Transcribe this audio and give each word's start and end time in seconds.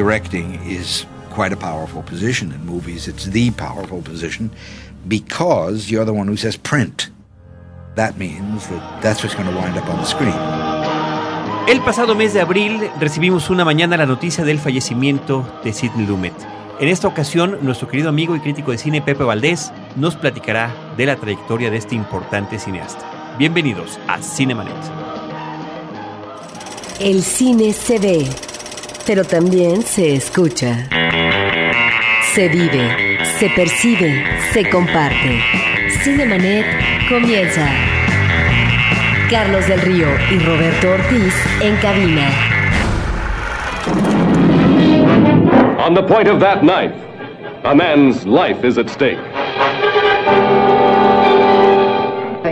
directing 0.00 0.58
is 0.64 1.04
quite 1.30 1.52
a 1.52 1.56
powerful 1.56 2.02
position 2.02 2.52
in 2.52 2.64
movies. 2.64 3.06
It's 3.06 3.26
the 3.26 3.50
powerful 3.50 4.00
position 4.00 4.50
because 5.06 5.90
you're 5.90 6.06
the 6.06 6.14
one 6.14 6.26
who 6.26 6.38
says 6.38 6.56
print. 6.56 7.10
That 7.96 8.16
means 8.16 8.66
that 8.68 9.02
that's 9.02 9.22
what's 9.22 9.34
going 9.34 9.50
to 9.50 9.54
wind 9.54 9.76
up 9.76 9.88
on 9.90 9.98
the 9.98 10.06
screen. 10.06 10.40
El 11.68 11.82
pasado 11.82 12.14
mes 12.14 12.32
de 12.32 12.40
abril 12.40 12.90
recibimos 12.98 13.50
una 13.50 13.64
mañana 13.64 13.98
la 13.98 14.06
noticia 14.06 14.42
del 14.44 14.58
fallecimiento 14.58 15.44
de 15.62 15.72
Sidney 15.74 16.06
Lumet. 16.06 16.34
En 16.80 16.88
esta 16.88 17.06
ocasión, 17.06 17.58
nuestro 17.60 17.86
querido 17.86 18.08
amigo 18.08 18.34
y 18.34 18.40
crítico 18.40 18.70
de 18.70 18.78
cine 18.78 19.02
Pepe 19.02 19.22
Valdés 19.22 19.70
nos 19.96 20.16
platicará 20.16 20.74
de 20.96 21.04
la 21.04 21.16
trayectoria 21.16 21.70
de 21.70 21.76
este 21.76 21.94
importante 21.94 22.58
cineasta. 22.58 23.36
Bienvenidos 23.38 24.00
a 24.08 24.22
Cinemanet. 24.22 24.72
El 27.00 27.22
cine 27.22 27.74
se 27.74 27.98
ve, 27.98 28.26
pero 29.06 29.24
también 29.24 29.82
se 29.82 30.14
escucha. 30.14 30.88
Se 32.34 32.48
vive, 32.48 33.18
se 33.38 33.48
percibe, 33.50 34.24
se 34.52 34.68
comparte. 34.68 35.40
Cinemanet 36.02 36.66
comienza. 37.08 37.68
Carlos 39.30 39.66
del 39.68 39.80
Río 39.82 40.08
y 40.30 40.38
Roberto 40.38 40.90
Ortiz 40.90 41.34
en 41.60 41.76
cabina. 41.76 42.28
On 45.84 45.94
the 45.94 46.02
point 46.02 46.28
of 46.28 46.40
that 46.40 46.62
knife, 46.62 46.94
a 47.64 47.74
man's 47.74 48.26
life 48.26 48.64
is 48.66 48.78
at 48.78 48.88
stake. 48.88 49.18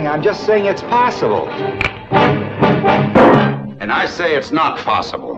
I'm 0.09 0.23
just 0.23 0.45
saying 0.45 0.65
it's 0.65 0.81
possible. 0.81 1.47
And 3.79 3.91
I 3.91 4.07
say 4.07 4.35
it's 4.35 4.51
not 4.51 4.79
possible. 4.79 5.28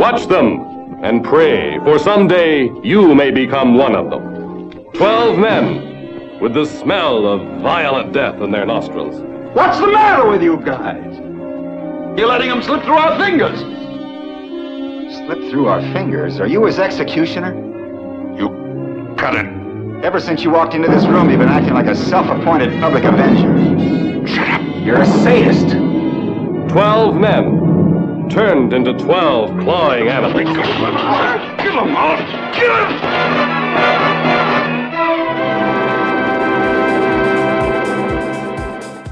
Watch 0.00 0.28
them 0.28 1.04
and 1.04 1.22
pray, 1.22 1.76
for 1.80 1.98
someday 1.98 2.70
you 2.82 3.14
may 3.14 3.30
become 3.30 3.76
one 3.76 3.94
of 3.94 4.08
them. 4.08 4.72
Twelve 4.94 5.38
men 5.38 6.40
with 6.40 6.54
the 6.54 6.64
smell 6.64 7.26
of 7.26 7.60
violent 7.60 8.14
death 8.14 8.40
in 8.40 8.50
their 8.50 8.64
nostrils. 8.64 9.20
What's 9.54 9.78
the 9.78 9.88
matter 9.88 10.26
with 10.26 10.42
you 10.42 10.56
guys? 10.56 11.18
You're 12.18 12.28
letting 12.28 12.48
them 12.48 12.62
slip 12.62 12.82
through 12.82 12.94
our 12.94 13.18
fingers. 13.18 13.58
Slip 15.18 15.50
through 15.50 15.66
our 15.66 15.82
fingers? 15.92 16.40
Are 16.40 16.46
you 16.46 16.64
his 16.64 16.78
executioner? 16.78 17.54
You 18.38 19.14
cut 19.18 19.36
it. 19.36 19.44
Ever 20.02 20.18
since 20.18 20.42
you 20.42 20.48
walked 20.48 20.72
into 20.72 20.88
this 20.88 21.04
room, 21.04 21.28
you've 21.28 21.40
been 21.40 21.50
acting 21.50 21.74
like 21.74 21.88
a 21.88 21.94
self-appointed 21.94 22.80
public 22.80 23.04
avenger. 23.04 24.26
Shut 24.26 24.48
up. 24.48 24.62
You're 24.82 25.02
a 25.02 25.06
sadist. 25.06 25.76
Twelve 26.72 27.16
men 27.16 27.59
turned 28.30 28.72
into 28.72 28.94
twelve 28.94 29.50
clawing 29.60 30.08
animals. 30.08 30.34
Kill 31.58 31.74
them 31.74 31.96
all. 31.96 32.16
Kill 32.54 32.70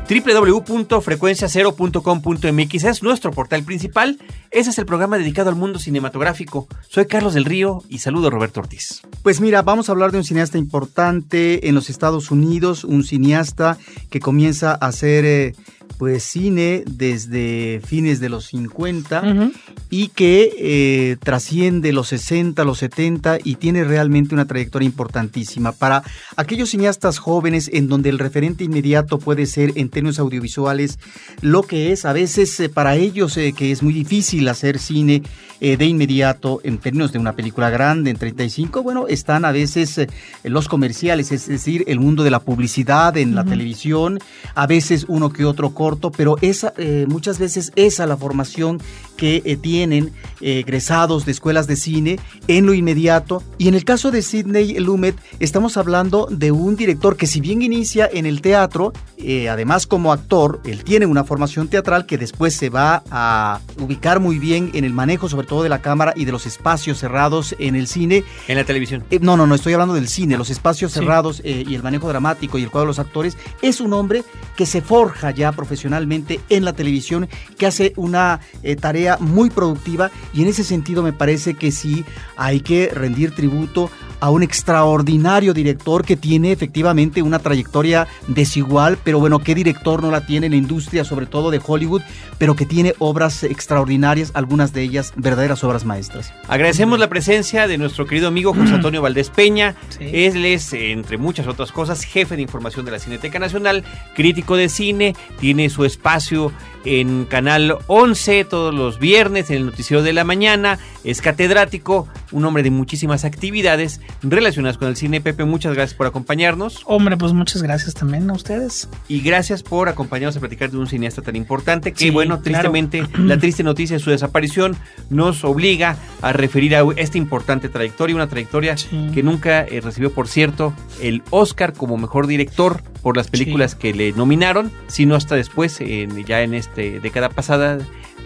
www.frecuenciacero.com.mx 0.09 2.85
es 2.85 3.03
nuestro 3.03 3.31
portal 3.31 3.63
principal. 3.65 4.19
Ese 4.51 4.71
es 4.71 4.79
el 4.79 4.87
programa 4.87 5.19
dedicado 5.19 5.51
al 5.51 5.57
mundo 5.57 5.79
cinematográfico. 5.79 6.67
Soy 6.89 7.05
Carlos 7.05 7.35
del 7.35 7.45
Río 7.45 7.83
y 7.91 7.99
saludo 7.99 8.29
a 8.29 8.31
Roberto 8.31 8.61
Ortiz. 8.61 9.03
Pues 9.23 9.43
mira, 9.43 9.61
vamos 9.61 9.89
a 9.89 9.93
hablar 9.93 10.11
de 10.11 10.19
un 10.19 10.25
cineasta 10.25 10.57
importante 10.57 11.69
en 11.69 11.75
los 11.75 11.91
Estados 11.91 12.31
Unidos, 12.31 12.85
un 12.85 13.05
cineasta 13.05 13.77
que 14.09 14.21
comienza 14.21 14.73
a 14.73 14.87
hacer 14.87 15.27
eh, 15.27 15.55
pues 15.97 16.23
cine 16.23 16.85
desde 16.87 17.81
fines 17.85 18.21
de 18.21 18.29
los 18.29 18.47
50 18.47 19.51
y 19.91 20.09
que 20.09 20.53
eh, 20.59 21.17
trasciende 21.23 21.93
los 21.93 22.09
60, 22.09 22.65
los 22.65 22.79
70 22.79 23.39
y 23.43 23.57
tiene 23.57 23.85
realmente 23.85 24.35
una 24.35 24.47
trayectoria 24.47 24.87
importantísima. 24.87 25.73
Para 25.73 26.03
aquellos 26.37 26.71
cineastas 26.71 27.19
jóvenes 27.19 27.71
en 27.73 27.89
donde 27.89 28.11
el 28.11 28.19
referente 28.19 28.65
inmediato 28.65 29.19
puede 29.19 29.47
ser 29.47 29.73
en 29.77 29.89
términos 29.89 30.19
audiovisuales 30.19 30.99
lo 31.41 31.63
que 31.63 31.93
es 31.93 32.05
a 32.05 32.13
veces 32.13 32.59
eh, 32.61 32.69
para 32.69 32.97
ellos 32.97 33.37
eh, 33.37 33.53
que 33.57 33.73
es 33.73 33.83
muy 33.83 33.93
difícil 33.93 34.49
hacer 34.49 34.79
cine 34.79 35.23
de 35.61 35.87
inmediato 35.87 36.61
en 36.63 36.79
términos 36.79 37.11
de 37.11 37.19
una 37.19 37.33
película 37.33 37.69
grande 37.69 38.11
en 38.11 38.17
35, 38.17 38.85
bueno, 38.85 39.09
están 39.09 39.45
a 39.45 39.51
veces 39.51 40.01
los 40.45 40.69
comerciales, 40.69 41.33
es 41.33 41.49
decir, 41.49 41.83
el 41.89 41.99
mundo 41.99 42.23
de 42.23 42.31
la 42.31 42.39
publicidad 42.39 43.17
en 43.17 43.35
la 43.35 43.43
televisión, 43.45 44.21
a 44.55 44.69
veces 44.69 45.07
uno 45.09 45.31
que 45.31 45.45
otro 45.45 45.75
corto, 45.79 46.11
pero 46.11 46.35
esa, 46.43 46.75
eh, 46.77 47.07
muchas 47.09 47.39
veces 47.39 47.71
esa 47.77 48.05
la 48.05 48.17
formación 48.17 48.81
que 49.19 49.43
eh, 49.45 49.57
tienen 49.57 50.13
eh, 50.41 50.61
egresados 50.61 51.27
de 51.27 51.33
escuelas 51.33 51.67
de 51.67 51.77
cine 51.77 52.19
en 52.47 52.65
lo 52.65 52.73
inmediato. 52.73 53.43
Y 53.59 53.69
en 53.69 53.75
el 53.75 53.85
caso 53.85 54.11
de 54.11 54.23
Sidney 54.23 54.79
Lumet, 54.79 55.17
estamos 55.41 55.77
hablando 55.77 56.29
de 56.31 56.53
un 56.53 56.77
director 56.77 57.17
que 57.17 57.27
si 57.27 57.43
bien 57.43 57.61
inicia 57.61 58.09
en 58.11 58.25
el 58.25 58.41
teatro, 58.41 58.93
eh, 59.19 59.49
además 59.49 59.87
como 59.89 60.13
actor, 60.13 60.61
él 60.65 60.85
tiene 60.85 61.07
una 61.07 61.25
formación 61.25 61.69
teatral 61.69 62.07
que 62.07 62.17
después 62.17 62.55
se 62.55 62.71
va 62.71 63.03
a 63.11 63.61
ubicar 63.81 64.21
muy 64.21 64.39
bien 64.39 64.71
en 64.75 64.85
el 64.85 64.93
manejo 64.93 65.29
sobre 65.29 65.47
todo 65.47 65.65
de 65.65 65.69
la 65.69 65.81
cámara 65.81 66.13
y 66.15 66.25
de 66.25 66.31
los 66.31 66.47
espacios 66.47 66.99
cerrados 66.99 67.57
en 67.59 67.75
el 67.75 67.89
cine. 67.89 68.23
En 68.47 68.57
la 68.57 68.65
televisión. 68.65 69.03
Eh, 69.11 69.19
no, 69.21 69.37
no, 69.37 69.47
no, 69.47 69.57
estoy 69.57 69.73
hablando 69.73 69.95
del 69.95 70.09
cine, 70.09 70.39
los 70.39 70.51
espacios 70.51 70.93
cerrados 70.93 71.43
eh, 71.45 71.65
y 71.67 71.75
el 71.75 71.83
manejo 71.83 72.09
dramático 72.09 72.59
y 72.59 72.63
el 72.63 72.71
cuadro 72.71 72.87
de 72.87 72.91
los 72.91 72.99
actores. 73.01 73.37
Es 73.61 73.81
un 73.81 73.93
hombre 73.93 74.23
que 74.57 74.67
se 74.67 74.83
forja 74.83 75.33
ya 75.33 75.51
profesionalmente 75.51 76.41
en 76.49 76.65
la 76.65 76.73
televisión, 76.73 77.29
que 77.59 77.67
hace 77.67 77.93
una 77.97 78.41
eh, 78.63 78.77
muy 79.17 79.49
productiva 79.49 80.11
y 80.35 80.43
en 80.43 80.49
ese 80.49 80.65
sentido 80.65 81.03
me 81.03 81.13
parece 81.13 81.55
que 81.55 81.73
sí 81.73 82.05
hay 82.37 82.61
que 82.61 82.91
rendir 82.93 83.35
tributo 83.35 83.91
a 84.21 84.31
un 84.31 84.43
extraordinario 84.43 85.55
director 85.55 86.05
que 86.05 86.17
tiene 86.17 86.53
efectivamente 86.53 87.23
una 87.23 87.39
trayectoria 87.39 88.07
desigual, 88.27 88.99
pero 89.05 89.21
bueno, 89.21 89.39
¿qué 89.39 89.55
director 89.55 90.03
no 90.03 90.11
la 90.11 90.27
tiene 90.27 90.47
en 90.47 90.53
la 90.53 90.59
industria, 90.59 91.05
sobre 91.05 91.27
todo 91.27 91.51
de 91.51 91.61
Hollywood, 91.65 92.03
pero 92.39 92.57
que 92.57 92.67
tiene 92.67 92.95
obras 92.99 93.43
extraordinarias, 93.45 94.33
algunas 94.35 94.73
de 94.73 94.83
ellas 94.83 95.13
verdaderas 95.17 95.63
obras 95.65 95.85
maestras? 95.85 96.33
Agradecemos 96.49 96.99
la 96.99 97.09
presencia 97.09 97.69
de 97.69 97.79
nuestro 97.79 98.07
querido 98.07 98.29
amigo 98.29 98.55
José 98.55 98.75
Antonio 98.75 99.03
Valdés 99.03 99.31
Peña. 99.31 99.75
Él 100.01 100.45
es, 100.45 100.73
entre 100.73 101.19
muchas 101.19 101.47
otras 101.47 101.73
cosas, 101.73 102.05
jefe 102.05 102.37
de 102.37 102.43
información 102.43 102.85
de 102.85 102.93
la 102.93 102.99
Cineteca 102.99 103.39
Nacional, 103.39 103.85
crítico 104.15 104.57
de 104.57 104.69
cine, 104.69 105.15
tiene 105.41 105.71
su 105.71 105.85
espacio 105.85 106.53
en 106.85 107.25
Canal 107.27 107.77
11 107.87 108.45
todos 108.45 108.75
los 108.75 108.99
viernes 108.99 109.51
en 109.51 109.57
el 109.59 109.67
Noticiero 109.67 110.03
de 110.03 110.13
la 110.13 110.25
Mañana, 110.25 110.79
es 111.05 111.21
catedrático, 111.21 112.09
un 112.33 112.45
hombre 112.45 112.63
de 112.63 112.71
muchísimas 112.71 113.25
actividades 113.25 114.01
relacionadas 114.23 114.79
con 114.79 114.89
el 114.89 114.97
cine. 114.97 115.21
Pepe, 115.21 115.45
muchas 115.45 115.75
gracias 115.75 115.97
por 115.97 116.07
acompañarnos 116.07 116.83
Hombre, 116.87 117.17
pues 117.17 117.33
muchas 117.33 117.63
gracias 117.63 117.95
también 117.95 118.29
a 118.31 118.33
ustedes. 118.33 118.89
y 119.09 119.21
gracias 119.21 119.63
por 119.63 119.89
acompañarnos 119.89 120.37
a 120.37 120.41
platicar 120.41 120.71
de 120.71 120.79
un 120.79 120.87
cineasta 120.87 121.23
tan 121.23 121.37
importante 121.37 121.93
que, 121.93 121.99
Sí, 121.99 122.11
bueno, 122.11 122.41
claro. 122.41 122.43
tristemente, 122.43 123.03
la 123.19 123.39
triste 123.39 123.63
noticia 123.63 123.97
de 123.97 124.03
su 124.03 124.11
desaparición 124.11 124.77
nos 125.11 125.45
obliga 125.45 125.97
a 126.23 126.33
referir 126.33 126.75
a 126.77 126.85
esta 126.97 127.19
importante 127.19 127.69
trayectoria, 127.69 128.15
una 128.17 128.27
trayectoria 128.29 128.77
Sí. 128.77 129.11
que 129.15 129.23
nunca 129.23 129.63
eh, 129.63 129.81
recibió, 129.81 130.13
por 130.13 130.29
cierto, 130.29 130.73
el 131.01 131.23
Oscar 131.31 131.73
como 131.73 131.97
mejor 131.97 132.27
director 132.27 132.83
por 133.03 133.17
las 133.17 133.29
películas 133.29 133.75
que 133.75 133.95
le 133.95 134.13
nominaron, 134.13 134.71
sino 134.89 135.15
hasta 135.15 135.35
después, 135.37 135.81
en- 135.81 136.25
ya 136.25 136.43
en 136.43 136.55
este 136.55 137.01
década 137.01 137.29
pasada, 137.29 137.79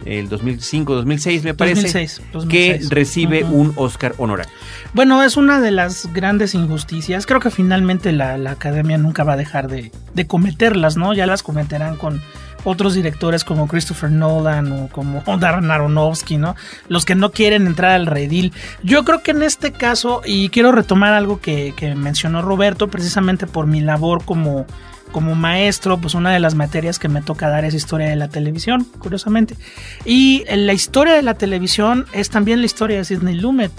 el 0.05 0.29
2005-2006 0.31 1.43
me 1.43 1.55
parece, 1.55 1.83
2006, 1.83 2.19
que 2.49 2.73
2006. 2.73 2.91
recibe 2.91 3.45
Ujú. 3.45 3.55
un 3.55 3.73
Oscar 3.77 4.15
honorario. 4.19 4.53
Bueno, 4.95 5.23
es 5.23 5.37
una 5.37 5.61
de 5.61 5.71
las 5.71 6.13
grandes 6.13 6.55
injusticias. 6.55 7.27
Creo 7.27 7.41
que 7.41 7.51
finalmente 7.51 8.13
la, 8.13 8.37
la 8.39 8.53
academia 8.53 8.99
nunca 8.99 9.25
va 9.25 9.35
a 9.35 9.37
dejar 9.37 9.69
de, 9.69 9.93
de 10.15 10.27
cometerlas, 10.27 10.97
¿no? 10.97 11.15
Ya 11.15 11.27
las 11.27 11.43
cometerán 11.43 11.97
con 11.97 12.21
otros 12.65 12.95
directores 12.95 13.43
como 13.45 13.67
Christopher 13.67 14.11
Nolan 14.11 14.71
o 14.73 14.89
como 14.89 15.23
Darren 15.39 15.71
Aronofsky, 15.71 16.37
¿no? 16.37 16.55
Los 16.89 17.05
que 17.05 17.15
no 17.15 17.33
quieren 17.33 17.67
entrar 17.67 17.93
al 17.93 18.07
redil. 18.07 18.53
Yo 18.83 19.05
creo 19.05 19.23
que 19.23 19.33
en 19.33 19.43
este 19.43 19.73
caso, 19.73 20.23
y 20.25 20.49
quiero 20.51 20.73
retomar 20.73 21.13
algo 21.13 21.41
que, 21.41 21.75
que 21.77 21.95
mencionó 21.95 22.43
Roberto, 22.43 22.89
precisamente 22.89 23.47
por 23.47 23.67
mi 23.67 23.81
labor 23.81 24.25
como 24.25 24.67
como 25.13 25.35
maestro, 25.35 25.99
pues 25.99 26.15
una 26.15 26.33
de 26.33 26.41
las 26.41 26.55
materias 26.55 26.99
que 26.99 27.09
me 27.09 27.23
toca 27.23 27.49
dar 27.49 27.65
es 27.65 27.75
historia 27.75 28.09
de 28.09 28.17
la 28.17 28.29
televisión, 28.29 28.85
curiosamente. 28.99 29.57
Y 30.05 30.45
la 30.51 30.73
historia 30.73 31.15
de 31.15 31.23
la 31.23 31.35
televisión 31.35 32.07
es 32.13 32.31
también 32.31 32.61
la 32.61 32.67
historia 32.67 32.97
de 32.97 33.05
Sidney 33.05 33.35
Lumet, 33.39 33.73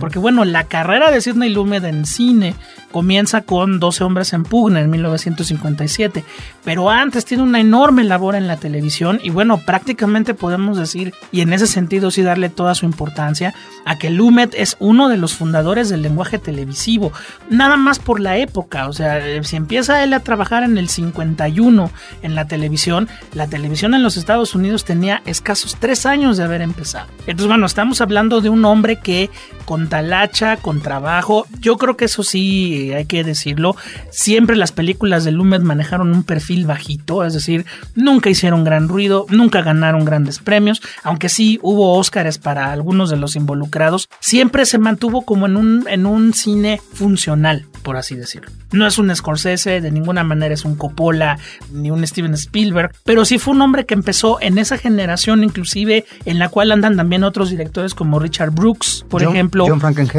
porque 0.00 0.18
bueno, 0.18 0.44
la 0.44 0.64
carrera 0.64 1.10
de 1.10 1.20
Sidney 1.20 1.50
Lumet 1.50 1.84
en 1.84 2.06
cine 2.06 2.54
comienza 2.96 3.42
con 3.42 3.78
12 3.78 4.04
hombres 4.04 4.32
en 4.32 4.42
pugna 4.42 4.80
en 4.80 4.88
1957, 4.88 6.24
pero 6.64 6.88
antes 6.88 7.26
tiene 7.26 7.42
una 7.42 7.60
enorme 7.60 8.04
labor 8.04 8.36
en 8.36 8.46
la 8.46 8.56
televisión 8.56 9.20
y 9.22 9.28
bueno, 9.28 9.58
prácticamente 9.58 10.32
podemos 10.32 10.78
decir, 10.78 11.12
y 11.30 11.42
en 11.42 11.52
ese 11.52 11.66
sentido 11.66 12.10
sí 12.10 12.22
darle 12.22 12.48
toda 12.48 12.74
su 12.74 12.86
importancia, 12.86 13.52
a 13.84 13.98
que 13.98 14.08
Lumet 14.08 14.54
es 14.54 14.78
uno 14.78 15.10
de 15.10 15.18
los 15.18 15.34
fundadores 15.34 15.90
del 15.90 16.00
lenguaje 16.00 16.38
televisivo, 16.38 17.12
nada 17.50 17.76
más 17.76 17.98
por 17.98 18.18
la 18.18 18.38
época, 18.38 18.88
o 18.88 18.94
sea, 18.94 19.18
eh, 19.18 19.44
si 19.44 19.56
empieza 19.56 20.02
él 20.02 20.14
a 20.14 20.20
trabajar 20.20 20.62
en 20.62 20.78
el 20.78 20.88
51 20.88 21.90
en 22.22 22.34
la 22.34 22.46
televisión, 22.46 23.10
la 23.34 23.46
televisión 23.46 23.92
en 23.92 24.02
los 24.02 24.16
Estados 24.16 24.54
Unidos 24.54 24.86
tenía 24.86 25.20
escasos 25.26 25.76
tres 25.78 26.06
años 26.06 26.38
de 26.38 26.44
haber 26.44 26.62
empezado. 26.62 27.08
Entonces, 27.26 27.46
bueno, 27.46 27.66
estamos 27.66 28.00
hablando 28.00 28.40
de 28.40 28.48
un 28.48 28.64
hombre 28.64 28.96
que 28.96 29.28
con 29.66 29.90
talacha, 29.90 30.56
con 30.56 30.80
trabajo, 30.80 31.46
yo 31.60 31.76
creo 31.76 31.98
que 31.98 32.06
eso 32.06 32.22
sí 32.22 32.85
hay 32.92 33.06
que 33.06 33.24
decirlo, 33.24 33.76
siempre 34.10 34.56
las 34.56 34.72
películas 34.72 35.24
de 35.24 35.32
Lumet 35.32 35.62
manejaron 35.62 36.12
un 36.12 36.22
perfil 36.22 36.66
bajito, 36.66 37.24
es 37.24 37.34
decir, 37.34 37.66
nunca 37.94 38.30
hicieron 38.30 38.64
gran 38.64 38.88
ruido, 38.88 39.26
nunca 39.28 39.62
ganaron 39.62 40.04
grandes 40.04 40.38
premios, 40.38 40.82
aunque 41.02 41.28
sí 41.28 41.58
hubo 41.62 41.98
Óscares 41.98 42.38
para 42.38 42.72
algunos 42.72 43.10
de 43.10 43.16
los 43.16 43.36
involucrados, 43.36 44.08
siempre 44.20 44.66
se 44.66 44.78
mantuvo 44.78 45.22
como 45.22 45.46
en 45.46 45.56
un, 45.56 45.84
en 45.88 46.06
un 46.06 46.32
cine 46.34 46.80
funcional, 46.94 47.66
por 47.86 47.96
así 47.96 48.16
decirlo. 48.16 48.50
No 48.72 48.84
es 48.84 48.98
un 48.98 49.14
Scorsese, 49.14 49.80
de 49.80 49.92
ninguna 49.92 50.24
manera 50.24 50.52
es 50.52 50.64
un 50.64 50.74
Coppola, 50.74 51.38
ni 51.70 51.92
un 51.92 52.04
Steven 52.04 52.34
Spielberg, 52.34 52.90
pero 53.04 53.24
sí 53.24 53.38
fue 53.38 53.54
un 53.54 53.62
hombre 53.62 53.86
que 53.86 53.94
empezó 53.94 54.38
en 54.40 54.58
esa 54.58 54.76
generación, 54.76 55.44
inclusive 55.44 56.04
en 56.24 56.40
la 56.40 56.48
cual 56.48 56.72
andan 56.72 56.96
también 56.96 57.22
otros 57.22 57.48
directores 57.48 57.94
como 57.94 58.18
Richard 58.18 58.50
Brooks, 58.50 59.04
por 59.08 59.22
ejemplo, 59.22 59.68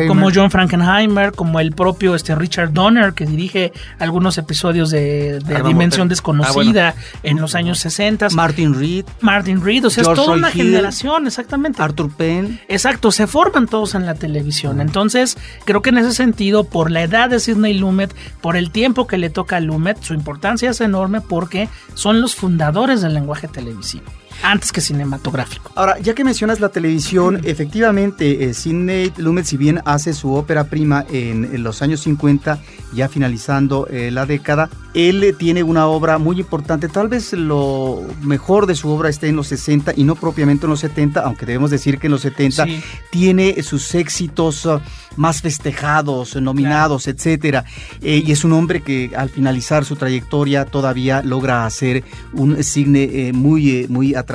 como 0.07 0.29
John 0.33 0.49
Frankenheimer, 0.49 1.33
como 1.33 1.59
el 1.59 1.73
propio 1.73 2.15
este, 2.15 2.35
Richard 2.35 2.71
Donner, 2.71 3.11
que 3.11 3.25
dirige 3.25 3.73
algunos 3.99 4.37
episodios 4.37 4.89
de, 4.89 5.39
Dimensión 5.65 6.07
Desconocida 6.07 6.95
ah, 6.95 7.19
en 7.23 7.41
los 7.41 7.53
años 7.53 7.79
60. 7.79 8.29
Martin 8.29 8.79
Reed. 8.79 9.03
Martin 9.19 9.61
Reed, 9.61 9.87
o 9.87 9.89
sea, 9.89 10.03
es 10.03 10.13
toda 10.13 10.35
una 10.35 10.51
generación, 10.51 11.27
exactamente. 11.27 11.81
Arthur 11.81 12.15
Penn. 12.15 12.61
Exacto, 12.69 13.11
se 13.11 13.27
forman 13.27 13.67
todos 13.67 13.93
en 13.93 14.05
la 14.05 14.15
televisión. 14.15 14.79
Entonces, 14.79 15.37
creo 15.65 15.81
que 15.81 15.89
en 15.89 15.97
ese 15.97 16.13
sentido, 16.13 16.63
por 16.63 16.91
la 16.91 17.03
edad 17.03 17.29
de 17.29 17.41
Sidney 17.57 17.73
Lumet, 17.73 18.13
por 18.41 18.55
el 18.55 18.71
tiempo 18.71 19.07
que 19.07 19.17
le 19.17 19.29
toca 19.29 19.57
a 19.57 19.59
Lumet, 19.59 20.01
su 20.01 20.13
importancia 20.13 20.69
es 20.69 20.79
enorme 20.79 21.21
porque 21.21 21.67
son 21.95 22.21
los 22.21 22.35
fundadores 22.35 23.01
del 23.01 23.15
lenguaje 23.15 23.47
televisivo 23.47 24.05
antes 24.43 24.71
que 24.71 24.81
cinematográfico. 24.81 25.71
Ahora, 25.75 25.99
ya 25.99 26.13
que 26.13 26.23
mencionas 26.23 26.59
la 26.59 26.69
televisión, 26.69 27.41
efectivamente, 27.43 28.45
eh, 28.45 28.53
Sidney 28.53 29.11
Lumet, 29.17 29.45
si 29.45 29.57
bien 29.57 29.81
hace 29.85 30.13
su 30.13 30.33
ópera 30.33 30.65
prima 30.65 31.05
en, 31.11 31.63
los 31.63 31.81
años 31.81 32.01
50, 32.01 32.59
ya 32.93 33.09
finalizando 33.09 33.87
eh, 33.87 34.11
la 34.11 34.25
década, 34.25 34.69
él 34.93 35.35
tiene 35.37 35.63
una 35.63 35.87
obra 35.87 36.17
muy 36.17 36.39
importante, 36.39 36.87
tal 36.87 37.07
vez 37.07 37.33
lo 37.33 38.03
mejor 38.21 38.65
de 38.65 38.75
su 38.75 38.89
obra 38.89 39.09
esté 39.09 39.27
en 39.27 39.35
los 39.35 39.47
60 39.47 39.93
y 39.95 40.03
no 40.03 40.15
propiamente 40.15 40.65
en 40.65 40.71
los 40.71 40.79
70, 40.79 41.21
aunque 41.21 41.45
debemos 41.45 41.69
decir 41.69 41.99
que 41.99 42.07
en 42.07 42.13
los 42.13 42.21
70 42.21 42.65
tiene 43.11 43.61
sus 43.61 43.93
éxitos 43.93 44.65
uh, 44.65 44.79
más 45.15 45.41
festejados, 45.41 46.35
nominados, 46.35 47.07
etcétera. 47.07 47.65
Eh, 48.01 48.23
y 48.25 48.31
es 48.31 48.43
un 48.43 48.53
hombre 48.53 48.81
que 48.81 49.11
al 49.15 49.29
finalizar 49.29 49.85
su 49.85 49.95
trayectoria 49.95 50.65
todavía 50.65 51.21
logra 51.21 51.65
hacer 51.65 52.03
un 52.33 52.63
cine 52.63 53.31
muy, 53.33 53.85
muy 53.89 54.15
atractivo. 54.15 54.26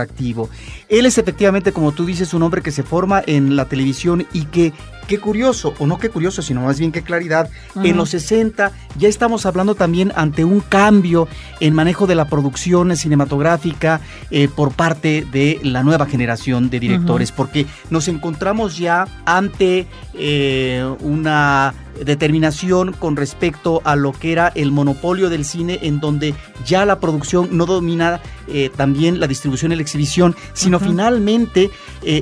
Él 0.89 1.06
es 1.06 1.19
efectivamente, 1.19 1.73
como 1.73 1.93
tú 1.93 2.05
dices, 2.05 2.35
un 2.35 2.43
hombre 2.43 2.62
que 2.62 2.73
se 2.73 2.83
forma 2.83 3.23
en 3.27 3.55
la 3.56 3.67
televisión 3.67 4.27
y 4.33 4.47
que 4.47 4.73
qué 5.12 5.19
curioso, 5.19 5.75
o 5.79 5.87
no 5.87 5.99
qué 5.99 6.09
curioso, 6.09 6.41
sino 6.41 6.62
más 6.62 6.79
bien 6.79 6.91
qué 6.91 7.03
claridad, 7.03 7.50
en 7.85 7.99
los 7.99 8.09
60 8.09 8.73
ya 8.99 9.09
estamos 9.09 9.47
hablando 9.47 9.75
también 9.75 10.12
ante 10.17 10.44
un 10.44 10.61
cambio 10.61 11.29
en 11.61 11.75
manejo 11.75 12.06
de 12.06 12.14
la 12.14 12.26
producción 12.26 12.97
cinematográfica 12.97 14.00
eh, 14.31 14.49
por 14.49 14.73
parte 14.73 15.26
de 15.31 15.61
la 15.62 15.82
nueva 15.82 16.06
generación 16.06 16.70
de 16.70 16.81
directores, 16.81 17.32
porque 17.32 17.67
nos 17.91 18.09
encontramos 18.09 18.76
ya 18.76 19.06
ante 19.25 19.87
eh, 20.14 20.85
una 21.00 21.75
determinación 22.05 22.94
con 22.94 23.17
respecto 23.17 23.82
a 23.85 23.97
lo 23.97 24.12
que 24.12 24.32
era 24.32 24.49
el 24.55 24.73
monopolio 24.73 25.29
del 25.29 25.44
cine, 25.44 25.79
en 25.82 26.00
donde 26.00 26.35
ya 26.65 26.87
la 26.87 27.00
producción 27.00 27.50
no 27.53 27.67
domina 27.67 28.20
eh, 28.49 28.70
también 28.75 29.20
la 29.20 29.26
distribución 29.26 29.73
y 29.73 29.76
la 29.76 29.82
exhibición, 29.82 30.35
sino 30.55 30.81
finalmente 30.81 31.70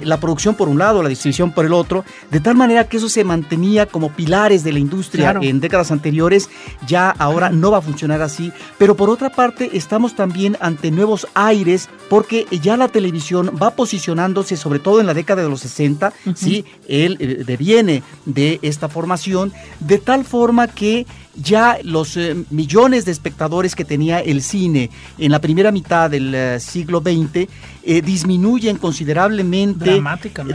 la 0.03 0.21
producción 0.21 0.57
por 0.57 0.69
un 0.69 0.79
lado, 0.79 1.03
la 1.03 1.09
distribución 1.09 1.53
por 1.53 1.65
el 1.65 1.73
otro, 1.73 2.05
de 2.31 2.41
tal 2.41 2.55
manera 2.55 2.80
que 2.85 2.97
eso 2.97 3.09
se 3.09 3.25
mantenía 3.25 3.87
como 3.87 4.11
pilares 4.11 4.65
de 4.65 4.73
la 4.73 4.79
industria 4.79 5.37
en 5.41 5.61
décadas 5.61 5.91
anteriores, 5.91 6.49
ya 6.87 7.11
ahora 7.11 7.51
no 7.51 7.71
va 7.71 7.79
a 7.79 7.83
funcionar 7.83 8.23
así, 8.23 8.53
pero 8.79 8.97
por 8.97 9.11
otra 9.11 9.31
parte 9.31 9.71
estamos 9.73 10.15
también 10.15 10.57
ante 10.61 10.91
nuevos 10.91 11.27
aires, 11.35 11.89
porque 12.09 12.47
ya 12.51 12.77
la 12.77 12.89
televisión 12.89 13.53
va 13.61 13.71
posicionándose, 13.71 14.57
sobre 14.57 14.79
todo 14.79 15.01
en 15.01 15.07
la 15.07 15.15
década 15.15 15.43
de 15.43 15.49
los 15.49 15.61
60, 15.61 16.13
¿sí? 16.35 16.65
él 16.89 17.17
eh, 17.21 17.45
deviene 17.47 18.03
de 18.25 18.59
esta 18.63 18.89
formación, 18.89 19.53
de 19.81 19.99
tal 19.99 20.25
forma 20.25 20.69
que 20.69 21.07
ya 21.35 21.79
los 21.83 22.17
eh, 22.17 22.37
millones 22.51 23.05
de 23.05 23.13
espectadores 23.13 23.75
que 23.75 23.85
tenía 23.85 24.21
el 24.21 24.43
cine 24.43 24.91
en 25.19 25.31
la 25.31 25.41
primera 25.41 25.71
mitad 25.71 26.11
del 26.11 26.35
eh, 26.35 26.61
siglo 26.61 27.01
XX 27.01 27.49
eh, 27.83 28.03
disminuyen 28.03 28.77
considerablemente, 28.77 30.03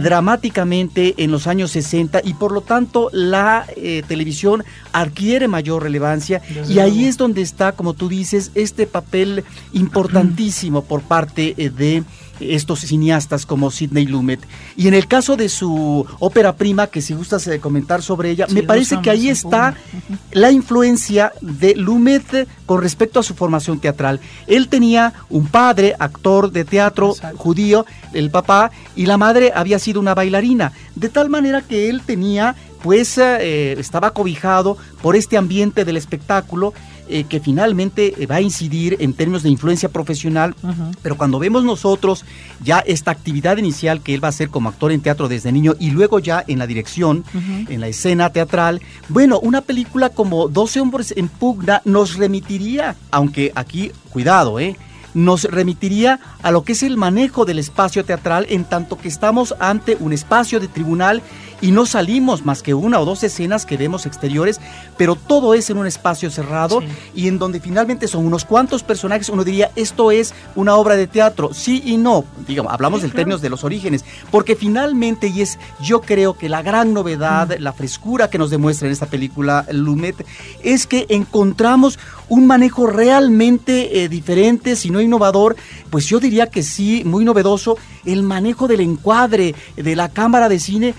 dramáticamente. 0.01 1.15
en 1.17 1.31
los 1.31 1.47
años 1.47 1.71
60 1.71 2.21
y 2.23 2.33
por 2.33 2.51
lo 2.51 2.61
tanto 2.61 3.09
la 3.11 3.65
televisión 4.07 4.63
adquiere 4.91 5.47
mayor 5.47 5.83
relevancia 5.83 6.41
y 6.69 6.79
ahí 6.79 7.05
es 7.05 7.17
donde 7.17 7.41
está, 7.41 7.71
como 7.71 7.93
tú 7.93 8.09
dices, 8.09 8.51
este 8.53 8.85
papel 8.85 9.43
importantísimo 9.73 10.83
por 10.83 11.01
parte 11.01 11.55
de 11.55 12.03
estos 12.39 12.81
cineastas 12.81 13.45
como 13.45 13.71
Sidney 13.71 14.05
Lumet. 14.05 14.39
Y 14.75 14.87
en 14.87 14.93
el 14.93 15.07
caso 15.07 15.35
de 15.35 15.49
su 15.49 16.05
ópera 16.19 16.55
prima, 16.55 16.87
que 16.87 17.01
si 17.01 17.13
gustas 17.13 17.47
eh, 17.47 17.59
comentar 17.59 18.01
sobre 18.01 18.31
ella, 18.31 18.47
me 18.49 18.63
parece 18.63 19.01
que 19.01 19.09
ahí 19.09 19.29
está 19.29 19.75
la 20.31 20.51
influencia 20.51 21.33
de 21.41 21.75
Lumet 21.75 22.47
con 22.65 22.81
respecto 22.81 23.19
a 23.19 23.23
su 23.23 23.35
formación 23.35 23.79
teatral. 23.79 24.19
Él 24.47 24.67
tenía 24.67 25.13
un 25.29 25.47
padre, 25.47 25.95
actor 25.99 26.51
de 26.51 26.65
teatro 26.65 27.15
judío, 27.37 27.85
el 28.13 28.31
papá, 28.31 28.71
y 28.95 29.05
la 29.05 29.17
madre 29.17 29.51
había 29.53 29.79
sido 29.79 29.99
una 29.99 30.15
bailarina, 30.15 30.71
de 30.95 31.09
tal 31.09 31.29
manera 31.29 31.61
que 31.61 31.89
él 31.89 32.01
tenía, 32.05 32.55
pues, 32.85 33.17
eh, 33.17 33.71
estaba 33.79 34.11
cobijado 34.11 34.77
por 35.01 35.15
este 35.15 35.37
ambiente 35.37 35.85
del 35.85 35.97
espectáculo 35.97 36.71
eh, 37.09 37.23
que 37.23 37.39
finalmente 37.39 38.13
eh, 38.15 38.27
va 38.27 38.35
a 38.35 38.41
incidir 38.41 38.97
en 38.99 39.13
términos 39.13 39.41
de 39.41 39.49
influencia 39.49 39.89
profesional, 39.89 40.53
pero 41.01 41.17
cuando 41.17 41.39
vemos 41.39 41.63
nosotros 41.63 42.25
ya 42.63 42.81
esta 42.81 43.09
actividad 43.09 43.57
inicial 43.57 44.01
que 44.01 44.13
él 44.13 44.23
va 44.23 44.27
a 44.27 44.29
hacer 44.29 44.49
como 44.49 44.69
actor 44.69 44.91
en 44.91 45.01
teatro 45.01 45.27
desde 45.27 45.51
niño 45.51 45.73
y 45.79 45.89
luego 45.89 46.19
ya 46.19 46.43
en 46.47 46.59
la 46.59 46.67
dirección, 46.67 47.23
en 47.33 47.81
la 47.81 47.87
escena 47.87 48.29
teatral, 48.29 48.83
bueno, 49.09 49.39
una 49.39 49.61
película 49.61 50.09
como 50.09 50.47
12 50.47 50.79
hombres 50.79 51.13
en 51.17 51.27
pugna 51.27 51.81
nos 51.85 52.17
remitiría, 52.17 52.95
aunque 53.09 53.51
aquí, 53.55 53.91
cuidado, 54.11 54.59
¿eh? 54.59 54.77
nos 55.15 55.45
remitiría 55.45 56.19
a 56.43 56.51
lo 56.51 56.63
que 56.63 56.73
es 56.73 56.83
el 56.83 56.97
manejo 56.97 57.45
del 57.45 57.57
espacio 57.57 58.05
teatral 58.05 58.45
en 58.49 58.65
tanto 58.65 58.97
que 58.97 59.07
estamos 59.07 59.55
ante 59.59 59.97
un 59.99 60.13
espacio 60.13 60.59
de 60.59 60.67
tribunal 60.67 61.23
y 61.61 61.71
no 61.71 61.85
salimos 61.85 62.45
más 62.45 62.61
que 62.61 62.73
una 62.73 62.99
o 62.99 63.05
dos 63.05 63.23
escenas 63.23 63.65
que 63.65 63.77
vemos 63.77 64.05
exteriores, 64.05 64.59
pero 64.97 65.15
todo 65.15 65.53
es 65.53 65.69
en 65.69 65.77
un 65.77 65.87
espacio 65.87 66.29
cerrado 66.29 66.81
y 67.13 67.27
en 67.27 67.39
donde 67.39 67.59
finalmente 67.59 68.07
son 68.07 68.25
unos 68.25 68.45
cuantos 68.45 68.83
personajes, 68.83 69.29
uno 69.29 69.43
diría, 69.43 69.71
esto 69.75 70.11
es 70.11 70.33
una 70.55 70.75
obra 70.75 70.95
de 70.95 71.07
teatro, 71.07 71.53
sí 71.53 71.81
y 71.85 71.97
no, 71.97 72.25
digamos, 72.47 72.73
hablamos 72.73 73.01
del 73.01 73.13
términos 73.13 73.41
de 73.41 73.49
los 73.49 73.63
orígenes, 73.63 74.05
porque 74.31 74.55
finalmente, 74.55 75.27
y 75.27 75.41
es 75.41 75.59
yo 75.81 76.01
creo 76.01 76.37
que 76.37 76.49
la 76.49 76.61
gran 76.61 76.93
novedad, 76.93 77.49
mm. 77.49 77.61
la 77.61 77.73
frescura 77.73 78.29
que 78.29 78.37
nos 78.37 78.49
demuestra 78.49 78.87
en 78.87 78.93
esta 78.93 79.05
película 79.05 79.65
Lumet, 79.71 80.25
es 80.63 80.87
que 80.87 81.05
encontramos 81.09 81.99
un 82.29 82.47
manejo 82.47 82.87
realmente 82.87 84.03
eh, 84.03 84.09
diferente, 84.09 84.75
si 84.75 84.89
no 84.89 85.01
innovador, 85.01 85.55
pues 85.89 86.07
yo 86.07 86.19
diría 86.19 86.47
que 86.47 86.63
sí, 86.63 87.03
muy 87.05 87.23
novedoso, 87.23 87.77
el 88.05 88.23
manejo 88.23 88.67
del 88.67 88.81
encuadre 88.81 89.55
de 89.75 89.95
la 89.95 90.09
cámara 90.09 90.49
de 90.49 90.59
cine, 90.59 90.93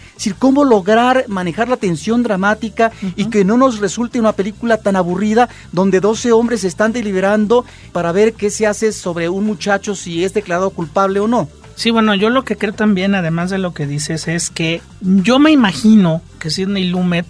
cómo 0.46 0.62
lograr 0.62 1.24
manejar 1.26 1.68
la 1.68 1.76
tensión 1.76 2.22
dramática 2.22 2.92
y 3.16 3.24
que 3.24 3.44
no 3.44 3.56
nos 3.56 3.80
resulte 3.80 4.20
una 4.20 4.30
película 4.30 4.76
tan 4.76 4.94
aburrida 4.94 5.48
donde 5.72 5.98
12 5.98 6.30
hombres 6.30 6.62
están 6.62 6.92
deliberando 6.92 7.64
para 7.90 8.12
ver 8.12 8.34
qué 8.34 8.48
se 8.48 8.64
hace 8.64 8.92
sobre 8.92 9.28
un 9.28 9.44
muchacho 9.44 9.96
si 9.96 10.22
es 10.22 10.34
declarado 10.34 10.70
culpable 10.70 11.18
o 11.18 11.26
no. 11.26 11.48
Sí, 11.74 11.90
bueno, 11.90 12.14
yo 12.14 12.30
lo 12.30 12.44
que 12.44 12.54
creo 12.54 12.72
también, 12.72 13.16
además 13.16 13.50
de 13.50 13.58
lo 13.58 13.74
que 13.74 13.88
dices, 13.88 14.28
es 14.28 14.50
que 14.50 14.82
yo 15.00 15.40
me 15.40 15.50
imagino 15.50 16.22
que 16.38 16.50
Sidney 16.50 16.84
Lumet 16.84 17.26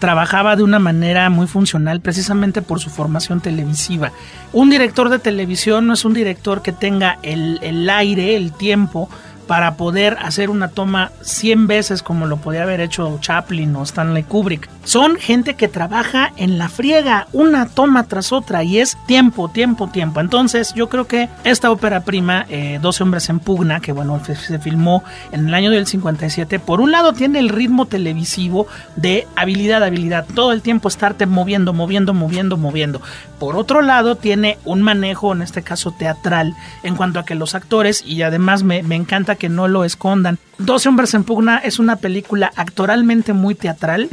trabajaba 0.00 0.56
de 0.56 0.64
una 0.64 0.80
manera 0.80 1.30
muy 1.30 1.46
funcional 1.46 2.00
precisamente 2.00 2.62
por 2.62 2.80
su 2.80 2.90
formación 2.90 3.40
televisiva. 3.40 4.10
Un 4.52 4.70
director 4.70 5.08
de 5.08 5.20
televisión 5.20 5.86
no 5.86 5.94
es 5.94 6.04
un 6.04 6.14
director 6.14 6.62
que 6.62 6.72
tenga 6.72 7.20
el, 7.22 7.60
el 7.62 7.88
aire, 7.88 8.34
el 8.34 8.50
tiempo 8.50 9.08
para 9.46 9.76
poder 9.76 10.16
hacer 10.20 10.50
una 10.50 10.68
toma 10.68 11.12
100 11.22 11.66
veces 11.66 12.02
como 12.02 12.26
lo 12.26 12.36
podía 12.38 12.62
haber 12.62 12.80
hecho 12.80 13.18
Chaplin 13.20 13.74
o 13.76 13.82
Stanley 13.82 14.24
Kubrick. 14.24 14.68
Son 14.84 15.16
gente 15.16 15.54
que 15.54 15.68
trabaja 15.68 16.32
en 16.36 16.58
la 16.58 16.68
friega, 16.68 17.26
una 17.32 17.66
toma 17.66 18.04
tras 18.04 18.32
otra, 18.32 18.62
y 18.62 18.78
es 18.78 18.96
tiempo, 19.06 19.48
tiempo, 19.48 19.88
tiempo. 19.88 20.20
Entonces, 20.20 20.74
yo 20.74 20.88
creo 20.88 21.06
que 21.06 21.28
esta 21.44 21.70
ópera 21.70 22.00
prima, 22.00 22.46
eh, 22.48 22.78
12 22.80 23.02
hombres 23.02 23.28
en 23.28 23.40
pugna, 23.40 23.80
que 23.80 23.92
bueno, 23.92 24.20
se, 24.24 24.58
filmó 24.58 25.02
en 25.32 25.48
el 25.48 25.54
año 25.54 25.70
del 25.70 25.86
57, 25.86 26.58
por 26.60 26.80
un 26.80 26.92
lado 26.92 27.12
tiene 27.12 27.38
el 27.38 27.48
ritmo 27.48 27.86
televisivo 27.86 28.66
de 28.94 29.26
habilidad, 29.36 29.82
habilidad, 29.82 30.26
todo 30.34 30.52
el 30.52 30.62
tiempo 30.62 30.88
estarte 30.88 31.26
moviendo, 31.26 31.72
moviendo, 31.72 32.14
moviendo, 32.14 32.56
moviendo. 32.56 33.00
Por 33.38 33.56
otro 33.56 33.82
lado, 33.82 34.16
tiene 34.16 34.58
un 34.64 34.82
manejo, 34.82 35.32
en 35.32 35.42
este 35.42 35.62
caso 35.62 35.92
teatral, 35.92 36.54
en 36.82 36.96
cuanto 36.96 37.18
a 37.18 37.24
que 37.24 37.34
los 37.34 37.54
actores, 37.54 38.02
y 38.06 38.22
además 38.22 38.62
me, 38.62 38.82
me 38.82 38.94
encanta 38.94 39.35
que 39.36 39.48
no 39.48 39.68
lo 39.68 39.84
escondan, 39.84 40.38
12 40.58 40.88
hombres 40.88 41.12
en 41.14 41.24
pugna 41.24 41.58
es 41.58 41.78
una 41.78 41.96
película 41.96 42.50
actoralmente 42.56 43.32
muy 43.34 43.54
teatral, 43.54 44.08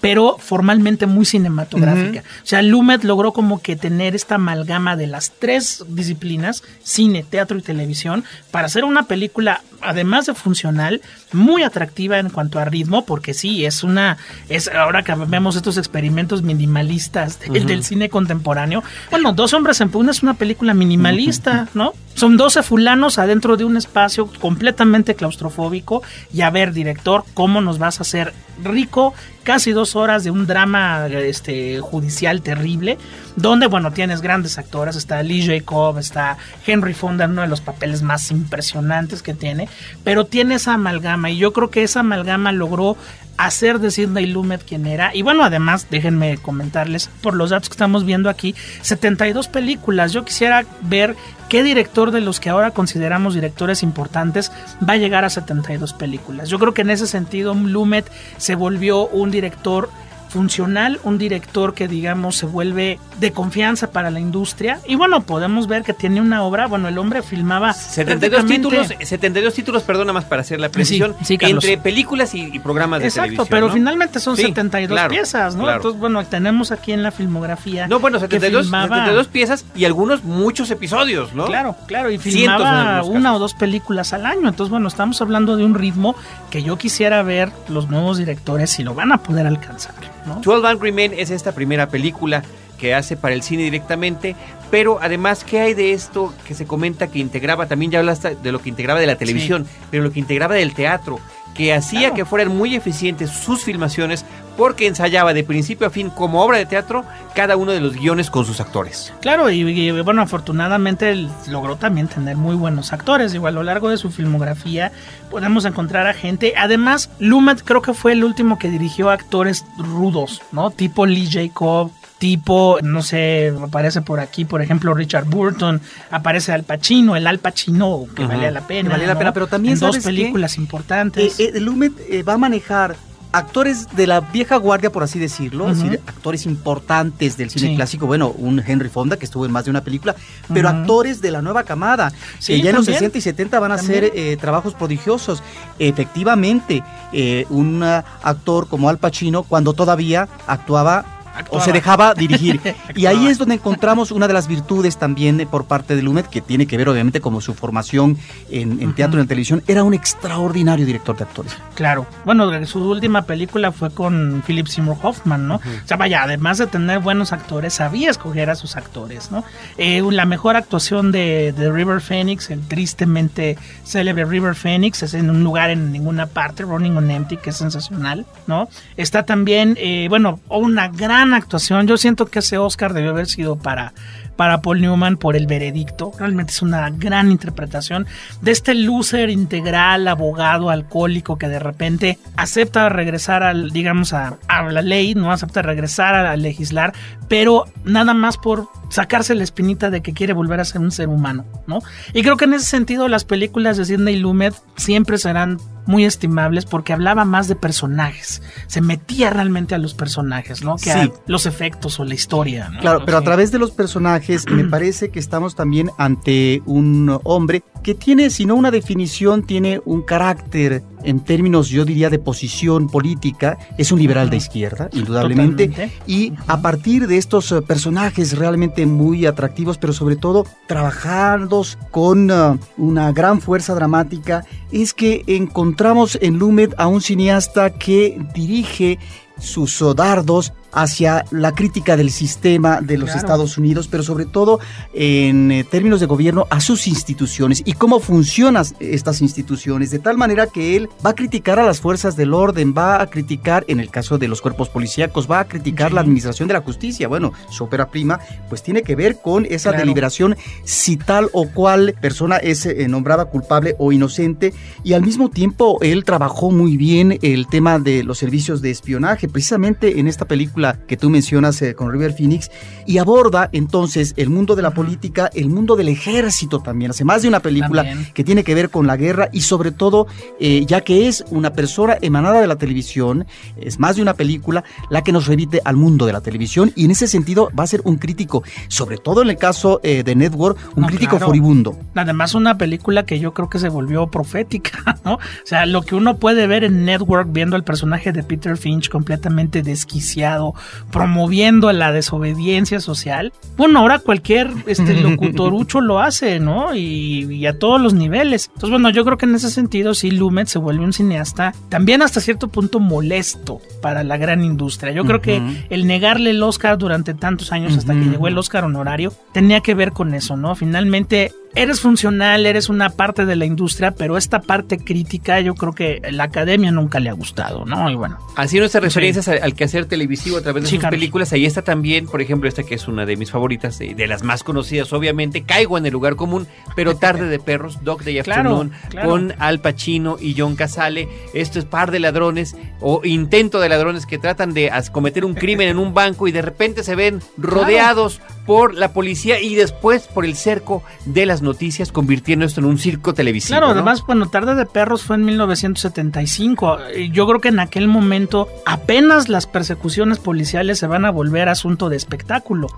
pero 0.00 0.36
formalmente 0.38 1.06
muy 1.06 1.24
cinematográfica. 1.24 2.20
O 2.42 2.46
sea, 2.46 2.62
Lumet 2.62 3.02
logró 3.04 3.32
como 3.32 3.60
que 3.60 3.74
tener 3.74 4.14
esta 4.14 4.36
amalgama 4.36 4.94
de 4.96 5.08
las 5.08 5.32
tres 5.38 5.84
disciplinas, 5.88 6.62
cine, 6.84 7.24
teatro 7.28 7.58
y 7.58 7.62
televisión, 7.62 8.22
para 8.52 8.66
hacer 8.66 8.84
una 8.84 9.04
película, 9.04 9.62
además 9.80 10.26
de 10.26 10.34
funcional, 10.34 11.00
muy 11.32 11.62
atractiva 11.64 12.18
en 12.18 12.30
cuanto 12.30 12.58
a 12.60 12.64
ritmo, 12.64 13.04
porque 13.04 13.34
sí, 13.34 13.64
es 13.64 13.82
una, 13.82 14.18
es 14.48 14.68
ahora 14.68 15.02
que 15.02 15.14
vemos 15.14 15.56
estos 15.56 15.78
experimentos 15.78 16.42
minimalistas 16.42 17.40
de- 17.40 17.48
del 17.66 17.82
cine 17.84 18.08
contemporáneo. 18.08 18.82
Bueno, 19.10 19.32
Dos 19.32 19.52
hombres 19.52 19.80
en 19.80 19.90
pugna 19.90 20.10
es 20.12 20.22
una 20.22 20.34
película 20.34 20.74
minimalista, 20.74 21.68
¿no? 21.74 21.92
Son 22.14 22.36
12 22.36 22.62
fulanos 22.62 23.18
adentro 23.18 23.56
de 23.56 23.64
un 23.64 23.76
espacio 23.76 24.28
completamente 24.40 25.14
claustrofóbico 25.14 25.87
y 26.32 26.42
a 26.42 26.50
ver, 26.50 26.72
director, 26.72 27.24
¿cómo 27.34 27.60
nos 27.60 27.78
vas 27.78 27.98
a 27.98 28.02
hacer 28.02 28.32
rico? 28.62 29.14
Casi 29.42 29.72
dos 29.72 29.96
horas 29.96 30.24
de 30.24 30.30
un 30.30 30.46
drama 30.46 31.06
este, 31.06 31.80
judicial 31.80 32.42
terrible, 32.42 32.98
donde, 33.36 33.66
bueno, 33.66 33.92
tienes 33.92 34.20
grandes 34.20 34.58
actores, 34.58 34.96
está 34.96 35.22
Lee 35.22 35.46
Jacob, 35.46 35.98
está 35.98 36.36
Henry 36.66 36.94
Fonda, 36.94 37.26
uno 37.26 37.42
de 37.42 37.48
los 37.48 37.60
papeles 37.60 38.02
más 38.02 38.30
impresionantes 38.30 39.22
que 39.22 39.34
tiene, 39.34 39.68
pero 40.04 40.26
tiene 40.26 40.56
esa 40.56 40.74
amalgama 40.74 41.30
y 41.30 41.38
yo 41.38 41.52
creo 41.52 41.70
que 41.70 41.82
esa 41.82 42.00
amalgama 42.00 42.52
logró 42.52 42.96
hacer 43.38 43.78
de 43.78 43.90
Sidney 43.90 44.26
Lumet 44.26 44.62
quien 44.64 44.86
era. 44.86 45.14
Y 45.14 45.22
bueno, 45.22 45.44
además, 45.44 45.86
déjenme 45.90 46.36
comentarles 46.36 47.08
por 47.22 47.34
los 47.34 47.50
datos 47.50 47.70
que 47.70 47.74
estamos 47.74 48.04
viendo 48.04 48.28
aquí, 48.28 48.54
72 48.82 49.48
películas. 49.48 50.12
Yo 50.12 50.24
quisiera 50.24 50.66
ver 50.82 51.16
qué 51.48 51.62
director 51.62 52.10
de 52.10 52.20
los 52.20 52.40
que 52.40 52.50
ahora 52.50 52.72
consideramos 52.72 53.34
directores 53.34 53.82
importantes 53.82 54.52
va 54.86 54.94
a 54.94 54.98
llegar 54.98 55.24
a 55.24 55.30
72 55.30 55.94
películas. 55.94 56.50
Yo 56.50 56.58
creo 56.58 56.74
que 56.74 56.82
en 56.82 56.90
ese 56.90 57.06
sentido 57.06 57.54
Lumet 57.54 58.10
se 58.36 58.56
volvió 58.56 59.06
un 59.06 59.30
director 59.30 59.88
funcional, 60.28 61.00
un 61.04 61.18
director 61.18 61.74
que 61.74 61.88
digamos 61.88 62.36
se 62.36 62.46
vuelve 62.46 62.98
de 63.18 63.32
confianza 63.32 63.90
para 63.90 64.10
la 64.10 64.20
industria 64.20 64.80
y 64.86 64.94
bueno, 64.94 65.22
podemos 65.22 65.66
ver 65.66 65.82
que 65.82 65.92
tiene 65.92 66.20
una 66.20 66.42
obra, 66.42 66.66
bueno, 66.66 66.88
el 66.88 66.98
hombre 66.98 67.22
filmaba 67.22 67.72
72 67.72 68.18
prácticamente- 68.42 68.86
títulos, 68.86 69.08
72 69.08 69.54
títulos, 69.54 69.82
perdona 69.82 70.12
más 70.12 70.24
para 70.24 70.42
hacer 70.42 70.60
la 70.60 70.68
precisión, 70.68 71.14
Sí, 71.20 71.24
sí, 71.24 71.38
Carlos. 71.38 71.64
entre 71.64 71.78
películas 71.82 72.34
y, 72.34 72.42
y 72.54 72.58
programas 72.58 73.00
de 73.00 73.06
Exacto, 73.06 73.22
televisión. 73.28 73.46
pero 73.50 73.66
¿no? 73.68 73.72
finalmente 73.74 74.20
son 74.20 74.36
Sí, 74.36 74.42
72 74.42 74.94
claro, 74.94 75.10
piezas, 75.10 75.54
¿no? 75.56 75.62
claro. 75.64 75.76
Entonces, 75.78 76.00
bueno, 76.00 76.24
tenemos 76.26 76.70
aquí 76.72 76.92
en 76.92 77.02
la 77.02 77.10
filmografía. 77.10 77.86
No, 77.88 77.98
bueno, 78.00 78.18
que 78.18 78.26
72, 78.26 78.66
filmaba- 78.66 78.88
72 78.88 79.28
piezas 79.28 79.64
y 79.74 79.84
algunos 79.84 80.24
muchos 80.24 80.70
episodios, 80.70 81.34
¿no? 81.34 81.46
Claro, 81.46 81.74
claro, 81.86 82.10
y 82.10 82.18
filmaba 82.18 83.02
una 83.02 83.34
o 83.34 83.38
dos 83.38 83.54
películas 83.54 84.12
al 84.12 84.26
año. 84.26 84.48
Entonces, 84.48 84.70
bueno, 84.70 84.88
estamos 84.88 85.20
hablando 85.22 85.56
de 85.56 85.64
un 85.64 85.74
ritmo 85.74 86.14
que 86.50 86.62
yo 86.62 86.76
quisiera 86.78 87.22
ver 87.22 87.50
los 87.68 87.88
nuevos 87.88 88.18
directores 88.18 88.70
si 88.70 88.82
lo 88.82 88.94
van 88.94 89.12
a 89.12 89.18
poder 89.18 89.46
alcanzar, 89.46 89.94
¿no? 90.28 90.40
12 90.40 90.66
Angry 90.66 90.92
Men 90.92 91.12
es 91.16 91.30
esta 91.30 91.52
primera 91.52 91.88
película 91.88 92.42
que 92.78 92.94
hace 92.94 93.16
para 93.16 93.34
el 93.34 93.42
cine 93.42 93.64
directamente, 93.64 94.36
pero 94.70 94.98
además, 95.02 95.42
¿qué 95.44 95.58
hay 95.60 95.74
de 95.74 95.92
esto 95.92 96.32
que 96.46 96.54
se 96.54 96.64
comenta 96.66 97.08
que 97.08 97.18
integraba? 97.18 97.66
También 97.66 97.90
ya 97.90 97.98
hablaste 97.98 98.36
de 98.36 98.52
lo 98.52 98.60
que 98.60 98.68
integraba 98.68 99.00
de 99.00 99.06
la 99.06 99.16
televisión, 99.16 99.66
pero 99.90 100.04
lo 100.04 100.12
que 100.12 100.20
integraba 100.20 100.54
del 100.54 100.74
teatro, 100.74 101.18
que 101.54 101.72
hacía 101.74 102.00
Claro. 102.00 102.14
que 102.14 102.24
fueran 102.24 102.56
muy 102.56 102.76
eficientes 102.76 103.30
sus 103.30 103.64
filmaciones 103.64 104.24
porque 104.58 104.88
ensayaba 104.88 105.32
de 105.34 105.44
principio 105.44 105.86
a 105.86 105.90
fin 105.90 106.10
como 106.10 106.42
obra 106.42 106.58
de 106.58 106.66
teatro 106.66 107.04
cada 107.32 107.56
uno 107.56 107.70
de 107.70 107.80
los 107.80 107.94
guiones 107.94 108.28
con 108.28 108.44
sus 108.44 108.60
actores. 108.60 109.12
Claro, 109.20 109.48
y, 109.50 109.60
y, 109.60 109.90
bueno, 110.02 110.20
afortunadamente 110.20 111.10
él 111.12 111.30
logró 111.46 111.76
también 111.76 112.08
tener 112.08 112.36
muy 112.36 112.56
buenos 112.56 112.92
actores. 112.92 113.30
Digo, 113.30 113.46
a 113.46 113.52
lo 113.52 113.62
largo 113.62 113.88
de 113.88 113.96
su 113.96 114.10
filmografía 114.10 114.90
podemos 115.30 115.64
encontrar 115.64 116.08
a 116.08 116.12
gente. 116.12 116.54
Además, 116.56 117.08
Lumet 117.20 117.62
creo 117.64 117.82
que 117.82 117.94
fue 117.94 118.10
el 118.12 118.24
último 118.24 118.58
que 118.58 118.68
dirigió 118.68 119.10
actores 119.10 119.64
rudos, 119.78 120.42
¿no? 120.50 120.72
Tipo 120.72 121.06
Lee 121.06 121.30
Jacob. 121.30 121.92
Tipo, 122.18 122.80
no 122.82 123.00
sé, 123.02 123.54
aparece 123.62 124.02
por 124.02 124.18
aquí, 124.18 124.44
por 124.44 124.60
ejemplo, 124.60 124.92
Richard 124.92 125.26
Burton, 125.26 125.80
aparece 126.10 126.50
Al 126.50 126.64
Pacino, 126.64 127.14
el 127.14 127.24
Al 127.28 127.38
Pacino, 127.38 128.06
que 128.16 128.26
valía 128.26 128.50
la 128.50 128.66
pena. 128.66 128.88
Que 128.88 128.92
valía 128.94 129.06
la 129.06 129.12
¿no? 129.14 129.18
pena, 129.20 129.32
pero 129.32 129.46
también, 129.46 129.74
En 129.74 129.78
dos 129.78 129.90
¿sabes 129.90 130.04
qué? 130.04 130.08
películas 130.08 130.58
importantes. 130.58 131.38
Eh, 131.38 131.52
eh, 131.54 131.60
Lumet 131.60 131.92
eh, 132.10 132.24
va 132.24 132.32
a 132.32 132.38
manejar 132.38 132.96
actores 133.32 133.88
de 133.94 134.06
la 134.06 134.20
vieja 134.20 134.56
guardia, 134.56 134.90
por 134.90 135.02
así 135.02 135.18
decirlo, 135.18 135.68
es 135.70 135.82
decir, 135.82 136.00
actores 136.06 136.46
importantes 136.46 137.36
del 137.36 137.50
cine 137.50 137.68
Sí. 137.70 137.76
clásico, 137.76 138.06
bueno, 138.06 138.28
un 138.30 138.58
Henry 138.66 138.88
Fonda 138.88 139.16
que 139.18 139.24
estuvo 139.26 139.44
en 139.44 139.52
más 139.52 139.64
de 139.66 139.70
una 139.70 139.82
película, 139.84 140.16
pero 140.52 140.68
actores 140.68 141.20
de 141.20 141.30
la 141.30 141.42
nueva 141.42 141.64
camada, 141.64 142.10
Sí, 142.38 142.54
que 142.56 142.62
ya 142.62 142.70
en 142.70 142.76
los 142.76 142.86
también. 142.86 142.98
60 143.00 143.18
y 143.18 143.20
70 143.20 143.60
van 143.60 143.72
a 143.72 143.76
También. 143.76 144.04
hacer 144.04 144.12
eh, 144.14 144.36
trabajos 144.38 144.74
prodigiosos. 144.74 145.42
Efectivamente, 145.78 146.82
eh, 147.12 147.44
un 147.50 147.82
actor 147.82 148.68
como 148.68 148.88
Al 148.88 148.98
Pacino, 148.98 149.42
cuando 149.42 149.72
todavía 149.72 150.28
actuaba 150.46 151.04
o 151.50 151.60
se 151.60 151.72
dejaba 151.72 152.14
dirigir. 152.14 152.60
y 152.94 153.06
ahí 153.06 153.26
es 153.26 153.38
donde 153.38 153.54
encontramos 153.56 154.10
una 154.10 154.26
de 154.28 154.34
las 154.34 154.48
virtudes 154.48 154.96
también 154.96 155.46
por 155.50 155.66
parte 155.66 155.96
de 155.96 156.02
Lumet, 156.02 156.28
que 156.28 156.40
tiene 156.40 156.66
que 156.66 156.76
ver 156.76 156.88
obviamente 156.88 157.20
como 157.20 157.40
su 157.40 157.54
formación 157.54 158.18
en, 158.50 158.80
en 158.82 158.94
teatro 158.94 159.18
y 159.18 159.22
en 159.22 159.28
televisión. 159.28 159.62
Era 159.66 159.84
un 159.84 159.94
extraordinario 159.94 160.86
director 160.86 161.16
de 161.16 161.24
actores. 161.24 161.56
Claro. 161.74 162.06
Bueno, 162.24 162.66
su 162.66 162.80
última 162.80 163.22
película 163.22 163.72
fue 163.72 163.90
con 163.90 164.42
Philip 164.46 164.66
Seymour 164.66 164.96
Hoffman, 165.02 165.46
¿no? 165.48 165.56
O 165.56 165.86
sea, 165.86 165.96
vaya, 165.96 166.22
además 166.22 166.58
de 166.58 166.66
tener 166.66 167.00
buenos 167.00 167.32
actores, 167.32 167.74
sabía 167.74 168.10
escoger 168.10 168.50
a 168.50 168.54
sus 168.54 168.76
actores, 168.76 169.30
¿no? 169.30 169.44
Eh, 169.76 170.02
la 170.10 170.24
mejor 170.24 170.56
actuación 170.56 171.12
de, 171.12 171.52
de 171.52 171.70
River 171.70 172.00
Phoenix, 172.00 172.50
el 172.50 172.66
tristemente 172.66 173.56
célebre 173.84 174.24
River 174.24 174.54
Phoenix, 174.54 175.02
es 175.02 175.14
en 175.14 175.30
un 175.30 175.44
lugar 175.44 175.70
en 175.70 175.92
ninguna 175.92 176.26
parte, 176.26 176.64
Running 176.64 176.96
on 176.96 177.10
Empty, 177.10 177.36
que 177.36 177.50
es 177.50 177.56
sensacional, 177.56 178.26
¿no? 178.46 178.68
Está 178.96 179.24
también, 179.24 179.76
eh, 179.78 180.06
bueno, 180.08 180.40
una 180.48 180.88
gran 180.88 181.27
actuación. 181.36 181.86
Yo 181.86 181.96
siento 181.96 182.26
que 182.26 182.40
ese 182.40 182.58
Oscar 182.58 182.92
debió 182.92 183.10
haber 183.10 183.26
sido 183.26 183.56
para 183.56 183.92
para 184.38 184.62
Paul 184.62 184.80
Newman 184.80 185.16
por 185.16 185.34
el 185.34 185.48
veredicto. 185.48 186.12
Realmente 186.16 186.52
es 186.52 186.62
una 186.62 186.88
gran 186.90 187.32
interpretación 187.32 188.06
de 188.40 188.52
este 188.52 188.72
loser 188.72 189.30
integral, 189.30 190.06
abogado, 190.06 190.70
alcohólico 190.70 191.36
que 191.36 191.48
de 191.48 191.58
repente 191.58 192.20
acepta 192.36 192.88
regresar 192.88 193.42
al, 193.42 193.70
digamos, 193.70 194.12
a, 194.12 194.38
a 194.46 194.62
la 194.70 194.80
ley, 194.80 195.16
no 195.16 195.32
acepta 195.32 195.60
regresar 195.60 196.14
a, 196.14 196.30
a 196.30 196.36
legislar, 196.36 196.94
pero 197.26 197.64
nada 197.84 198.14
más 198.14 198.36
por 198.36 198.68
sacarse 198.88 199.34
la 199.34 199.44
espinita 199.44 199.90
de 199.90 200.00
que 200.02 200.12
quiere 200.12 200.32
volver 200.32 200.60
a 200.60 200.64
ser 200.64 200.80
un 200.80 200.90
ser 200.90 201.08
humano, 201.08 201.44
¿no? 201.66 201.80
Y 202.14 202.22
creo 202.22 202.36
que 202.36 202.46
en 202.46 202.54
ese 202.54 202.66
sentido 202.66 203.08
las 203.08 203.24
películas 203.24 203.76
de 203.76 203.84
Sidney 203.84 204.16
Lumet 204.16 204.54
siempre 204.76 205.18
serán 205.18 205.58
muy 205.86 206.04
estimables 206.04 206.66
porque 206.66 206.92
hablaba 206.92 207.24
más 207.24 207.48
de 207.48 207.56
personajes, 207.56 208.42
se 208.66 208.80
metía 208.82 209.30
realmente 209.30 209.74
a 209.74 209.78
los 209.78 209.94
personajes, 209.94 210.62
¿no? 210.62 210.76
Que 210.76 210.92
a 210.92 211.02
Sí. 211.04 211.12
los 211.26 211.46
efectos 211.46 211.98
o 211.98 212.04
la 212.04 212.14
historia, 212.14 212.68
¿no? 212.68 212.80
Claro, 212.80 213.02
pero 213.06 213.16
a 213.18 213.22
través 213.22 213.52
de 213.52 213.58
los 213.58 213.70
personajes 213.70 214.44
me 214.50 214.64
parece 214.70 215.10
que 215.10 215.18
estamos 215.18 215.54
también 215.54 215.90
ante 215.96 216.62
un 216.66 217.18
hombre 217.24 217.62
que 217.88 217.94
tiene, 217.94 218.28
si 218.28 218.44
no 218.44 218.54
una 218.54 218.70
definición, 218.70 219.44
tiene 219.44 219.80
un 219.86 220.02
carácter 220.02 220.82
en 221.04 221.20
términos, 221.20 221.70
yo 221.70 221.86
diría, 221.86 222.10
de 222.10 222.18
posición 222.18 222.86
política. 222.86 223.56
Es 223.78 223.92
un 223.92 223.98
liberal 223.98 224.28
de 224.28 224.36
izquierda, 224.36 224.90
indudablemente. 224.92 225.68
Totalmente. 225.68 226.02
Y 226.06 226.34
a 226.48 226.60
partir 226.60 227.06
de 227.06 227.16
estos 227.16 227.50
eh, 227.50 227.62
personajes 227.62 228.36
realmente 228.36 228.84
muy 228.84 229.24
atractivos, 229.24 229.78
pero 229.78 229.94
sobre 229.94 230.16
todo 230.16 230.44
trabajados 230.66 231.78
con 231.90 232.30
eh, 232.30 232.58
una 232.76 233.10
gran 233.12 233.40
fuerza 233.40 233.74
dramática, 233.74 234.44
es 234.70 234.92
que 234.92 235.24
encontramos 235.26 236.18
en 236.20 236.38
Lumet 236.38 236.74
a 236.76 236.88
un 236.88 237.00
cineasta 237.00 237.70
que 237.70 238.20
dirige 238.34 238.98
sus 239.38 239.80
oh, 239.80 239.94
dardos 239.94 240.52
hacia 240.72 241.24
la 241.30 241.52
crítica 241.52 241.96
del 241.96 242.10
sistema 242.10 242.80
de 242.80 242.98
los 242.98 243.06
Claro. 243.10 243.20
Estados 243.20 243.58
Unidos, 243.58 243.88
pero 243.88 244.02
sobre 244.02 244.26
todo 244.26 244.60
en 244.92 245.50
eh, 245.50 245.64
términos 245.64 246.00
de 246.00 246.06
gobierno 246.06 246.46
a 246.50 246.60
sus 246.60 246.86
instituciones 246.86 247.62
y 247.64 247.72
cómo 247.74 248.00
funcionan 248.00 248.64
estas 248.80 249.20
instituciones, 249.22 249.90
de 249.90 249.98
tal 249.98 250.16
manera 250.16 250.46
que 250.46 250.76
él 250.76 250.88
va 251.04 251.10
a 251.10 251.14
criticar 251.14 251.58
a 251.58 251.64
las 251.66 251.80
fuerzas 251.80 252.16
del 252.16 252.34
orden, 252.34 252.74
va 252.76 253.00
a 253.00 253.06
criticar, 253.08 253.64
en 253.68 253.80
el 253.80 253.90
caso 253.90 254.18
de 254.18 254.28
los 254.28 254.40
cuerpos 254.40 254.68
policíacos, 254.68 255.30
va 255.30 255.40
a 255.40 255.44
criticar 255.48 255.88
Sí. 255.90 255.94
la 255.94 256.00
administración 256.00 256.48
de 256.48 256.54
la 256.54 256.60
justicia. 256.60 257.08
Bueno, 257.08 257.32
su 257.50 257.64
ópera 257.64 257.88
prima, 257.90 258.18
pues 258.48 258.62
tiene 258.62 258.82
que 258.82 258.96
ver 258.96 259.20
con 259.22 259.44
esa 259.46 259.70
Claro. 259.70 259.78
deliberación 259.84 260.36
si 260.64 260.96
tal 260.96 261.28
o 261.32 261.48
cual 261.48 261.94
persona 262.00 262.36
es 262.36 262.66
eh, 262.66 262.88
nombrada 262.88 263.26
culpable 263.26 263.74
o 263.78 263.92
inocente 263.92 264.52
y 264.84 264.92
al 264.94 265.02
mismo 265.02 265.30
tiempo 265.30 265.78
él 265.82 266.04
trabajó 266.04 266.50
muy 266.50 266.76
bien 266.76 267.18
el 267.22 267.46
tema 267.46 267.78
de 267.78 268.02
los 268.04 268.18
servicios 268.18 268.60
de 268.60 268.70
espionaje, 268.70 269.28
precisamente 269.28 269.98
en 270.00 270.08
esta 270.08 270.24
película 270.24 270.57
que 270.86 270.96
tú 270.96 271.10
mencionas 271.10 271.60
eh, 271.62 271.74
con 271.74 271.90
River 271.92 272.12
Phoenix 272.12 272.50
y 272.86 272.98
aborda 272.98 273.48
entonces 273.52 274.14
el 274.16 274.30
mundo 274.30 274.56
de 274.56 274.62
la 274.62 274.70
política, 274.72 275.30
el 275.34 275.48
mundo 275.48 275.76
del 275.76 275.88
ejército 275.88 276.60
también, 276.60 276.90
hace 276.90 277.04
más 277.04 277.22
de 277.22 277.28
una 277.28 277.40
película 277.40 277.84
También. 277.84 278.12
que 278.14 278.24
tiene 278.24 278.44
que 278.44 278.54
ver 278.54 278.70
con 278.70 278.86
la 278.86 278.96
guerra 278.96 279.28
y 279.32 279.42
sobre 279.42 279.72
todo 279.72 280.06
eh, 280.40 280.64
ya 280.66 280.80
que 280.82 281.08
es 281.08 281.24
una 281.30 281.52
persona 281.52 281.96
emanada 282.00 282.40
de 282.40 282.46
la 282.46 282.56
televisión, 282.56 283.26
es 283.60 283.78
más 283.78 283.96
de 283.96 284.02
una 284.02 284.14
película 284.14 284.64
la 284.90 285.02
que 285.02 285.12
nos 285.12 285.26
remite 285.26 285.60
al 285.64 285.76
mundo 285.76 286.06
de 286.06 286.12
la 286.12 286.20
televisión 286.20 286.72
y 286.74 286.84
en 286.84 286.90
ese 286.90 287.06
sentido 287.06 287.50
va 287.58 287.64
a 287.64 287.66
ser 287.66 287.82
un 287.84 287.96
crítico, 287.96 288.42
sobre 288.68 288.96
todo 288.98 289.22
en 289.22 289.30
el 289.30 289.36
caso 289.36 289.80
eh, 289.82 290.02
de 290.02 290.14
Network, 290.14 290.58
un 290.76 290.82
No, 290.82 290.88
crítico 290.88 291.12
claro. 291.12 291.26
furibundo. 291.26 291.78
Además, 291.94 292.34
una 292.34 292.56
película 292.58 293.04
que 293.04 293.18
yo 293.18 293.34
creo 293.34 293.48
que 293.48 293.58
se 293.58 293.68
volvió 293.68 294.06
profética, 294.08 294.96
¿no? 295.04 295.14
O 295.14 295.18
sea, 295.44 295.66
lo 295.66 295.82
que 295.82 295.94
uno 295.94 296.16
puede 296.16 296.46
ver 296.46 296.64
en 296.64 296.84
Network 296.84 297.28
viendo 297.30 297.56
al 297.56 297.64
personaje 297.64 298.12
de 298.12 298.22
Peter 298.22 298.56
Finch 298.56 298.88
completamente 298.88 299.62
desquiciado, 299.62 300.47
promoviendo 300.90 301.72
la 301.72 301.92
desobediencia 301.92 302.80
social. 302.80 303.32
Bueno, 303.56 303.80
ahora 303.80 303.98
cualquier 303.98 304.50
este 304.66 304.94
locutorucho 305.00 305.80
lo 305.80 306.00
hace, 306.00 306.40
¿no? 306.40 306.74
Y, 306.74 307.26
y 307.32 307.46
a 307.46 307.58
todos 307.58 307.80
los 307.80 307.94
niveles. 307.94 308.46
Entonces, 308.48 308.70
bueno, 308.70 308.90
yo 308.90 309.04
creo 309.04 309.18
que 309.18 309.26
en 309.26 309.34
ese 309.34 309.50
sentido 309.50 309.94
sí 309.94 310.10
Lumet 310.10 310.48
se 310.48 310.58
vuelve 310.58 310.84
un 310.84 310.92
cineasta 310.92 311.54
también 311.68 312.02
hasta 312.02 312.20
cierto 312.20 312.48
punto 312.48 312.80
molesto 312.80 313.60
para 313.80 314.04
la 314.04 314.16
gran 314.16 314.44
industria. 314.44 314.92
Yo 314.92 315.04
creo 315.04 315.20
que 315.20 315.40
el 315.70 315.86
negarle 315.86 316.30
el 316.30 316.42
Oscar 316.42 316.78
durante 316.78 317.14
tantos 317.14 317.52
años 317.52 317.76
hasta 317.76 317.94
que 317.94 318.04
llegó 318.04 318.28
el 318.28 318.38
Oscar 318.38 318.64
honorario 318.64 319.12
tenía 319.32 319.60
que 319.60 319.74
ver 319.74 319.92
con 319.92 320.14
eso, 320.14 320.36
¿no? 320.36 320.54
Finalmente 320.54 321.32
eres 321.54 321.80
funcional, 321.80 322.46
eres 322.46 322.68
una 322.68 322.90
parte 322.90 323.26
de 323.26 323.36
la 323.36 323.44
industria, 323.44 323.92
pero 323.92 324.16
esta 324.16 324.40
parte 324.40 324.78
crítica 324.78 325.40
yo 325.40 325.54
creo 325.54 325.72
que 325.72 326.00
la 326.10 326.24
academia 326.24 326.70
nunca 326.70 327.00
le 327.00 327.10
ha 327.10 327.14
gustado, 327.14 327.64
¿no? 327.64 327.90
Y 327.90 327.94
bueno, 327.94 328.18
Así 328.36 328.58
nuestras 328.58 328.84
referencias 328.84 329.26
al, 329.28 329.40
al 329.42 329.54
quehacer 329.54 329.86
televisivo 329.86 330.36
a 330.36 330.42
través 330.42 330.62
de 330.64 330.68
Sí, 330.68 330.76
sus 330.76 330.82
Carlos. 330.82 330.98
películas. 330.98 331.32
Ahí 331.32 331.44
está 331.46 331.62
también, 331.62 332.06
por 332.06 332.20
ejemplo, 332.22 332.48
esta 332.48 332.62
que 332.62 332.74
es 332.74 332.86
una 332.88 333.04
de 333.06 333.16
mis 333.16 333.30
favoritas, 333.30 333.78
de, 333.78 333.94
de 333.94 334.06
las 334.06 334.22
más 334.22 334.44
conocidas, 334.44 334.92
obviamente. 334.92 335.42
Caigo 335.42 335.76
en 335.78 335.86
el 335.86 335.92
lugar 335.92 336.16
común, 336.16 336.46
pero 336.76 336.96
Tarde 336.96 337.26
de 337.26 337.38
Perros, 337.38 337.78
Day 337.82 338.20
Claro, 338.22 338.50
Afternoon, 338.50 338.72
claro. 338.90 339.08
con 339.10 339.34
Al 339.38 339.60
Pacino 339.60 340.16
y 340.20 340.34
John 340.38 340.54
Casale. 340.56 341.08
Esto 341.34 341.58
es 341.58 341.64
par 341.64 341.90
de 341.90 341.98
ladrones 341.98 342.56
o 342.80 343.00
intento 343.04 343.58
de 343.60 343.68
ladrones 343.68 344.06
que 344.06 344.18
tratan 344.18 344.54
de 344.54 344.70
cometer 344.92 345.24
un 345.24 345.34
crimen 345.34 345.68
en 345.68 345.78
un 345.78 345.94
banco 345.94 346.28
y 346.28 346.32
de 346.32 346.42
repente 346.42 346.84
se 346.84 346.94
ven 346.94 347.20
rodeados 347.36 348.20
por 348.46 348.74
la 348.74 348.92
policía 348.92 349.40
y 349.40 349.54
después 349.56 350.06
por 350.06 350.24
el 350.24 350.34
cerco 350.36 350.82
de 351.04 351.26
las 351.26 351.37
noticias, 351.42 351.92
convirtiendo 351.92 352.44
esto 352.44 352.60
en 352.60 352.66
un 352.66 352.78
circo 352.78 353.14
televisivo. 353.14 353.58
Claro, 353.58 353.66
¿no? 353.68 353.72
además, 353.72 354.04
bueno, 354.06 354.28
Tarde 354.28 354.54
de 354.54 354.66
Perros 354.66 355.02
fue 355.02 355.16
en 355.16 355.24
1975. 355.24 356.78
y 356.96 357.10
Yo 357.10 357.26
creo 357.26 357.40
que 357.40 357.48
en 357.48 357.60
aquel 357.60 357.88
momento 357.88 358.48
apenas 358.66 359.28
las 359.28 359.46
persecuciones 359.46 360.18
policiales 360.18 360.78
se 360.78 360.86
van 360.86 361.04
a 361.04 361.10
volver 361.10 361.48
asunto 361.48 361.88
de 361.88 361.96
espectáculo 361.96 362.68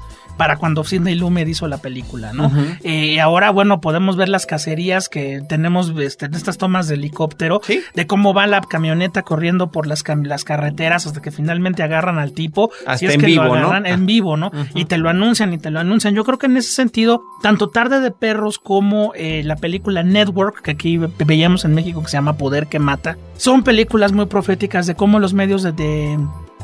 para 0.41 0.57
cuando 0.57 0.85
Sidney 0.85 1.17
Lumet 1.17 1.47
hizo 1.49 1.69
la 1.69 1.77
película, 1.77 2.33
¿no? 2.33 2.47
Ujú. 2.47 2.61
Eh, 2.83 3.21
ahora, 3.21 3.51
bueno, 3.51 3.83
podemos 3.83 4.17
ver 4.17 4.31
las 4.31 4.47
cacerías 4.47 5.11
que 5.11 5.43
tenemos 5.47 5.93
este, 6.01 6.25
en 6.25 6.35
estas 6.35 6.57
tomas 6.57 6.89
de 6.89 6.95
helicóptero, 6.95 7.61
Sí. 7.63 7.83
de 7.95 8.07
cómo 8.07 8.33
va 8.33 8.47
la 8.47 8.63
camioneta 8.63 9.21
corriendo 9.21 9.71
por 9.71 9.87
las, 9.87 10.03
carreteras 10.03 11.07
hasta 11.07 11.21
que 11.21 11.31
finalmente 11.31 11.83
agarran 11.83 12.19
al 12.19 12.33
tipo. 12.33 12.71
Hasta 12.87 13.13
en 13.13 13.21
vivo, 13.21 13.55
¿no? 13.55 13.77
en 13.85 14.07
vivo, 14.07 14.39
¿no? 14.39 14.51
Y 14.75 14.87
te 14.87 14.97
lo 14.97 15.11
anuncian 15.11 15.53
y 15.53 15.59
te 15.59 15.71
lo 15.71 15.79
anuncian. 15.79 16.15
Yo 16.15 16.25
creo 16.25 16.39
que 16.39 16.47
en 16.47 16.57
ese 16.57 16.73
sentido, 16.73 17.23
tanto 17.43 17.69
Tarde 17.69 18.01
de 18.01 18.11
Perros 18.11 18.59
como 18.59 19.13
eh, 19.15 19.43
la 19.45 19.57
película 19.57 20.03
Network, 20.03 20.63
que 20.63 20.71
aquí 20.71 20.97
ve- 20.97 21.11
veíamos 21.27 21.67
en 21.67 21.75
México 21.75 22.01
que 22.03 22.09
se 22.09 22.17
llama 22.17 22.39
Poder 22.39 22.67
que 22.67 22.79
Mata, 22.79 23.19
son 23.37 23.63
películas 23.63 24.13
muy 24.13 24.25
proféticas 24.25 24.87
de 24.87 24.95
cómo 24.95 25.19
los 25.19 25.35
medios 25.35 25.63
de, 25.63 25.73
de 25.73 26.19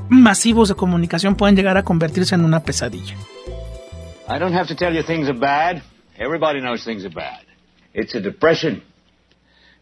masivos 0.09 0.69
de 0.71 0.77
comunicación 0.77 1.35
pueden 1.35 1.57
llegar 1.57 1.77
a 1.77 1.83
convertirse 1.83 2.35
en 2.35 2.45
una 2.45 2.61
pesadilla. 2.61 3.15
I 4.29 4.39
don't 4.41 4.55
have 4.55 4.69
to 4.69 4.75
tell 4.75 4.93
you 4.93 5.03
things 5.03 5.29
are 5.29 5.39
bad. 5.39 5.83
Everybody 6.19 6.61
knows 6.61 6.85
things 6.85 7.05
are 7.05 7.11
bad. 7.11 7.45
It's 7.95 8.15
a 8.15 8.21
depression. 8.21 8.83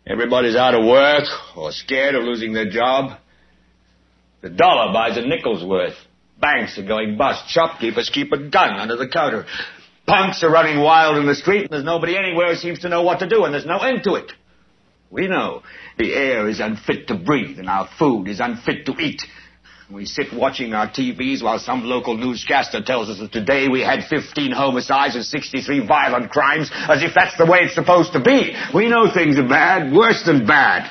Everybody's 0.06 0.54
out 0.54 0.74
of 0.74 0.84
work 0.84 1.24
or 1.56 1.72
scared 1.72 2.14
of 2.14 2.24
losing 2.24 2.52
their 2.52 2.68
job. 2.68 3.18
The 4.42 4.50
dollar 4.50 4.92
buys 4.92 5.16
a 5.16 5.22
nickel's 5.22 5.64
worth. 5.64 5.94
Banks 6.38 6.76
are 6.76 6.86
going 6.86 7.16
bust. 7.16 7.48
Shopkeepers 7.48 8.10
keep 8.12 8.32
a 8.32 8.50
gun 8.50 8.78
under 8.78 8.96
the 8.96 9.08
counter. 9.08 9.46
Punks 10.06 10.42
are 10.42 10.50
running 10.50 10.78
wild 10.80 11.16
in 11.16 11.26
the 11.26 11.34
street, 11.34 11.62
and 11.62 11.70
there's 11.70 11.84
nobody 11.84 12.18
anywhere 12.18 12.52
who 12.52 12.56
seems 12.56 12.80
to 12.80 12.90
know 12.90 13.02
what 13.02 13.20
to 13.20 13.28
do, 13.28 13.44
and 13.44 13.54
there's 13.54 13.64
no 13.64 13.78
end 13.78 14.04
to 14.04 14.16
it. 14.16 14.30
We 15.10 15.26
know 15.26 15.62
the 15.96 16.12
air 16.12 16.46
is 16.48 16.60
unfit 16.60 17.08
to 17.08 17.14
breathe, 17.14 17.58
and 17.58 17.70
our 17.70 17.88
food 17.98 18.28
is 18.28 18.40
unfit 18.40 18.84
to 18.86 18.92
eat. 19.00 19.22
We 19.90 20.06
sit 20.06 20.32
watching 20.32 20.72
our 20.72 20.88
TVs 20.88 21.42
while 21.42 21.59
some 21.59 21.85
local 21.85 22.16
newscaster 22.16 22.80
tells 22.80 23.11
us 23.11 23.18
that 23.18 23.32
today 23.32 23.68
we 23.68 23.82
had 23.82 24.04
15 24.04 24.50
homicides 24.50 25.14
and 25.14 25.22
63 25.22 25.87
violent 25.87 26.30
crimes, 26.30 26.70
as 26.88 27.02
if 27.02 27.12
that's 27.14 27.37
the 27.37 27.44
way 27.44 27.59
it's 27.61 27.74
supposed 27.74 28.14
to 28.14 28.20
be. 28.20 28.56
We 28.74 28.88
know 28.88 29.12
things 29.12 29.38
are 29.38 29.46
bad, 29.46 29.92
worse 29.92 30.22
than 30.24 30.46
bad. 30.46 30.90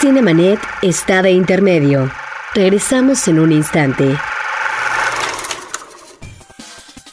Cinemanet 0.03 0.59
está 0.81 1.21
de 1.21 1.31
intermedio. 1.31 2.11
Regresamos 2.53 3.25
en 3.29 3.39
un 3.39 3.53
instante. 3.53 4.17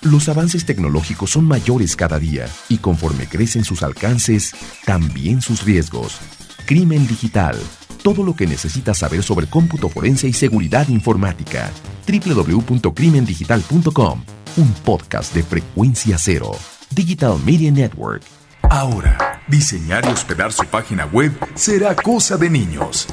Los 0.03 0.29
avances 0.31 0.65
tecnológicos 0.65 1.33
son 1.33 1.45
mayores 1.45 1.95
cada 1.95 2.19
día 2.19 2.49
y 2.71 2.79
conforme 2.79 3.27
crecen 3.27 3.65
sus 3.65 3.83
alcances, 3.83 4.55
también 4.87 5.43
sus 5.43 5.63
riesgos. 5.65 6.19
Crimen 6.65 7.07
digital. 7.07 7.55
Todo 8.03 8.25
lo 8.25 8.35
que 8.35 8.47
necesitas 8.47 8.97
saber 8.97 9.23
sobre 9.23 9.47
cómputo 9.47 9.91
forense 9.91 10.27
y 10.27 10.33
seguridad 10.33 10.89
informática. 10.89 11.71
www.crimendigital.com. 12.09 14.25
Un 14.57 14.73
podcast 14.85 15.35
de 15.35 15.43
frecuencia 15.43 16.17
cero. 16.19 16.53
Digital 16.91 17.39
Media 17.45 17.71
Network. 17.71 18.23
Ahora, 18.63 19.43
diseñar 19.49 20.07
y 20.07 20.09
hospedar 20.09 20.51
su 20.51 20.65
página 20.65 21.05
web 21.05 21.31
será 21.55 21.95
cosa 21.95 22.39
de 22.39 22.49
niños. 22.49 23.07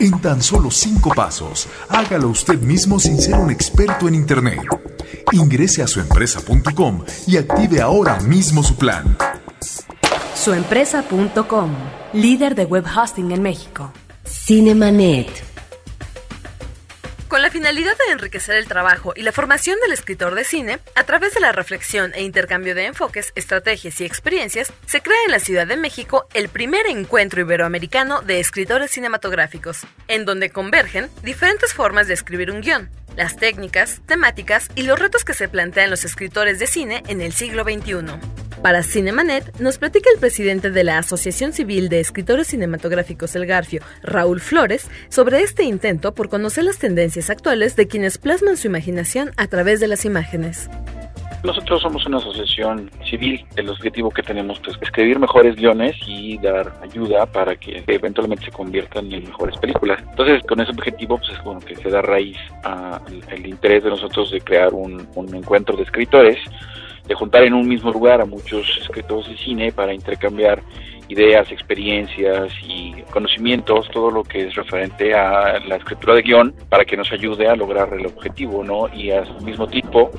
En 0.00 0.20
tan 0.20 0.42
solo 0.42 0.72
cinco 0.72 1.12
pasos, 1.14 1.68
hágalo 1.88 2.28
usted 2.28 2.60
mismo 2.60 2.98
sin 2.98 3.20
ser 3.20 3.36
un 3.36 3.52
experto 3.52 4.08
en 4.08 4.16
Internet. 4.16 4.58
Ingrese 5.32 5.82
a 5.82 5.86
suempresa.com 5.86 7.04
y 7.26 7.36
active 7.36 7.80
ahora 7.80 8.20
mismo 8.20 8.62
su 8.62 8.76
plan. 8.76 9.16
Suempresa.com, 10.34 11.70
líder 12.12 12.54
de 12.54 12.64
web 12.64 12.84
hosting 12.84 13.32
en 13.32 13.42
México. 13.42 13.92
Cinemanet. 14.24 15.53
Con 17.34 17.42
la 17.42 17.50
finalidad 17.50 17.96
de 17.98 18.12
enriquecer 18.12 18.54
el 18.54 18.68
trabajo 18.68 19.12
y 19.16 19.22
la 19.22 19.32
formación 19.32 19.76
del 19.80 19.90
escritor 19.90 20.36
de 20.36 20.44
cine, 20.44 20.78
a 20.94 21.02
través 21.02 21.34
de 21.34 21.40
la 21.40 21.50
reflexión 21.50 22.14
e 22.14 22.22
intercambio 22.22 22.76
de 22.76 22.86
enfoques, 22.86 23.32
estrategias 23.34 24.00
y 24.00 24.04
experiencias, 24.04 24.72
se 24.86 25.00
crea 25.00 25.18
en 25.26 25.32
la 25.32 25.40
Ciudad 25.40 25.66
de 25.66 25.76
México 25.76 26.28
el 26.32 26.48
primer 26.48 26.86
encuentro 26.86 27.40
iberoamericano 27.40 28.22
de 28.22 28.38
escritores 28.38 28.92
cinematográficos, 28.92 29.80
en 30.06 30.24
donde 30.24 30.50
convergen 30.50 31.10
diferentes 31.24 31.74
formas 31.74 32.06
de 32.06 32.14
escribir 32.14 32.52
un 32.52 32.60
guion, 32.60 32.88
las 33.16 33.34
técnicas, 33.34 34.00
temáticas 34.06 34.68
y 34.76 34.84
los 34.84 34.96
retos 34.96 35.24
que 35.24 35.34
se 35.34 35.48
plantean 35.48 35.90
los 35.90 36.04
escritores 36.04 36.60
de 36.60 36.68
cine 36.68 37.02
en 37.08 37.20
el 37.20 37.32
siglo 37.32 37.64
XXI. 37.64 38.43
Para 38.64 38.82
Cinemanet 38.82 39.60
nos 39.60 39.76
platica 39.76 40.08
el 40.14 40.18
presidente 40.18 40.70
de 40.70 40.84
la 40.84 40.96
Asociación 40.96 41.52
Civil 41.52 41.90
de 41.90 42.00
Escritores 42.00 42.46
Cinematográficos 42.46 43.36
El 43.36 43.44
Garfio, 43.44 43.82
Raúl 44.02 44.40
Flores, 44.40 44.90
sobre 45.10 45.42
este 45.42 45.64
intento 45.64 46.14
por 46.14 46.30
conocer 46.30 46.64
las 46.64 46.78
tendencias 46.78 47.28
actuales 47.28 47.76
de 47.76 47.86
quienes 47.88 48.16
plasman 48.16 48.56
su 48.56 48.68
imaginación 48.68 49.32
a 49.36 49.48
través 49.48 49.80
de 49.80 49.88
las 49.88 50.06
imágenes. 50.06 50.70
Nosotros 51.44 51.82
somos 51.82 52.06
una 52.06 52.16
asociación 52.16 52.90
civil. 53.04 53.44
El 53.56 53.68
objetivo 53.68 54.08
que 54.08 54.22
tenemos 54.22 54.58
es 54.66 54.78
escribir 54.80 55.18
mejores 55.18 55.56
guiones 55.56 55.94
y 56.06 56.38
dar 56.38 56.72
ayuda 56.80 57.26
para 57.26 57.56
que 57.56 57.84
eventualmente 57.86 58.46
se 58.46 58.50
conviertan 58.50 59.12
en 59.12 59.24
mejores 59.24 59.58
películas. 59.58 60.02
Entonces, 60.08 60.42
con 60.48 60.58
ese 60.62 60.70
objetivo, 60.70 61.18
pues 61.18 61.32
es 61.32 61.66
que 61.66 61.76
se 61.76 61.90
da 61.90 62.00
raíz 62.00 62.38
al 62.62 63.46
interés 63.46 63.84
de 63.84 63.90
nosotros 63.90 64.30
de 64.30 64.40
crear 64.40 64.72
un, 64.72 65.06
un 65.16 65.34
encuentro 65.34 65.76
de 65.76 65.82
escritores 65.82 66.38
de 67.06 67.14
juntar 67.14 67.44
en 67.44 67.54
un 67.54 67.68
mismo 67.68 67.90
lugar 67.90 68.20
a 68.20 68.24
muchos 68.24 68.66
escritores 68.80 69.28
de 69.28 69.36
cine 69.36 69.72
para 69.72 69.92
intercambiar 69.92 70.62
ideas, 71.08 71.50
experiencias 71.52 72.52
y 72.66 72.92
conocimientos, 73.10 73.88
todo 73.90 74.10
lo 74.10 74.24
que 74.24 74.46
es 74.46 74.54
referente 74.54 75.14
a 75.14 75.58
la 75.60 75.76
escritura 75.76 76.14
de 76.14 76.22
guion 76.22 76.54
para 76.68 76.84
que 76.84 76.96
nos 76.96 77.10
ayude 77.12 77.46
a 77.46 77.56
lograr 77.56 77.92
el 77.92 78.06
objetivo, 78.06 78.64
¿no? 78.64 78.88
Y 78.94 79.10
al 79.10 79.42
mismo 79.42 79.66
tiempo, 79.66 80.10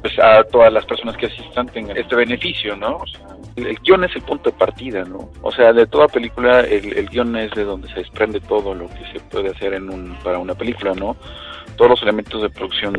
pues 0.00 0.16
a 0.18 0.44
todas 0.44 0.72
las 0.72 0.86
personas 0.86 1.16
que 1.16 1.26
asistan 1.26 1.66
tengan 1.66 1.96
este 1.96 2.14
beneficio, 2.14 2.76
¿no? 2.76 2.98
O 2.98 3.06
sea, 3.06 3.26
el, 3.56 3.78
guion 3.80 4.04
es 4.04 4.14
el 4.14 4.22
punto 4.22 4.50
de 4.50 4.56
partida, 4.56 5.04
¿no? 5.04 5.30
O 5.42 5.50
sea, 5.50 5.72
de 5.72 5.86
toda 5.86 6.06
película 6.06 6.60
el, 6.60 6.96
el 6.96 7.08
guion 7.08 7.34
es 7.36 7.50
de 7.52 7.64
donde 7.64 7.88
se 7.88 7.96
desprende 7.96 8.40
todo 8.40 8.74
lo 8.74 8.88
que 8.88 9.12
se 9.12 9.20
puede 9.30 9.50
hacer 9.50 9.74
en 9.74 9.90
un, 9.90 10.16
para 10.22 10.38
una 10.38 10.54
película, 10.54 10.94
¿no? 10.94 11.16
Todos 11.76 11.90
los 11.90 12.02
elementos 12.02 12.42
de 12.42 12.50
producción 12.50 12.94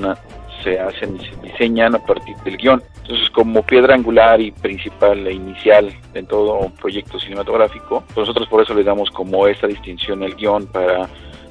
se 0.63 0.79
hacen 0.79 1.17
y 1.17 1.25
se 1.25 1.35
diseñan 1.41 1.95
a 1.95 1.99
partir 1.99 2.35
del 2.37 2.57
guion. 2.57 2.83
Entonces, 3.01 3.29
como 3.31 3.63
piedra 3.63 3.95
angular 3.95 4.39
y 4.39 4.51
principal 4.51 5.25
e 5.25 5.33
inicial 5.33 5.93
en 6.13 6.25
todo 6.25 6.71
proyecto 6.79 7.19
cinematográfico, 7.19 8.03
nosotros 8.15 8.47
por 8.47 8.61
eso 8.61 8.73
le 8.73 8.83
damos 8.83 9.09
como 9.11 9.47
esta 9.47 9.67
distinción 9.67 10.23
el 10.23 10.35
guion 10.35 10.67
para 10.67 11.09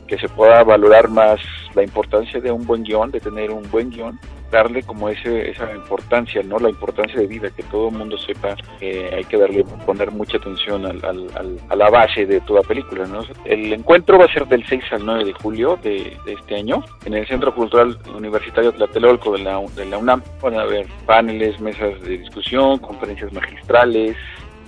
que 0.09 0.19
se 0.19 0.29
pueda 0.29 0.65
valorar 0.65 1.09
más 1.09 1.39
la 1.75 1.85
importancia 1.85 2.41
de 2.41 2.51
un 2.51 2.67
buen 2.67 2.83
guion, 2.83 3.13
de 3.13 3.21
tener 3.21 3.51
un 3.51 3.71
buen 3.71 3.91
guion, 3.91 4.19
darle 4.51 4.83
como 4.83 5.09
ese, 5.09 5.51
esa 5.51 5.71
importancia, 5.75 6.43
¿no? 6.43 6.59
La 6.59 6.71
importancia 6.71 7.21
de 7.21 7.27
vida, 7.27 7.51
que 7.51 7.63
todo 7.65 7.89
el 7.89 7.97
mundo 7.97 8.17
sepa 8.19 8.57
que 8.79 9.11
hay 9.15 9.25
que 9.25 9.37
darle, 9.37 9.65
poner 9.85 10.11
mucha 10.11 10.39
atención 10.39 10.87
al, 10.87 11.05
al, 11.05 11.61
a 11.69 11.77
la 11.77 11.91
base 11.91 12.27
de 12.27 12.41
toda 12.41 12.63
película, 12.63 13.07
¿no? 13.07 13.21
El 13.45 13.73
encuentro 13.73 14.19
va 14.19 14.25
a 14.25 14.33
ser 14.33 14.47
del 14.47 14.67
6 14.67 14.85
al 14.93 15.05
9 15.05 15.25
de 15.25 15.33
julio 15.35 15.79
de, 15.83 16.17
de 16.25 16.33
este 16.33 16.57
año 16.57 16.83
en 17.05 17.15
el 17.15 17.27
Centro 17.27 17.55
Cultural 17.55 17.99
Universitario 18.15 18.73
Tlatelolco 18.73 19.33
de 19.33 19.45
la, 19.45 19.61
de 19.77 19.85
la 19.85 19.99
UNAM. 19.99 20.23
Van 20.43 20.55
a 20.55 20.63
haber 20.63 20.87
paneles, 21.07 21.61
mesas 21.61 22.01
de 22.03 22.19
discusión, 22.19 22.79
conferencias 22.79 23.33
magistrales, 23.33 24.17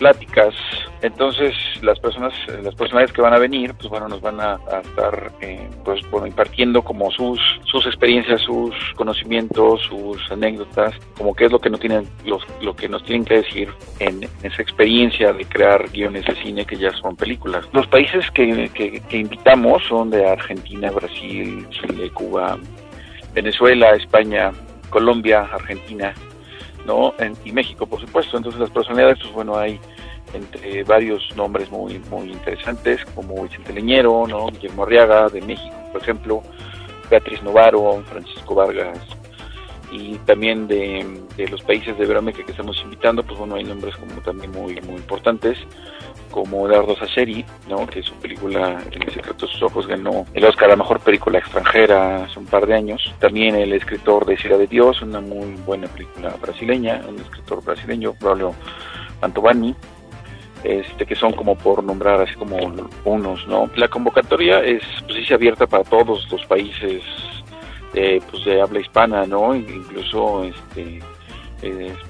pláticas. 0.00 0.54
Entonces, 1.02 1.54
las 1.82 2.00
personas, 2.00 2.32
las 2.62 2.74
personas 2.74 3.12
que 3.12 3.20
van 3.20 3.34
a 3.34 3.38
venir, 3.38 3.74
pues 3.74 3.88
bueno, 3.88 4.08
nos 4.08 4.20
van 4.22 4.40
a, 4.40 4.58
estar, 4.82 5.30
eh, 5.42 5.68
pues 5.84 6.00
bueno, 6.10 6.26
impartiendo 6.26 6.82
como 6.82 7.10
sus, 7.10 7.38
sus 7.64 7.86
experiencias, 7.86 8.40
sus 8.40 8.74
conocimientos, 8.96 9.82
sus 9.82 10.18
anécdotas, 10.32 10.94
como 11.16 11.34
qué 11.34 11.44
es 11.44 11.52
lo 11.52 11.58
que 11.58 11.68
no 11.68 11.78
tienen, 11.78 12.08
los, 12.24 12.42
lo 12.62 12.74
que 12.74 12.88
nos 12.88 13.04
tienen 13.04 13.24
que 13.26 13.34
decir 13.42 13.68
en, 13.98 14.24
esa 14.42 14.62
experiencia 14.62 15.32
de 15.34 15.44
crear 15.44 15.88
guiones 15.90 16.24
de 16.24 16.34
cine 16.36 16.64
que 16.64 16.76
ya 16.76 16.90
son 16.94 17.14
películas. 17.14 17.66
Los 17.72 17.86
países 17.86 18.28
que, 18.30 18.70
que, 18.74 19.00
que 19.00 19.16
invitamos 19.18 19.82
son 19.86 20.10
de 20.10 20.26
Argentina, 20.26 20.90
Brasil, 20.90 21.66
Chile, 21.68 22.10
Cuba, 22.14 22.58
Venezuela, 23.34 23.90
España, 23.90 24.50
Colombia, 24.88 25.48
Argentina, 25.52 26.14
¿no? 26.86 27.14
y 27.44 27.52
México, 27.52 27.86
por 27.86 28.00
supuesto. 28.00 28.36
Entonces 28.36 28.60
las 28.60 28.70
personalidades, 28.70 29.18
pues 29.20 29.32
bueno, 29.32 29.56
hay 29.56 29.80
entre 30.34 30.84
varios 30.84 31.34
nombres 31.36 31.70
muy 31.70 31.98
muy 32.10 32.30
interesantes, 32.30 33.04
como 33.14 33.42
Vicente 33.42 33.72
Leñero, 33.72 34.26
¿no? 34.28 34.46
Guillermo 34.48 34.84
Arriaga, 34.84 35.28
de 35.28 35.40
México, 35.40 35.74
por 35.92 36.02
ejemplo, 36.02 36.42
Beatriz 37.10 37.42
Novaro, 37.42 38.02
Francisco 38.06 38.54
Vargas, 38.54 38.98
y 39.90 40.16
también 40.18 40.68
de, 40.68 41.04
los 41.50 41.62
países 41.62 41.96
de 41.98 42.04
Iberoamérica 42.04 42.44
que 42.44 42.52
estamos 42.52 42.80
invitando, 42.82 43.24
pues 43.24 43.38
bueno, 43.38 43.56
hay 43.56 43.64
nombres 43.64 43.96
como 43.96 44.20
también 44.22 44.52
muy 44.52 44.80
muy 44.82 44.96
importantes, 44.96 45.58
como 46.30 46.66
Eduardo 46.66 46.96
Saceri, 46.96 47.44
¿no? 47.68 47.86
que 47.86 48.02
su 48.02 48.14
película 48.14 48.78
El 48.90 49.12
secreto 49.12 49.46
de 49.46 49.52
sus 49.52 49.62
ojos 49.62 49.86
ganó 49.86 50.26
el 50.34 50.44
Oscar 50.44 50.66
a 50.66 50.70
la 50.70 50.76
mejor 50.76 51.00
película 51.00 51.38
extranjera 51.38 52.24
hace 52.24 52.38
un 52.38 52.46
par 52.46 52.66
de 52.66 52.74
años. 52.74 53.14
También 53.18 53.56
el 53.56 53.72
escritor 53.72 54.24
de 54.26 54.36
Ciudad 54.36 54.58
de 54.58 54.66
Dios, 54.66 55.02
una 55.02 55.20
muy 55.20 55.54
buena 55.66 55.88
película 55.88 56.34
brasileña, 56.40 57.02
un 57.08 57.18
escritor 57.18 57.62
brasileño, 57.64 58.14
Braulio 58.20 58.54
Mantovani, 59.20 59.74
este, 60.64 61.06
que 61.06 61.16
son 61.16 61.32
como 61.32 61.56
por 61.56 61.82
nombrar 61.82 62.20
así 62.20 62.34
como 62.34 62.56
unos, 63.04 63.46
¿no? 63.46 63.70
La 63.76 63.88
convocatoria 63.88 64.60
es 64.60 64.82
pues, 65.06 65.30
abierta 65.32 65.66
para 65.66 65.84
todos 65.84 66.30
los 66.30 66.44
países 66.46 67.02
de, 67.94 68.22
pues, 68.30 68.44
de 68.44 68.60
habla 68.60 68.80
hispana, 68.80 69.26
¿no? 69.26 69.54
Incluso 69.54 70.44
este, 70.44 71.00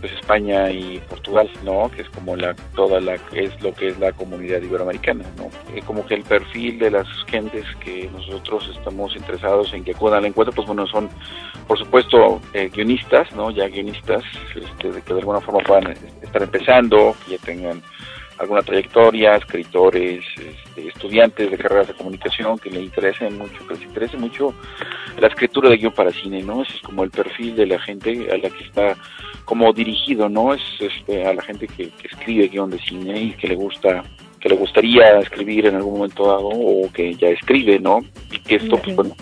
pues 0.00 0.12
España 0.12 0.70
y 0.70 0.98
Portugal, 1.08 1.50
¿no? 1.64 1.90
Que 1.90 2.02
es 2.02 2.08
como 2.10 2.36
la 2.36 2.54
toda 2.74 3.00
la 3.00 3.16
es 3.32 3.60
lo 3.62 3.72
que 3.72 3.88
es 3.88 3.98
la 3.98 4.12
comunidad 4.12 4.62
iberoamericana, 4.62 5.24
¿no? 5.36 5.50
Eh, 5.74 5.82
como 5.84 6.06
que 6.06 6.14
el 6.14 6.22
perfil 6.22 6.78
de 6.78 6.90
las 6.90 7.06
gentes 7.26 7.64
que 7.84 8.08
nosotros 8.12 8.70
estamos 8.76 9.14
interesados 9.16 9.72
en 9.74 9.84
que 9.84 9.92
acudan 9.92 10.18
al 10.18 10.26
encuentro, 10.26 10.54
pues 10.54 10.66
bueno, 10.66 10.86
son 10.86 11.08
por 11.66 11.78
supuesto 11.78 12.40
eh, 12.54 12.70
guionistas, 12.72 13.32
¿no? 13.32 13.50
Ya 13.50 13.66
guionistas 13.68 14.22
este, 14.54 14.92
de 14.92 15.02
que 15.02 15.14
de 15.14 15.20
alguna 15.20 15.40
forma 15.40 15.60
puedan 15.60 15.94
estar 16.22 16.42
empezando, 16.42 17.14
que 17.24 17.32
ya 17.32 17.44
tengan 17.44 17.82
alguna 18.40 18.62
trayectoria, 18.62 19.36
escritores, 19.36 20.24
este, 20.36 20.88
estudiantes 20.88 21.50
de 21.50 21.58
carreras 21.58 21.88
de 21.88 21.94
comunicación 21.94 22.58
que 22.58 22.70
le 22.70 22.80
interesen 22.80 23.36
mucho, 23.36 23.66
que 23.66 23.74
les 23.74 23.82
interese 23.82 24.16
mucho 24.16 24.54
la 25.18 25.28
escritura 25.28 25.68
de 25.68 25.76
guion 25.76 25.92
para 25.92 26.10
cine, 26.10 26.42
¿no? 26.42 26.62
Ese 26.62 26.76
es 26.76 26.82
como 26.82 27.04
el 27.04 27.10
perfil 27.10 27.54
de 27.54 27.66
la 27.66 27.78
gente 27.78 28.28
a 28.32 28.38
la 28.38 28.48
que 28.48 28.64
está 28.64 28.96
como 29.44 29.72
dirigido, 29.74 30.30
¿no? 30.30 30.54
Es 30.54 30.62
este, 30.80 31.26
a 31.26 31.34
la 31.34 31.42
gente 31.42 31.68
que, 31.68 31.90
escribe 32.02 32.48
guion 32.48 32.70
de 32.70 32.78
cine 32.78 33.20
y 33.20 33.30
que 33.32 33.48
le 33.48 33.56
gusta 33.56 34.02
que 34.40 34.48
le 34.48 34.56
gustaría 34.56 35.18
escribir 35.18 35.66
en 35.66 35.74
algún 35.74 35.98
momento 35.98 36.26
dado 36.26 36.48
o 36.48 36.90
que 36.92 37.14
ya 37.14 37.28
escribe, 37.28 37.78
¿no? 37.78 38.00
Y 38.32 38.38
que 38.38 38.54
esto, 38.54 38.78
pues 38.78 38.96
bueno, 38.96 39.14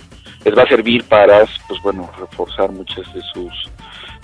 les 0.45 0.57
va 0.57 0.63
a 0.63 0.69
servir 0.69 1.03
para, 1.05 1.45
pues 1.67 1.83
bueno, 1.83 2.09
reforzar 2.21 2.71
muchas 2.71 3.13
de 3.13 3.21
sus 3.33 3.53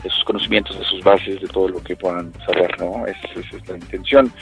de 0.05 0.11
sus 0.11 0.23
conocimientos, 0.25 0.79
de 0.79 0.85
sus 0.85 1.03
bases, 1.03 1.41
de 1.41 1.49
todo 1.49 1.69
lo 1.69 1.83
que 1.83 1.97
puedan 1.97 2.33
saber, 2.45 2.79
¿no? 2.79 3.05
Esa, 3.07 3.41
es 3.41 3.69
la 3.69 3.77
intención. 3.77 4.33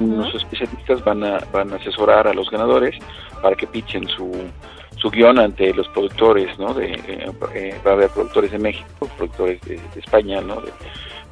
Unos 0.01 0.35
especialistas 0.35 1.05
van 1.05 1.23
a, 1.23 1.39
van 1.53 1.73
a 1.73 1.77
asesorar 1.77 2.27
a 2.27 2.33
los 2.33 2.51
ganadores 2.51 2.97
para 3.43 3.55
que 3.55 3.67
pitchen 3.67 4.09
su, 4.09 4.31
su 5.03 5.11
guion 5.11 5.41
ante 5.41 5.75
los 5.75 5.89
productores, 5.89 6.57
¿no? 6.61 6.73
De, 6.73 6.93
eh, 6.93 7.33
eh, 7.55 7.81
va 7.85 7.91
a 7.91 7.95
haber 7.95 8.09
productores 8.11 8.53
de 8.53 8.59
México, 8.61 9.11
productores 9.17 9.61
de, 9.63 9.81
España, 9.97 10.41
¿no? 10.41 10.61
De, 10.61 10.71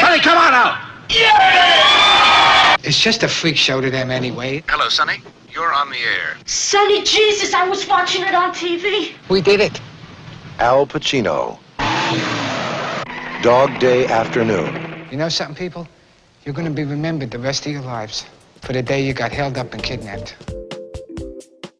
Sonny, 0.00 0.20
come 0.20 0.36
on 0.36 0.54
out! 0.54 0.76
Yeah! 1.08 2.76
It's 2.82 3.00
just 3.00 3.22
a 3.22 3.28
freak 3.28 3.56
show 3.56 3.80
to 3.80 3.90
them 3.90 4.10
anyway. 4.10 4.64
Hello, 4.68 4.88
Sonny. 4.88 5.22
You're 5.52 5.72
on 5.72 5.90
the 5.90 5.98
air. 5.98 6.36
Sonny, 6.46 7.04
Jesus, 7.04 7.54
I 7.54 7.68
was 7.68 7.86
watching 7.86 8.22
it 8.22 8.34
on 8.34 8.52
TV. 8.52 9.12
We 9.28 9.40
did 9.40 9.60
it. 9.60 9.80
Al 10.60 10.86
Pacino. 10.86 11.58
Dog 13.42 13.78
Day 13.80 14.06
Afternoon. 14.06 15.06
You 15.10 15.16
know 15.16 15.28
something, 15.28 15.56
people? 15.56 15.88
You're 16.44 16.54
going 16.54 16.68
to 16.68 16.72
be 16.72 16.84
remembered 16.84 17.32
the 17.32 17.40
rest 17.40 17.66
of 17.66 17.72
your 17.72 17.82
lives 17.82 18.24
for 18.62 18.72
the 18.72 18.82
day 18.82 19.04
you 19.04 19.12
got 19.12 19.32
held 19.32 19.58
up 19.58 19.72
and 19.72 19.82
kidnapped. 19.82 20.36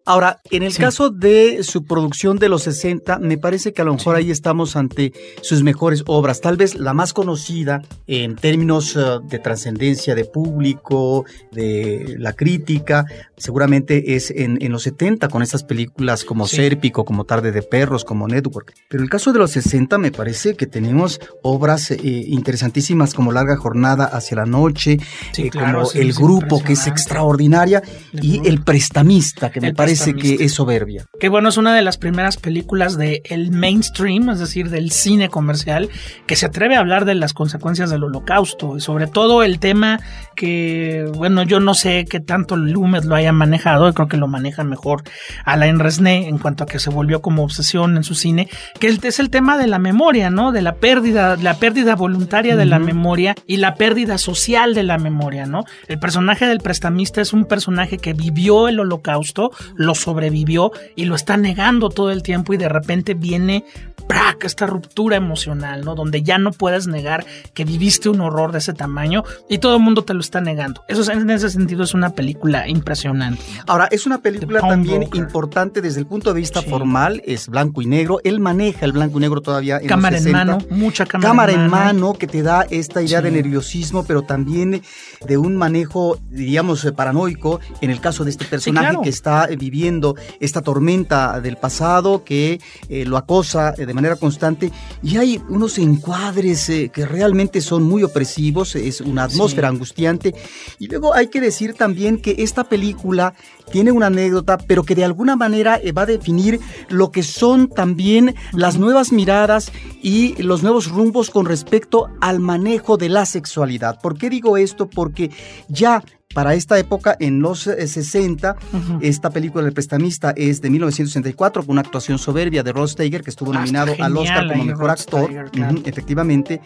Ahora, 0.07 0.41
en 0.51 0.63
el 0.63 0.73
sí. 0.73 0.83
caso 0.83 1.09
de 1.09 1.63
su 1.63 1.85
producción 1.85 2.39
de 2.39 2.51
los 2.51 2.65
60, 2.65 3.19
me 3.21 3.39
parece 3.39 3.73
que 3.73 3.81
a 3.81 3.87
lo 3.87 3.95
mejor 3.95 4.17
sí. 4.17 4.23
ahí 4.23 4.31
estamos 4.31 4.77
ante 4.77 5.13
sus 5.41 5.63
mejores 5.63 6.03
obras. 6.07 6.43
Tal 6.43 6.59
vez 6.59 6.75
la 6.75 6.93
más 6.93 7.15
conocida 7.15 7.81
en 8.07 8.37
términos 8.37 8.97
uh, 8.97 9.21
de 9.27 9.39
trascendencia 9.39 10.15
de 10.15 10.27
público, 10.27 11.25
de 11.53 12.17
la 12.19 12.35
crítica, 12.35 13.07
seguramente 13.39 14.15
es 14.15 14.31
en, 14.31 14.59
en 14.61 14.73
los 14.73 14.83
70 14.83 15.29
con 15.29 15.43
esas 15.43 15.65
películas 15.65 16.25
como 16.25 16.47
sí. 16.47 16.57
Sérpico, 16.57 17.07
como 17.07 17.25
Tarde 17.25 17.51
de 17.51 17.63
Perros, 17.63 18.05
como 18.05 18.29
Network. 18.29 18.75
Pero 18.89 19.01
en 19.01 19.05
el 19.05 19.11
caso 19.11 19.33
de 19.33 19.39
los 19.39 19.53
60 19.53 19.97
me 19.97 20.13
parece 20.13 20.55
que 20.55 20.67
tenemos 20.67 21.19
obras 21.43 21.91
eh, 21.91 21.99
interesantísimas 22.03 23.15
como 23.15 23.33
Larga 23.33 23.57
Jornada 23.57 24.05
hacia 24.05 24.37
la 24.37 24.47
Noche, 24.47 24.99
eh, 25.37 25.51
claro, 25.51 25.85
como 25.85 25.93
El 25.93 26.13
Grupo, 26.13 26.63
que 26.63 26.75
es 26.75 26.87
extraordinaria, 26.87 27.83
y 28.13 28.47
El 28.47 28.63
Prestamista, 28.63 29.51
que 29.51 29.61
me 29.61 29.69
el 29.69 29.75
parece 29.99 30.15
que 30.15 30.45
es 30.45 30.53
soberbia. 30.53 31.07
Que 31.19 31.29
bueno, 31.29 31.49
es 31.49 31.57
una 31.57 31.75
de 31.75 31.83
las 31.83 31.99
primeras 31.99 32.37
películas 32.37 32.97
del 32.97 33.21
el 33.25 33.51
mainstream, 33.51 34.31
es 34.31 34.39
decir, 34.39 34.71
del 34.71 34.91
cine 34.91 35.29
comercial, 35.29 35.89
que 36.27 36.37
se 36.37 36.47
atreve 36.47 36.77
a 36.77 36.81
hablar 36.81 37.05
de 37.05 37.15
las 37.15 37.33
consecuencias 37.33 37.91
del 37.91 38.05
holocausto 38.05 38.77
y 38.77 38.81
sobre 38.81 39.07
todo 39.07 39.43
el 39.43 39.59
tema 39.59 40.01
que, 40.37 41.11
bueno, 41.15 41.43
yo 41.43 41.61
no 41.61 41.75
sé 41.75 42.05
qué 42.09 42.21
tanto 42.21 42.57
Lumet 42.57 43.05
lo 43.05 43.15
haya 43.15 43.33
manejado, 43.33 43.93
creo 43.93 44.09
que 44.09 44.17
lo 44.17 44.29
maneja 44.29 44.65
mejor 44.65 45.03
Alain 45.45 45.79
Resnais 45.79 46.27
en 46.27 46.39
cuanto 46.39 46.65
a 46.65 46.67
que 46.67 46.79
se 46.79 46.91
volvió 46.91 47.23
como 47.23 47.45
obsesión 47.45 47.97
en 47.97 48.05
su 48.05 48.15
cine, 48.15 48.49
que 48.81 48.89
es 48.89 49.19
el 49.19 49.31
tema 49.31 49.59
de 49.59 49.67
la 49.67 49.79
memoria, 49.79 50.31
¿no? 50.31 50.53
De 50.53 50.63
la 50.63 50.77
pérdida, 50.77 51.37
la 51.37 51.55
pérdida 51.55 51.95
voluntaria 51.95 52.55
uh 52.55 52.57
-huh. 52.57 52.61
de 52.61 52.67
la 52.67 52.79
memoria 52.79 53.35
y 53.47 53.59
la 53.59 53.75
pérdida 53.75 54.19
social 54.19 54.75
de 54.75 54.83
la 54.83 54.99
memoria, 54.99 55.47
¿no? 55.47 55.65
El 55.89 55.99
personaje 55.99 56.47
del 56.47 56.59
prestamista 56.59 57.21
es 57.21 57.33
un 57.33 57.45
personaje 57.45 57.99
que 57.99 58.13
vivió 58.13 58.69
el 58.69 58.81
holocausto, 58.81 59.51
lo 59.85 59.95
sobrevivió 59.95 60.73
y 60.97 61.05
lo 61.05 61.15
está 61.15 61.37
negando 61.37 61.91
todo 61.91 62.11
el 62.11 62.23
tiempo 62.23 62.53
y 62.53 62.57
de 62.57 62.69
repente 62.69 63.15
viene 63.15 63.65
¡prac! 64.07 64.45
esta 64.45 64.67
ruptura 64.67 65.17
emocional, 65.17 65.85
¿no? 65.85 65.95
Donde 65.95 66.23
ya 66.23 66.39
no 66.39 66.53
puedes 66.53 66.87
negar 66.87 67.25
que 67.55 67.65
viviste 67.65 68.09
un 68.09 68.21
horror 68.21 68.53
de 68.53 68.59
ese 68.59 68.73
tamaño 68.73 69.25
y 69.49 69.59
todo 69.59 69.77
el 69.77 69.83
mundo 69.83 70.05
te 70.05 70.15
lo 70.15 70.21
está 70.21 70.41
negando. 70.41 70.83
Eso 70.89 71.11
en 71.11 71.29
ese 71.31 71.51
sentido 71.51 71.85
es 71.85 71.95
una 71.95 72.11
película 72.11 72.69
impresionante. 72.69 73.43
Ahora, 73.67 73.89
es 73.91 74.07
una 74.07 74.19
película 74.19 74.61
también 74.61 75.01
Broker. 75.01 75.21
importante 75.21 75.81
desde 75.81 76.01
el 76.01 76.07
punto 76.07 76.33
de 76.33 76.41
vista 76.41 76.61
sí. 76.61 76.69
formal, 76.69 77.23
es 77.25 77.49
blanco 77.49 77.83
y 77.83 77.87
negro. 77.87 78.21
Él 78.25 78.41
maneja 78.41 78.85
el 78.85 78.93
blanco 78.93 79.19
y 79.19 79.23
negro 79.23 79.41
todavía 79.41 79.79
en 79.79 79.87
cámara 79.87 80.17
los 80.17 80.25
60. 80.25 80.41
en 80.41 80.47
mano, 80.49 80.65
mucha 80.71 81.07
cámara, 81.07 81.29
cámara 81.29 81.53
en, 81.53 81.61
en 81.61 81.71
mano. 81.71 81.85
mano 81.85 82.13
que 82.15 82.27
te 82.27 82.43
da 82.43 82.67
esta 82.71 83.03
idea 83.03 83.19
sí. 83.19 83.25
de 83.25 83.31
nerviosismo, 83.31 84.05
pero 84.05 84.23
también 84.23 84.83
de 85.27 85.37
un 85.37 85.57
manejo, 85.57 86.19
diríamos, 86.31 86.85
paranoico 86.97 87.61
en 87.81 87.91
el 87.91 88.01
caso 88.01 88.25
de 88.25 88.31
este 88.31 88.45
personaje 88.45 88.87
sí, 88.87 88.91
claro. 88.91 89.03
que 89.03 89.09
está 89.09 89.47
viviendo 89.47 90.17
esta 90.41 90.63
tormenta 90.63 91.41
del 91.41 91.57
pasado 91.57 92.25
que 92.25 92.61
eh, 92.89 93.05
lo 93.05 93.17
acosa 93.17 93.73
de 93.73 93.94
manera 93.95 94.17
constante 94.17 94.71
y 95.03 95.17
hay 95.17 95.41
unos 95.49 95.79
encuadres 95.79 96.69
eh, 96.69 96.91
que 96.93 97.07
realmente 97.07 97.61
son 97.61 97.85
muy 97.85 98.03
opresivos, 98.03 98.77
es 98.77 99.01
una 99.01 99.25
atmósfera 99.25 99.69
sí. 99.69 99.75
angustiante 99.75 100.35
y 100.79 100.89
luego 100.89 101.15
hay 101.15 101.29
que 101.29 101.41
decir 101.41 101.75
también 101.75 102.21
que 102.21 102.37
esta 102.39 102.65
película 102.65 103.35
tiene 103.71 103.93
una 103.93 104.07
anécdota, 104.07 104.59
pero 104.59 104.85
que 104.85 104.95
de 104.95 105.05
alguna 105.05 105.37
manera 105.37 105.81
eh, 105.83 105.93
va 105.93 106.03
a 106.03 106.07
definir 106.07 106.61
lo 106.89 107.11
que 107.11 107.23
son 107.23 107.69
también 107.69 108.35
las 108.53 108.79
nuevas 108.79 109.13
miradas 109.13 109.73
y 110.03 110.41
los 110.43 110.63
nuevos 110.63 110.89
rumbos 110.89 111.31
con 111.31 111.47
respecto 111.47 112.09
al 112.21 112.41
manejo 112.41 112.97
de 112.97 113.09
la 113.09 113.27
sexualidad. 113.27 114.01
¿Por 114.01 114.17
qué 114.19 114.31
digo 114.31 114.57
esto? 114.57 114.89
Porque 114.89 115.31
ya 115.69 116.03
para 116.35 116.55
esta 116.55 116.79
época, 116.79 117.17
en 117.21 117.41
los 117.41 117.61
60, 117.61 118.57
uh 118.73 118.77
-huh. 118.77 118.99
esta 119.03 119.31
película 119.31 119.67
El 119.67 119.73
Prestamista 119.73 120.33
es 120.37 120.61
de 120.61 120.69
1964, 120.69 121.63
con 121.63 121.73
una 121.73 121.83
actuación 121.83 122.19
soberbia 122.19 122.65
de 122.65 122.73
Ross 122.73 122.93
Steiger, 122.93 123.23
que 123.23 123.31
estuvo 123.31 123.53
nominado 123.53 123.95
al 124.01 124.17
Oscar 124.17 124.49
como 124.49 124.65
mejor 124.65 124.91
actor, 124.91 125.25
Steiger, 125.25 125.51
claro. 125.51 125.75
uh 125.75 125.77
-huh, 125.77 125.89
efectivamente. 125.89 126.61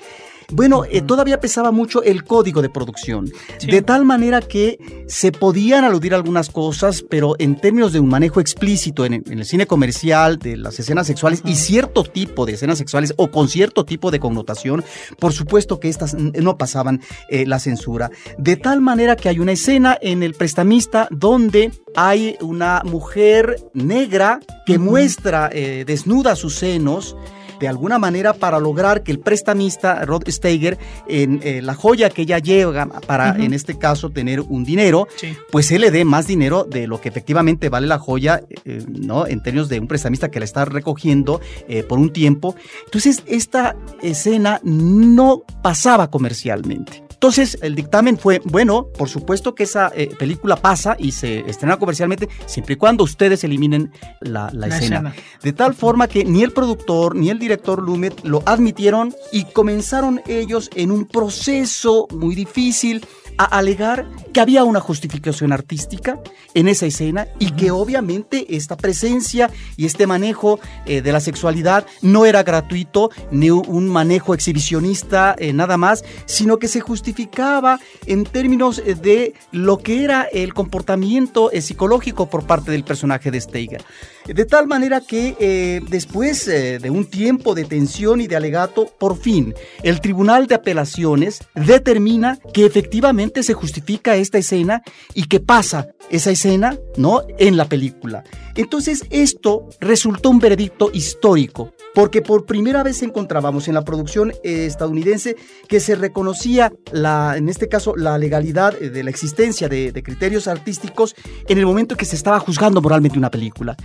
Bueno, 0.51 0.85
eh, 0.91 1.03
todavía 1.03 1.41
pesaba 1.41 1.73
mucho 1.73 2.03
el 2.03 2.25
código 2.25 2.63
de 2.63 2.71
producción, 2.71 3.31
de 3.67 3.83
tal 3.83 4.05
manera 4.07 4.41
que 4.41 4.79
se 5.07 5.31
podían 5.31 5.85
aludir 5.85 6.15
algunas 6.15 6.49
cosas, 6.49 7.03
pero 7.03 7.37
en 7.39 7.61
términos 7.61 7.93
de 7.93 8.01
un 8.01 8.09
manejo 8.09 8.41
explícito 8.41 9.05
en, 9.05 9.15
en 9.15 9.39
el 9.39 9.45
cine 9.45 9.67
comercial, 9.67 10.39
de 10.39 10.57
las 10.57 10.81
escenas 10.81 11.07
sexuales 11.07 11.43
y 11.45 11.55
cierto 11.55 12.03
tipo 12.03 12.47
de 12.47 12.55
escenas 12.55 12.79
sexuales 12.79 13.13
o 13.17 13.31
con 13.31 13.49
cierto 13.49 13.85
tipo 13.85 14.11
de 14.11 14.21
connotación, 14.21 14.85
por 15.19 15.33
supuesto 15.33 15.81
que 15.81 15.89
estas 15.89 16.15
no 16.15 16.57
pasaban 16.57 17.03
eh, 17.29 17.47
la 17.47 17.59
censura. 17.59 18.11
De 18.39 18.57
tal 18.57 18.81
manera 18.81 19.17
que 19.17 19.29
hay 19.29 19.41
una 19.41 19.53
escena 19.53 19.99
en 20.01 20.23
El 20.23 20.35
prestamista 20.35 21.09
donde 21.11 21.73
hay 21.95 22.37
una 22.41 22.83
mujer 22.85 23.57
negra 23.75 24.41
que 24.67 24.79
muestra 24.79 25.51
eh, 25.53 25.85
desnuda 25.87 26.37
sus 26.37 26.55
senos 26.55 27.17
de 27.61 27.69
alguna 27.69 27.99
manera 27.99 28.33
para 28.33 28.59
lograr 28.59 29.03
que 29.03 29.13
el 29.13 29.19
prestamista 29.21 30.05
Rod 30.05 30.29
Steiger 30.29 30.79
en 31.09 31.41
eh, 31.43 31.61
la 31.63 31.75
joya 31.75 32.11
que 32.11 32.23
ella 32.23 32.39
lleva 32.39 32.87
para 33.07 33.37
en 33.37 33.53
este 33.53 33.79
caso 33.79 34.11
tener 34.11 34.41
un 34.41 34.65
dinero 34.65 35.07
Sí. 35.17 35.37
pues 35.51 35.71
él 35.73 35.81
le 35.83 35.91
dé 35.91 36.05
más 36.05 36.27
dinero 36.27 36.65
de 36.65 36.87
lo 36.87 37.01
que 37.01 37.09
efectivamente 37.09 37.69
vale 37.69 37.87
la 37.87 37.99
joya 37.99 38.43
eh, 38.65 38.85
no 38.89 39.27
en 39.27 39.43
términos 39.43 39.69
de 39.69 39.81
un 39.81 39.89
prestamista 39.89 40.31
que 40.31 40.39
la 40.39 40.45
está 40.45 40.65
recogiendo 40.65 41.41
eh, 41.69 41.83
por 41.83 41.99
un 41.99 42.13
tiempo. 42.13 42.55
Entonces 42.85 43.23
esta 43.27 43.77
escena 44.03 44.61
no 44.63 45.43
pasaba 45.63 46.11
comercialmente 46.11 47.08
entonces 47.19 47.59
el 47.63 47.75
dictamen 47.75 48.17
fue, 48.17 48.41
bueno, 48.45 48.87
por 48.97 49.09
supuesto 49.09 49.53
que 49.57 49.65
esa 49.65 49.91
eh, 49.93 50.09
película 50.17 50.55
pasa 50.55 50.95
y 51.01 51.11
se 51.11 51.41
estrena 51.51 51.77
comercialmente 51.77 52.29
siempre 52.47 52.75
y 52.75 52.77
cuando 52.77 53.03
ustedes 53.03 53.43
eliminen 53.43 53.91
la, 54.21 54.51
la 54.53 54.69
La 54.69 54.79
escena. 54.79 54.97
escena. 54.99 55.15
De 55.43 55.53
tal 55.53 55.75
forma 55.75 56.07
que 56.07 56.25
ni 56.25 56.45
el 56.45 56.53
productor 56.53 57.17
ni 57.17 57.29
el 57.31 57.41
director 57.41 57.83
Lumet 57.83 58.25
lo 58.25 58.45
admitieron 58.47 59.17
y 59.33 59.47
comenzaron 59.47 60.23
ellos 60.29 60.71
en 60.77 60.93
un 60.93 61.07
proceso 61.07 62.07
muy 62.13 62.37
difícil 62.37 63.05
a 63.39 63.45
alegar 63.45 64.07
que 64.33 64.41
había 64.41 64.65
una 64.65 64.81
justificación 64.81 65.53
artística 65.53 66.21
en 66.55 66.69
esa 66.69 66.87
escena 66.87 67.29
y 67.39 67.53
que 67.53 67.71
obviamente 67.71 68.57
esta 68.57 68.77
presencia 68.77 69.51
y 69.77 69.87
este 69.87 70.07
manejo 70.07 70.61
eh, 70.87 71.01
de 71.01 71.13
la 71.13 71.21
sexualidad 71.21 71.87
no 72.03 72.27
era 72.27 72.43
gratuito 72.43 73.11
ni 73.31 73.51
un 73.51 73.89
manejo 73.89 74.35
exhibicionista 74.35 75.35
eh, 75.39 75.53
nada 75.53 75.77
más, 75.77 76.05
sino 76.27 76.59
que 76.59 76.69
se 76.69 76.81
justificaba 76.81 77.81
en 78.07 78.25
términos 78.25 78.83
eh, 78.85 78.95
de 78.95 79.35
lo 79.53 79.79
que 79.79 80.05
era 80.05 80.23
el 80.23 80.55
comportamiento 80.55 81.51
eh, 81.53 81.63
psicológico 81.63 82.29
por 82.29 82.47
parte 82.47 82.71
del 82.71 82.85
personaje 82.85 83.31
de 83.31 83.41
Steiger. 83.41 83.85
De 84.29 84.45
tal 84.45 84.67
manera 84.67 85.01
que 85.01 85.37
eh, 85.41 85.81
después 85.89 86.47
eh, 86.49 86.79
de 86.79 86.91
un 86.91 87.07
tiempo 87.07 87.55
de 87.55 87.65
tensión 87.65 88.21
y 88.21 88.27
de 88.27 88.37
alegato, 88.37 88.87
por 88.99 89.17
fin 89.17 89.55
el 89.83 90.03
Tribunal 90.03 90.47
de 90.47 90.55
Apelaciones 90.55 91.41
determina 91.55 92.39
que 92.53 92.67
efectivamente 92.67 93.43
se 93.43 93.55
justifica 93.55 94.17
esta 94.17 94.37
escena 94.37 94.83
y 95.15 95.29
que 95.29 95.41
pasa 95.41 95.89
esa 96.11 96.31
escena, 96.31 96.79
¿no? 96.97 97.23
En 97.39 97.57
la 97.57 97.69
película. 97.69 98.23
Entonces 98.55 99.05
esto 99.11 99.69
resultó 99.81 100.31
un 100.31 100.41
veredicto 100.41 100.91
histórico, 100.93 101.73
porque 101.95 102.23
por 102.23 102.45
primera 102.45 102.83
vez 102.83 103.03
encontrábamos 103.03 103.69
en 103.69 103.75
la 103.75 103.85
producción 103.85 104.33
eh, 104.43 104.67
estadounidense 104.67 105.37
que 105.69 105.81
se 105.81 105.95
reconocía 105.95 106.73
la, 106.91 107.37
en 107.37 107.49
este 107.49 107.69
caso, 107.69 107.95
la 107.97 108.19
legalidad 108.19 108.79
de 108.79 109.03
la 109.05 109.11
existencia 109.11 109.69
de, 109.69 109.93
criterios 110.03 110.49
artísticos 110.49 111.15
en 111.49 111.59
el 111.59 111.67
momento 111.67 111.95
en 111.95 111.99
que 111.99 112.05
se 112.05 112.17
estaba 112.17 112.41
juzgando 112.41 112.81
moralmente 112.81 113.19
una 113.19 113.31
película. 113.31 113.77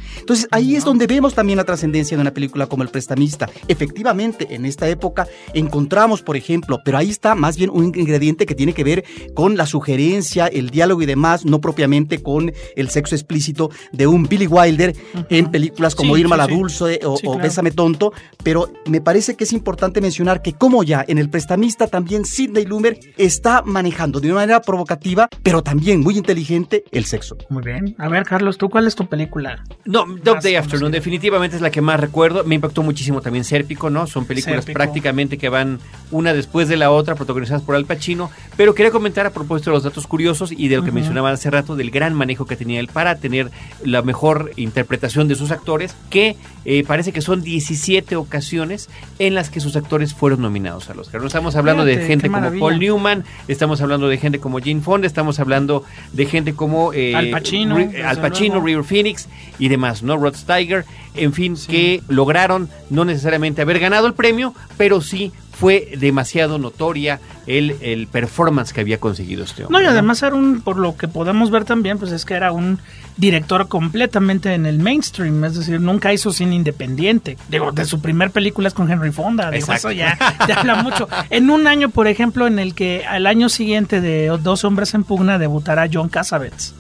Ahí 0.52 0.76
es 0.76 0.84
donde 0.84 1.08
vemos 1.08 1.34
también 1.34 1.58
la 1.58 1.64
trascendencia 1.64 2.18
de 2.18 2.22
una 2.22 2.34
película 2.34 2.68
como 2.68 2.84
El 2.84 2.90
Prestamista. 2.90 3.50
Efectivamente, 3.68 4.56
en 4.56 4.66
esta 4.66 4.88
época 4.88 5.28
encontramos, 5.54 6.22
por 6.22 6.36
ejemplo, 6.38 6.80
pero 6.84 6.98
ahí 6.98 7.10
está 7.10 7.36
más 7.36 7.58
bien 7.58 7.70
un 7.70 7.86
ingrediente 7.86 8.46
que 8.46 8.56
tiene 8.56 8.74
que 8.74 8.84
ver 8.84 9.04
con 9.34 9.58
la 9.58 9.66
sugerencia, 9.66 10.48
el 10.48 10.70
diálogo 10.70 11.02
y 11.02 11.06
demás, 11.06 11.46
no 11.46 11.62
propiamente 11.62 12.22
con 12.22 12.52
el 12.76 12.90
sexo 12.90 13.16
explícito 13.16 13.70
de 13.92 14.08
un 14.08 14.24
Billy 14.24 14.48
Wilder 14.48 14.96
en 15.30 15.52
películas 15.52 15.96
como 15.96 16.16
Sí, 16.16 16.22
Irma 16.22 16.36
sí, 16.36 16.40
la 16.42 16.46
sí. 16.48 16.54
Dulce 16.54 17.00
o, 17.06 17.18
Sí, 17.18 17.28
o 17.28 17.32
claro. 17.32 17.44
Bésame 17.44 17.72
Tonto, 17.72 18.14
pero 18.44 18.72
me 18.88 19.02
parece 19.02 19.36
que 19.36 19.44
es 19.44 19.54
importante 19.54 20.02
mencionar 20.02 20.42
que 20.42 20.54
como 20.54 20.84
ya 20.84 21.04
en 21.08 21.18
El 21.18 21.30
Prestamista 21.30 21.88
también 21.88 22.26
Sidney 22.26 22.66
Lumer 22.66 23.00
está 23.18 23.62
manejando 23.64 24.20
de 24.20 24.28
una 24.28 24.42
manera 24.42 24.62
provocativa, 24.62 25.28
pero 25.44 25.64
también 25.64 26.02
muy 26.02 26.18
inteligente 26.18 26.84
el 26.92 27.06
sexo. 27.06 27.38
Muy 27.50 27.64
bien. 27.64 27.96
A 27.98 28.10
ver, 28.10 28.24
Carlos, 28.24 28.58
¿tú 28.58 28.70
cuál 28.70 28.88
es 28.88 28.96
tu 28.96 29.08
película? 29.08 29.64
No, 29.86 30.06
Dog 30.24 30.42
Day 30.42 30.56
Afternoon 30.56 30.92
definitivamente 30.92 31.56
es 31.56 31.62
la 31.62 31.70
que 31.72 31.82
más 31.82 32.00
recuerdo. 32.00 32.44
Me 32.44 32.56
impactó 32.56 32.84
muchísimo 32.84 33.22
también 33.22 33.44
Sérpico, 33.44 33.90
¿no? 33.90 34.08
Son 34.08 34.26
películas 34.26 34.66
prácticamente 34.66 35.38
que 35.38 35.50
van 35.50 35.80
una 36.12 36.34
después 36.34 36.68
de 36.68 36.78
la 36.78 36.92
otra, 36.92 37.16
protagonizadas 37.16 37.62
por 37.64 37.76
Al 37.76 37.86
Pacino. 37.86 38.30
Pero 38.56 38.74
quería 38.76 38.92
comentar 38.92 39.26
a 39.26 39.32
propósito 39.32 39.72
de 39.72 39.76
los 39.78 39.84
datos 39.84 40.08
curiosos 40.08 40.52
y 40.52 40.68
de 40.68 40.78
lo 40.78 40.84
que 40.84 40.90
Ujú. 40.90 40.96
mencionaban 40.96 41.34
hace 41.34 41.50
rato, 41.50 41.76
del 41.76 41.92
gran 41.92 42.14
manejo 42.14 42.46
que 42.46 42.56
tenía 42.56 42.80
él 42.80 42.88
para 42.88 43.16
tener 43.16 43.52
la 43.84 44.02
mejor 44.02 44.52
interpretación 44.56 45.28
de 45.28 45.36
sus 45.36 45.52
actores, 45.52 45.96
que 46.10 46.36
eh, 46.66 46.84
parece 46.88 47.12
que 47.12 47.22
son 47.22 47.42
17 47.42 48.16
ocasiones 48.16 48.90
en 49.20 49.36
las 49.36 49.50
que 49.50 49.60
sus 49.60 49.76
actores 49.76 50.14
fueron 50.14 50.42
nominados 50.42 50.90
al 50.90 51.00
Oscar. 51.00 51.22
No 51.22 51.28
estamos 51.28 51.56
hablando 51.56 51.86
de 51.86 51.98
gente 52.06 52.30
como. 52.30 52.52
Paul 52.60 52.80
Newman, 52.80 53.24
estamos 53.48 53.82
hablando 53.82 54.08
de 54.08 54.18
gente 54.18 54.40
como 54.40 54.60
Gene 54.60 54.82
Fonda, 54.82 55.08
estamos 55.08 55.40
hablando 55.40 55.84
de 56.12 56.26
gente 56.26 56.54
como 56.54 56.94
eh, 56.94 57.16
Al 57.16 57.30
Pacino, 57.30 57.78
Al 57.78 58.22
Pacino. 58.22 58.62
River 58.62 58.84
Phoenix 58.84 59.28
y 59.60 59.68
demás, 59.68 60.04
¿no? 60.04 60.13
Rod 60.18 60.36
Steiger, 60.36 60.86
en 61.16 61.34
fin, 61.34 61.58
que 61.68 62.02
lograron 62.08 62.70
no 62.90 63.06
necesariamente 63.06 63.62
haber 63.62 63.80
ganado 63.80 64.08
el 64.08 64.14
premio, 64.14 64.54
pero 64.78 65.02
sí 65.02 65.32
fue 65.52 65.92
demasiado 65.98 66.58
notoria 66.58 67.20
el, 67.48 67.76
el 67.82 68.08
performance 68.08 68.74
que 68.74 68.82
había 68.82 69.00
conseguido 69.00 69.44
este 69.44 69.64
hombre. 69.66 69.80
No, 69.80 69.84
y 69.84 69.88
además 69.88 70.22
era 70.24 70.36
un, 70.36 70.62
por 70.62 70.78
lo 70.78 70.96
que 70.98 71.08
podemos 71.08 71.52
ver 71.52 71.66
también, 71.66 71.98
pues 72.00 72.12
es 72.12 72.26
que 72.26 72.34
era 72.36 72.52
un 72.52 72.80
director 73.16 73.68
completamente 73.68 74.54
en 74.56 74.66
el 74.66 74.80
mainstream, 74.80 75.44
es 75.46 75.56
decir, 75.56 75.80
nunca 75.80 76.12
hizo 76.14 76.32
cine 76.34 76.56
independiente. 76.56 77.38
Digo, 77.50 77.72
de 77.72 77.86
su 77.86 78.02
primer 78.02 78.32
película 78.32 78.68
es 78.68 78.74
con 78.74 78.90
Henry 78.92 79.12
Fonda, 79.12 79.52
digo, 79.52 79.60
Exacto. 79.66 79.90
eso 79.90 79.92
ya, 79.92 80.18
ya 80.48 80.56
habla 80.60 80.82
mucho. 80.82 81.08
En 81.30 81.50
un 81.52 81.68
año, 81.68 81.90
por 81.90 82.08
ejemplo, 82.08 82.48
en 82.48 82.58
el 82.58 82.74
que 82.74 83.06
al 83.06 83.28
año 83.28 83.50
siguiente 83.50 84.02
de 84.02 84.28
Dos 84.42 84.64
Hombres 84.64 84.94
en 84.96 85.04
Pugna 85.04 85.38
debutará 85.38 85.88
John 85.92 86.10
Cassavetes 86.10 86.74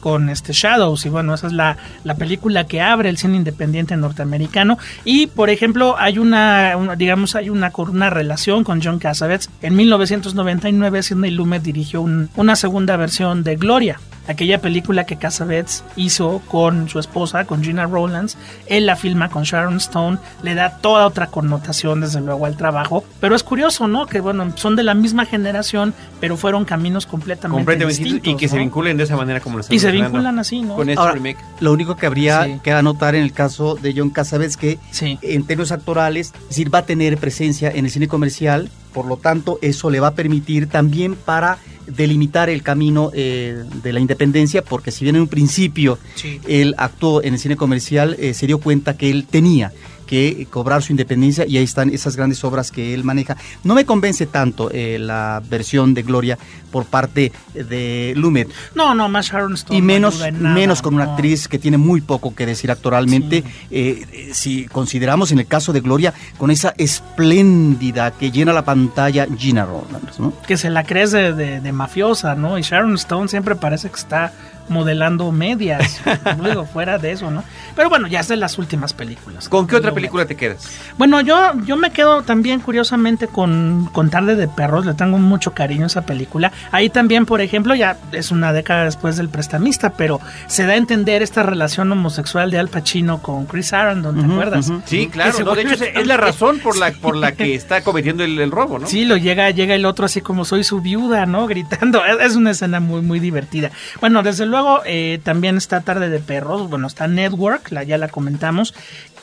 con 0.00 0.28
este 0.28 0.52
Shadows 0.52 1.06
y 1.06 1.08
bueno 1.08 1.34
esa 1.34 1.46
es 1.46 1.52
la, 1.52 1.76
la 2.04 2.14
película 2.16 2.66
que 2.66 2.80
abre 2.80 3.08
el 3.08 3.16
cine 3.18 3.36
independiente 3.36 3.96
norteamericano 3.96 4.78
y 5.04 5.26
por 5.28 5.50
ejemplo 5.50 5.96
hay 5.98 6.18
una, 6.18 6.74
una- 6.76 6.96
digamos 6.96 7.34
hay 7.36 7.48
una, 7.50 7.70
cor- 7.70 7.90
una 7.90 8.10
relación 8.10 8.64
con 8.64 8.82
John 8.82 8.98
Cassavetes 8.98 9.50
en 9.62 9.76
1999 10.06 11.02
Sidney 11.02 11.30
Lumet 11.30 11.62
dirigió 11.62 12.00
un- 12.02 12.28
una 12.36 12.56
segunda 12.56 12.96
versión 12.96 13.42
de 13.44 13.56
Gloria 13.56 14.00
aquella 14.28 14.60
película 14.60 15.04
que 15.06 15.16
Cassavetes 15.16 15.84
hizo 15.94 16.40
con 16.48 16.88
su 16.88 16.98
esposa 16.98 17.44
con 17.44 17.62
Gina 17.62 17.84
Rowlands 17.86 18.36
él 18.66 18.84
la 18.86 18.96
filma 18.96 19.28
con 19.30 19.44
Sharon 19.44 19.76
Stone 19.76 20.18
le 20.42 20.54
da 20.56 20.78
toda 20.78 21.06
otra 21.06 21.28
connotación 21.28 22.00
desde 22.00 22.20
luego 22.20 22.44
al 22.46 22.56
trabajo 22.56 23.04
pero 23.20 23.36
es 23.36 23.44
curioso 23.44 23.86
no 23.86 24.06
que 24.06 24.20
bueno 24.20 24.52
son 24.56 24.74
de 24.74 24.82
la 24.82 24.94
misma 24.94 25.26
generación 25.26 25.94
pero 26.20 26.36
fueron 26.36 26.64
caminos 26.64 27.06
completamente, 27.06 27.56
completamente 27.62 28.02
distintos 28.02 28.32
y 28.32 28.36
que 28.36 28.48
se 28.48 28.58
vinculen 28.58 28.96
de 28.96 29.04
esa 29.04 29.16
manera 29.16 29.38
como 29.40 29.58
lo 29.58 29.64
Y 29.70 29.78
se 29.78 29.90
vinculan 29.92 30.38
así, 30.40 30.62
¿no? 30.62 30.74
Con 30.74 30.88
este 30.88 30.98
Ahora, 31.00 31.12
remake. 31.12 31.38
Lo 31.60 31.72
único 31.72 31.94
que 31.96 32.06
habría 32.06 32.44
Sí. 32.44 32.60
que 32.64 32.72
anotar 32.72 33.14
en 33.14 33.22
el 33.22 33.32
caso 33.32 33.76
de 33.76 33.94
John 33.96 34.10
Cassavetes 34.10 34.56
que 34.56 34.78
en 35.22 35.44
términos 35.46 35.70
actorales 35.72 36.32
es 36.34 36.48
decir, 36.48 36.74
va 36.74 36.80
a 36.80 36.86
tener 36.86 37.18
presencia 37.18 37.70
en 37.70 37.84
el 37.84 37.90
cine 37.90 38.08
comercial, 38.08 38.70
por 38.96 39.04
lo 39.04 39.18
tanto 39.18 39.58
eso 39.60 39.90
le 39.90 40.00
va 40.00 40.08
a 40.08 40.14
permitir 40.14 40.68
también 40.70 41.16
para 41.16 41.58
delimitar 41.86 42.48
el 42.48 42.62
camino 42.62 43.10
eh, 43.12 43.62
de 43.82 43.92
la 43.92 44.00
independencia, 44.00 44.62
porque 44.64 44.90
si 44.90 45.04
bien 45.04 45.16
en 45.16 45.22
un 45.22 45.28
principio 45.28 45.98
Sí. 46.14 46.40
él 46.48 46.74
actuó 46.78 47.22
en 47.22 47.34
el 47.34 47.38
cine 47.38 47.56
comercial, 47.56 48.16
eh, 48.18 48.32
se 48.32 48.46
dio 48.46 48.58
cuenta 48.58 48.96
que 48.96 49.10
él 49.10 49.26
tenía 49.30 49.70
que 50.06 50.46
cobrar 50.50 50.82
su 50.82 50.92
independencia 50.92 51.44
y 51.46 51.56
ahí 51.58 51.64
están 51.64 51.90
esas 51.90 52.16
grandes 52.16 52.42
obras 52.44 52.70
que 52.70 52.94
él 52.94 53.04
maneja. 53.04 53.36
No 53.64 53.74
me 53.74 53.84
convence 53.84 54.26
tanto 54.26 54.70
eh, 54.72 54.98
la 55.00 55.42
versión 55.50 55.92
de 55.94 56.02
Gloria 56.02 56.38
por 56.70 56.84
parte 56.84 57.32
de 57.54 58.12
Lumet 58.16 58.48
No, 58.74 58.94
no, 58.94 59.08
más 59.08 59.26
Sharon 59.26 59.54
Stone. 59.54 59.78
y 59.78 59.80
no 59.80 59.86
menos, 59.86 60.18
nada, 60.20 60.54
menos 60.54 60.82
con 60.82 60.94
una 60.94 61.04
actriz 61.04 61.48
que 61.48 61.58
tiene 61.58 61.76
muy 61.78 62.00
poco 62.00 62.34
que 62.34 62.46
decir 62.46 62.70
actoralmente. 62.70 63.44
Eh, 63.70 64.04
eh, 64.12 64.30
si 64.32 64.66
consideramos 64.66 65.32
en 65.32 65.38
el 65.38 65.46
caso 65.46 65.72
de 65.72 65.80
Gloria, 65.80 66.12
con 66.38 66.50
esa 66.50 66.74
espléndida 66.76 68.10
que 68.12 68.30
llena 68.30 68.52
la 68.52 68.64
pantalla 68.64 69.26
Gina 69.36 69.64
Rowlands, 69.64 70.20
¿no? 70.20 70.32
Que 70.46 70.56
se 70.56 70.70
la 70.70 70.84
crees 70.84 71.10
de, 71.12 71.32
de- 71.32 71.60
de 71.60 71.72
mafiosa, 71.72 72.34
¿no? 72.34 72.58
Y 72.58 72.62
Sharon 72.62 72.94
Stone 72.94 73.28
siempre 73.28 73.54
parece 73.56 73.88
que 73.88 73.96
está 73.96 74.32
modelando 74.68 75.30
medias. 75.32 76.00
Luego, 76.38 76.66
fuera 76.66 76.98
de 76.98 77.12
eso, 77.12 77.30
¿no? 77.30 77.44
Pero 77.74 77.88
bueno, 77.88 78.06
ya 78.06 78.20
es 78.20 78.28
de 78.28 78.36
las 78.36 78.58
últimas 78.58 78.92
películas. 78.92 79.48
¿Con 79.48 79.66
qué 79.66 79.76
otra 79.76 79.92
película 79.92 80.26
te 80.26 80.36
quedas? 80.36 80.68
Bueno, 80.98 81.20
yo, 81.20 81.52
yo 81.64 81.76
me 81.76 81.90
quedo 81.90 82.22
también 82.22 82.60
curiosamente 82.60 83.28
con, 83.28 83.88
con 83.92 84.10
Tarde 84.10 84.36
de 84.36 84.48
Perros, 84.48 84.86
le 84.86 84.94
tengo 84.94 85.18
mucho 85.18 85.52
cariño 85.52 85.84
a 85.84 85.86
esa 85.86 86.02
película. 86.02 86.52
Ahí 86.72 86.88
también, 86.88 87.26
por 87.26 87.40
ejemplo, 87.40 87.74
ya 87.74 87.96
es 88.12 88.30
una 88.30 88.52
década 88.52 88.84
después 88.84 89.16
del 89.16 89.28
prestamista, 89.28 89.90
pero 89.90 90.20
se 90.46 90.66
da 90.66 90.72
a 90.72 90.76
entender 90.76 91.22
esta 91.22 91.42
relación 91.42 91.90
homosexual 91.92 92.50
de 92.50 92.58
Al 92.58 92.68
Pacino 92.68 93.18
con 93.18 93.46
Chris 93.46 93.68
Sarandon, 93.68 94.18
¿te 94.18 94.32
acuerdas? 94.32 94.72
Sí, 94.86 95.08
claro. 95.08 95.44
No, 95.44 95.54
de 95.54 95.62
hecho, 95.62 95.74
es, 95.74 95.82
es 95.94 96.06
la 96.06 96.16
razón 96.26 96.58
por 96.60 96.76
la, 96.76 96.92
por 96.92 97.16
la 97.16 97.32
que 97.32 97.54
está 97.54 97.82
cometiendo 97.82 98.24
el, 98.24 98.38
el 98.38 98.50
robo, 98.50 98.78
¿no? 98.78 98.86
Sí, 98.86 99.04
lo 99.04 99.16
llega, 99.16 99.50
llega 99.50 99.74
el 99.74 99.84
otro 99.84 100.06
así 100.06 100.20
como 100.20 100.44
soy 100.44 100.64
su 100.64 100.80
viuda, 100.80 101.26
¿no? 101.26 101.46
Gritando. 101.46 102.02
Es, 102.06 102.30
es 102.30 102.36
una 102.36 102.52
escena 102.52 102.78
muy, 102.80 103.00
muy 103.02 103.18
divertida. 103.20 103.70
Bueno, 104.00 104.22
desde 104.22 104.46
luego 104.46 104.55
eh, 104.84 105.20
también 105.22 105.56
está 105.56 105.80
Tarde 105.82 106.08
de 106.08 106.20
Perros, 106.20 106.68
bueno, 106.68 106.86
está 106.86 107.06
Network, 107.08 107.70
la, 107.70 107.82
ya 107.82 107.98
la 107.98 108.08
comentamos. 108.08 108.74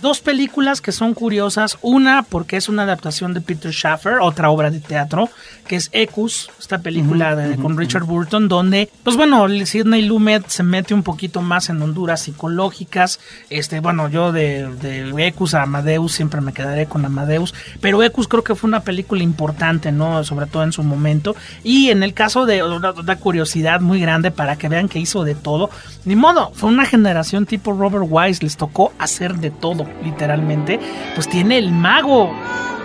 Dos 0.04 0.20
películas 0.20 0.82
que 0.82 0.92
son 0.92 1.14
curiosas. 1.14 1.78
Una 1.82 2.24
porque 2.24 2.58
es 2.58 2.68
una 2.68 2.84
adaptación 2.84 3.34
de 3.34 3.40
Peter 3.40 3.72
Schaffer, 3.72 4.16
otra 4.20 4.50
obra 4.50 4.70
de 4.70 4.82
teatro, 4.82 5.30
que 5.66 5.78
es 5.78 5.90
Ecus, 5.94 6.50
esta 6.60 6.80
película 6.80 7.38
de- 7.38 7.56
con 7.56 7.78
Richard 7.78 8.04
Burton, 8.04 8.50
donde, 8.50 8.90
pues 9.04 9.16
bueno, 9.16 9.48
Sidney 9.66 10.02
Lumet 10.02 10.46
se 10.50 10.62
mete 10.62 10.94
un 10.94 11.04
poquito 11.04 11.42
más 11.42 11.70
en 11.70 11.82
honduras 11.82 12.22
psicológicas. 12.24 13.22
Este, 13.50 13.80
bueno, 13.80 14.10
yo 14.10 14.34
de, 14.34 14.68
de 14.76 15.26
Ecus 15.26 15.54
a 15.54 15.62
Amadeus 15.64 16.12
siempre 16.12 16.42
me 16.42 16.52
quedaré 16.52 16.86
con 16.86 17.06
Amadeus, 17.06 17.54
pero 17.80 18.04
Ecus 18.04 18.28
creo 18.28 18.44
que 18.44 18.56
fue 18.56 18.68
una 18.68 18.82
película 18.82 19.24
importante, 19.24 19.94
¿no? 19.94 20.22
Sobre 20.26 20.48
todo 20.48 20.64
en 20.64 20.74
su 20.74 20.84
momento. 20.84 21.34
Y 21.64 21.92
en 21.92 22.04
el 22.04 22.14
caso 22.14 22.46
de 22.46 22.62
una, 22.62 22.92
una 22.92 23.16
curiosidad 23.16 23.80
muy 23.80 24.02
grande 24.02 24.32
para 24.32 24.58
que 24.58 24.68
vean 24.68 24.90
que 24.90 25.00
hizo 25.00 25.24
de 25.24 25.36
todo, 25.36 25.70
ni 26.04 26.18
modo, 26.18 26.52
fue 26.54 26.70
una 26.70 26.86
generación 26.86 27.46
tipo 27.46 27.72
Robert 27.72 28.06
Wise, 28.10 28.44
les 28.44 28.58
tocó 28.58 28.92
hacer 29.00 29.36
de 29.36 29.50
todo, 29.50 29.86
literalmente. 30.04 30.80
Pues 31.16 31.28
tiene 31.30 31.58
el 31.58 31.72
mago. 31.72 32.32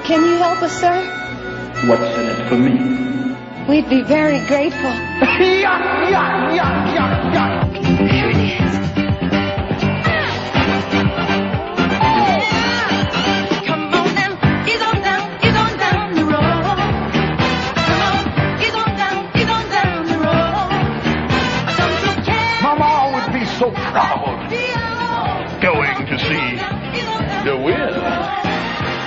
Can 0.06 0.24
you 0.24 0.38
help 0.38 0.62
us, 0.62 0.72
sir? 0.72 1.02
What's 1.86 2.02
in 2.18 2.28
it 2.28 2.48
for 2.48 2.59
me? 2.59 3.34
We'd 3.68 3.88
be 3.88 4.02
very 4.02 4.40
grateful. 4.46 4.90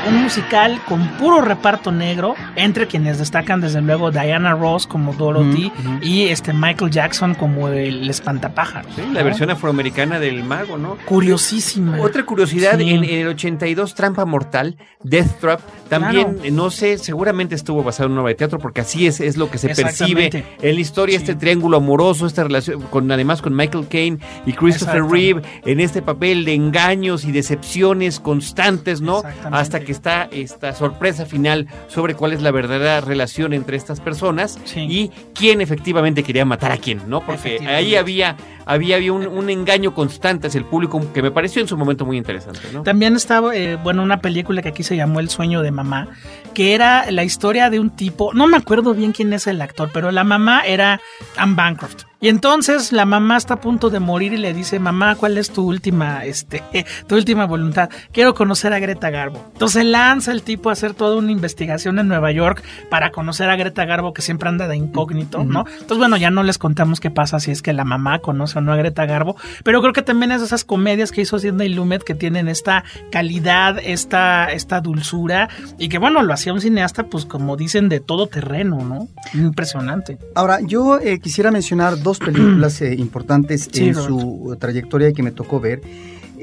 un 0.07 0.23
musical 0.23 0.79
con 0.87 1.07
puro 1.17 1.41
reparto 1.41 1.91
negro, 1.91 2.35
entre 2.55 2.87
quienes 2.87 3.19
destacan 3.19 3.61
desde 3.61 3.81
luego 3.81 4.11
Diana 4.11 4.53
Ross 4.53 4.87
como 4.87 5.13
Dorothy 5.13 5.71
y 6.01 6.23
este 6.27 6.53
Michael 6.53 6.91
Jackson 6.91 7.35
como 7.35 7.67
el 7.69 8.09
espantapájaros. 8.09 8.91
Sí, 8.95 9.01
la 9.13 9.23
versión 9.23 9.49
afroamericana 9.49 10.19
del 10.19 10.43
mago, 10.43 10.77
¿no? 10.77 10.97
Curiosísima. 11.05 11.99
Otra 12.01 12.23
curiosidad, 12.25 12.77
Sí. 12.79 12.89
en, 12.89 13.03
en 13.03 13.19
el 13.21 13.27
82, 13.27 13.93
Trampa 13.95 14.25
Mortal, 14.25 14.77
Death 15.03 15.39
Trap, 15.39 15.61
también, 15.89 16.35
Claro. 16.35 16.51
no 16.53 16.69
sé, 16.71 16.97
seguramente 16.97 17.55
estuvo 17.55 17.83
basado 17.83 18.07
en 18.07 18.13
una 18.13 18.21
obra 18.21 18.29
de 18.29 18.35
teatro, 18.35 18.59
porque 18.59 18.81
así 18.81 19.07
es, 19.07 19.19
es 19.19 19.37
lo 19.37 19.49
que 19.51 19.57
se 19.57 19.69
percibe 19.69 20.45
en 20.61 20.75
la 20.75 20.81
historia, 20.81 21.17
este 21.17 21.35
triángulo 21.35 21.77
amoroso, 21.77 22.25
esta 22.25 22.43
relación, 22.43 22.81
con 22.83 23.11
además 23.11 23.41
con 23.41 23.55
Michael 23.55 23.87
Caine 23.87 24.17
y 24.45 24.53
Christopher. 24.53 25.03
Reeve, 25.03 25.41
en 25.65 25.79
este 25.79 26.01
papel 26.01 26.45
de 26.45 26.53
engaños 26.53 27.25
y 27.25 27.31
decepciones 27.31 28.19
constantes, 28.19 29.01
¿no? 29.01 29.23
Hasta 29.51 29.79
que 29.81 29.90
está 29.91 30.27
esta 30.31 30.73
sorpresa 30.73 31.25
final 31.25 31.67
sobre 31.87 32.15
cuál 32.15 32.33
es 32.33 32.41
la 32.41 32.51
verdadera 32.51 33.01
relación 33.01 33.53
entre 33.53 33.77
estas 33.77 33.99
personas 33.99 34.59
y 34.75 35.09
quién 35.33 35.61
efectivamente 35.61 36.23
quería 36.23 36.45
matar 36.45 36.71
a 36.71 36.77
quién, 36.77 37.01
¿no? 37.07 37.21
Porque 37.21 37.59
ahí 37.67 37.95
había, 37.95 38.35
había, 38.65 38.95
había 38.97 39.13
un, 39.13 39.27
un 39.27 39.49
engaño 39.49 39.93
constante 39.93 40.47
hacia 40.47 40.59
el 40.59 40.65
público 40.65 41.01
que 41.13 41.21
me 41.21 41.31
pareció 41.31 41.61
en 41.61 41.67
su 41.67 41.77
momento 41.77 42.05
muy 42.05 42.17
interesante, 42.17 42.61
¿no? 42.73 42.83
También 42.83 43.15
estaba, 43.15 43.55
eh, 43.55 43.77
bueno, 43.77 44.03
una 44.03 44.21
película 44.21 44.61
que 44.61 44.69
aquí 44.69 44.83
se 44.83 44.95
llamó 44.95 45.19
El 45.19 45.29
sueño 45.29 45.61
de 45.61 45.71
mamá, 45.71 46.07
que 46.53 46.73
era 46.73 47.09
la 47.11 47.23
historia 47.23 47.69
de 47.69 47.79
un 47.79 47.89
tipo, 47.89 48.33
no 48.33 48.47
me 48.47 48.57
acuerdo 48.57 48.93
bien 48.93 49.11
quién 49.11 49.33
es 49.33 49.47
el 49.47 49.61
actor, 49.61 49.89
pero 49.93 50.11
la 50.11 50.23
mamá 50.23 50.61
era 50.61 51.01
Anne 51.37 51.55
Bancroft. 51.55 52.10
Y 52.23 52.29
entonces 52.29 52.91
la 52.91 53.07
mamá 53.07 53.35
está 53.35 53.55
a 53.55 53.61
punto 53.61 53.89
de 53.89 53.99
morir 53.99 54.33
y 54.33 54.37
le 54.37 54.53
dice, 54.53 54.77
mamá, 54.77 55.15
¿cuál 55.15 55.39
es 55.39 55.49
tu 55.49 55.67
última, 55.67 56.23
este, 56.23 56.63
tu 57.07 57.15
última 57.15 57.47
voluntad? 57.47 57.89
Quiero 58.11 58.35
conocer 58.35 58.73
a 58.73 58.79
Greta 58.79 59.09
Garbo. 59.09 59.43
Entonces 59.53 59.83
lanza 59.85 60.31
el 60.31 60.43
tipo 60.43 60.69
a 60.69 60.73
hacer 60.73 60.93
toda 60.93 61.15
una 61.15 61.31
investigación 61.31 61.97
en 61.97 62.07
Nueva 62.07 62.31
York 62.31 62.61
para 62.91 63.09
conocer 63.09 63.49
a 63.49 63.55
Greta 63.55 63.85
Garbo, 63.85 64.13
que 64.13 64.21
siempre 64.21 64.49
anda 64.49 64.67
de 64.67 64.75
incógnito, 64.75 65.43
¿no? 65.43 65.65
Entonces, 65.67 65.97
bueno, 65.97 66.15
ya 66.15 66.29
no 66.29 66.43
les 66.43 66.59
contamos 66.59 66.99
qué 66.99 67.09
pasa 67.09 67.39
si 67.39 67.49
es 67.49 67.63
que 67.63 67.73
la 67.73 67.85
mamá 67.85 68.19
conoce 68.19 68.59
o 68.59 68.61
no 68.61 68.71
a 68.71 68.75
Greta 68.75 69.07
Garbo, 69.07 69.35
pero 69.63 69.81
creo 69.81 69.93
que 69.93 70.03
también 70.03 70.31
es 70.31 70.43
esas 70.43 70.63
comedias 70.63 71.11
que 71.11 71.21
hizo 71.21 71.39
Sidney 71.39 71.69
Lumet 71.69 72.03
que 72.03 72.13
tienen 72.13 72.49
esta 72.49 72.83
calidad, 73.11 73.79
esta, 73.83 74.51
esta 74.51 74.79
dulzura, 74.79 75.49
y 75.79 75.89
que 75.89 75.97
bueno, 75.97 76.21
lo 76.21 76.33
hacía 76.33 76.53
un 76.53 76.61
cineasta, 76.61 77.07
pues 77.07 77.25
como 77.25 77.57
dicen, 77.57 77.89
de 77.89 77.99
todo 77.99 78.27
terreno, 78.27 78.77
¿no? 78.83 79.07
Impresionante. 79.33 80.19
Ahora, 80.35 80.59
yo 80.61 80.99
eh, 80.99 81.19
quisiera 81.19 81.49
mencionar 81.49 81.97
dos 82.03 82.10
películas 82.19 82.81
eh, 82.81 82.93
importantes 82.95 83.69
Sí, 83.71 83.87
en 83.89 83.95
Roberto. 83.95 84.19
su 84.19 84.57
trayectoria 84.59 85.11
que 85.13 85.23
me 85.23 85.31
tocó 85.31 85.59
ver. 85.59 85.81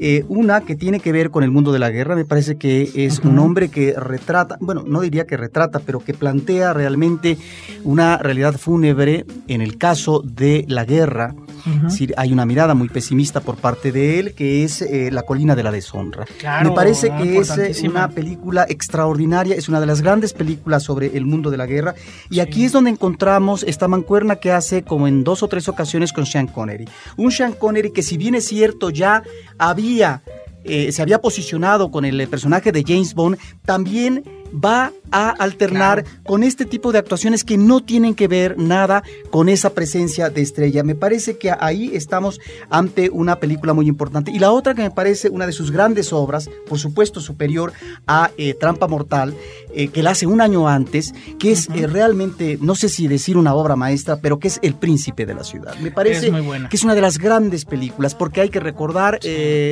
Eh, 0.01 0.23
una 0.29 0.61
que 0.61 0.77
tiene 0.77 1.01
que 1.01 1.11
ver 1.11 1.29
con 1.29 1.43
el 1.43 1.51
mundo 1.51 1.73
de 1.73 1.79
la 1.79 1.89
guerra, 1.89 2.15
me 2.15 2.23
parece 2.23 2.55
que 2.55 2.89
es 2.95 3.19
un 3.19 3.37
hombre 3.37 3.67
que 3.67 3.93
retrata, 3.97 4.57
bueno, 4.61 4.85
no 4.87 5.01
diría 5.01 5.27
que 5.27 5.35
retrata, 5.35 5.79
pero 5.79 5.99
que 5.99 6.13
plantea 6.13 6.71
realmente 6.71 7.37
una 7.83 8.17
realidad 8.17 8.55
fúnebre 8.57 9.25
en 9.49 9.59
el 9.59 9.77
caso 9.77 10.21
de 10.23 10.63
la 10.69 10.85
guerra. 10.85 11.35
Es 11.75 11.93
decir, 11.93 12.13
hay 12.15 12.31
una 12.31 12.45
mirada 12.45 12.73
muy 12.73 12.87
pesimista 12.87 13.41
por 13.41 13.57
parte 13.57 13.91
de 13.91 14.19
él, 14.19 14.33
que 14.33 14.63
es 14.63 14.81
eh, 14.81 15.11
La 15.11 15.23
colina 15.23 15.55
de 15.57 15.63
la 15.63 15.71
deshonra. 15.71 16.25
Claro, 16.39 16.69
me 16.69 16.75
parece 16.75 17.11
que 17.11 17.37
es 17.37 17.49
eh, 17.57 17.89
una 17.89 18.09
película 18.09 18.65
extraordinaria, 18.69 19.55
es 19.55 19.67
una 19.67 19.81
de 19.81 19.85
las 19.85 20.01
grandes 20.01 20.31
películas 20.31 20.83
sobre 20.83 21.17
el 21.17 21.25
mundo 21.25 21.51
de 21.51 21.57
la 21.57 21.65
guerra. 21.65 21.95
Y 22.29 22.39
aquí 22.39 22.63
es 22.63 22.71
donde 22.71 22.89
encontramos 22.89 23.63
esta 23.63 23.89
mancuerna 23.89 24.37
que 24.37 24.53
hace 24.53 24.83
como 24.83 25.07
en 25.09 25.25
dos 25.25 25.43
o 25.43 25.49
tres 25.49 25.67
ocasiones 25.67 26.13
con 26.13 26.25
Sean 26.25 26.47
Connery. 26.47 26.87
Un 27.17 27.31
Sean 27.31 27.51
Connery 27.51 27.91
que 27.91 28.03
si 28.03 28.17
bien 28.17 28.35
es 28.35 28.45
cierto 28.45 28.89
ya 28.89 29.23
había, 29.57 29.88
eh, 30.63 30.91
se 30.91 31.01
había 31.01 31.19
posicionado 31.21 31.89
con 31.91 32.05
el 32.05 32.27
personaje 32.27 32.71
de 32.71 32.83
James 32.85 33.13
Bond, 33.13 33.37
también 33.65 34.23
va 34.53 34.91
a 35.11 35.29
alternar 35.31 36.05
con 36.23 36.43
este 36.43 36.65
tipo 36.65 36.91
de 36.91 36.99
actuaciones 36.99 37.43
que 37.43 37.57
no 37.57 37.81
tienen 37.81 38.15
que 38.15 38.27
ver 38.27 38.57
nada 38.57 39.03
con 39.29 39.49
esa 39.49 39.71
presencia 39.71 40.29
de 40.29 40.41
estrella. 40.41 40.83
Me 40.83 40.95
parece 40.95 41.37
que 41.37 41.51
ahí 41.51 41.91
estamos 41.93 42.39
ante 42.69 43.09
una 43.09 43.39
película 43.39 43.73
muy 43.73 43.87
importante. 43.87 44.31
Y 44.31 44.39
la 44.39 44.51
otra 44.51 44.73
que 44.73 44.81
me 44.81 44.91
parece 44.91 45.29
una 45.29 45.45
de 45.45 45.51
sus 45.51 45.71
grandes 45.71 46.13
obras, 46.13 46.49
por 46.67 46.79
supuesto 46.79 47.19
superior 47.19 47.73
a 48.07 48.31
eh, 48.37 48.53
Trampa 48.53 48.87
Mortal, 48.87 49.33
eh, 49.73 49.87
que 49.89 50.03
la 50.03 50.11
hace 50.11 50.27
un 50.27 50.41
año 50.41 50.67
antes, 50.67 51.13
que 51.39 51.51
es 51.51 51.69
eh, 51.73 51.87
realmente, 51.87 52.57
no 52.61 52.75
sé 52.75 52.89
si 52.89 53.07
decir 53.07 53.37
una 53.37 53.53
obra 53.53 53.75
maestra, 53.75 54.17
pero 54.21 54.39
que 54.39 54.47
es 54.47 54.59
El 54.61 54.75
Príncipe 54.75 55.25
de 55.25 55.33
la 55.33 55.43
Ciudad. 55.43 55.75
Me 55.79 55.91
parece 55.91 56.27
Es 56.27 56.31
muy 56.31 56.41
buena. 56.41 56.69
que 56.69 56.75
es 56.75 56.83
una 56.83 56.95
de 56.95 57.01
las 57.01 57.17
grandes 57.17 57.65
películas, 57.65 58.15
porque 58.15 58.41
hay 58.41 58.49
que 58.49 58.59
recordar, 58.59 59.19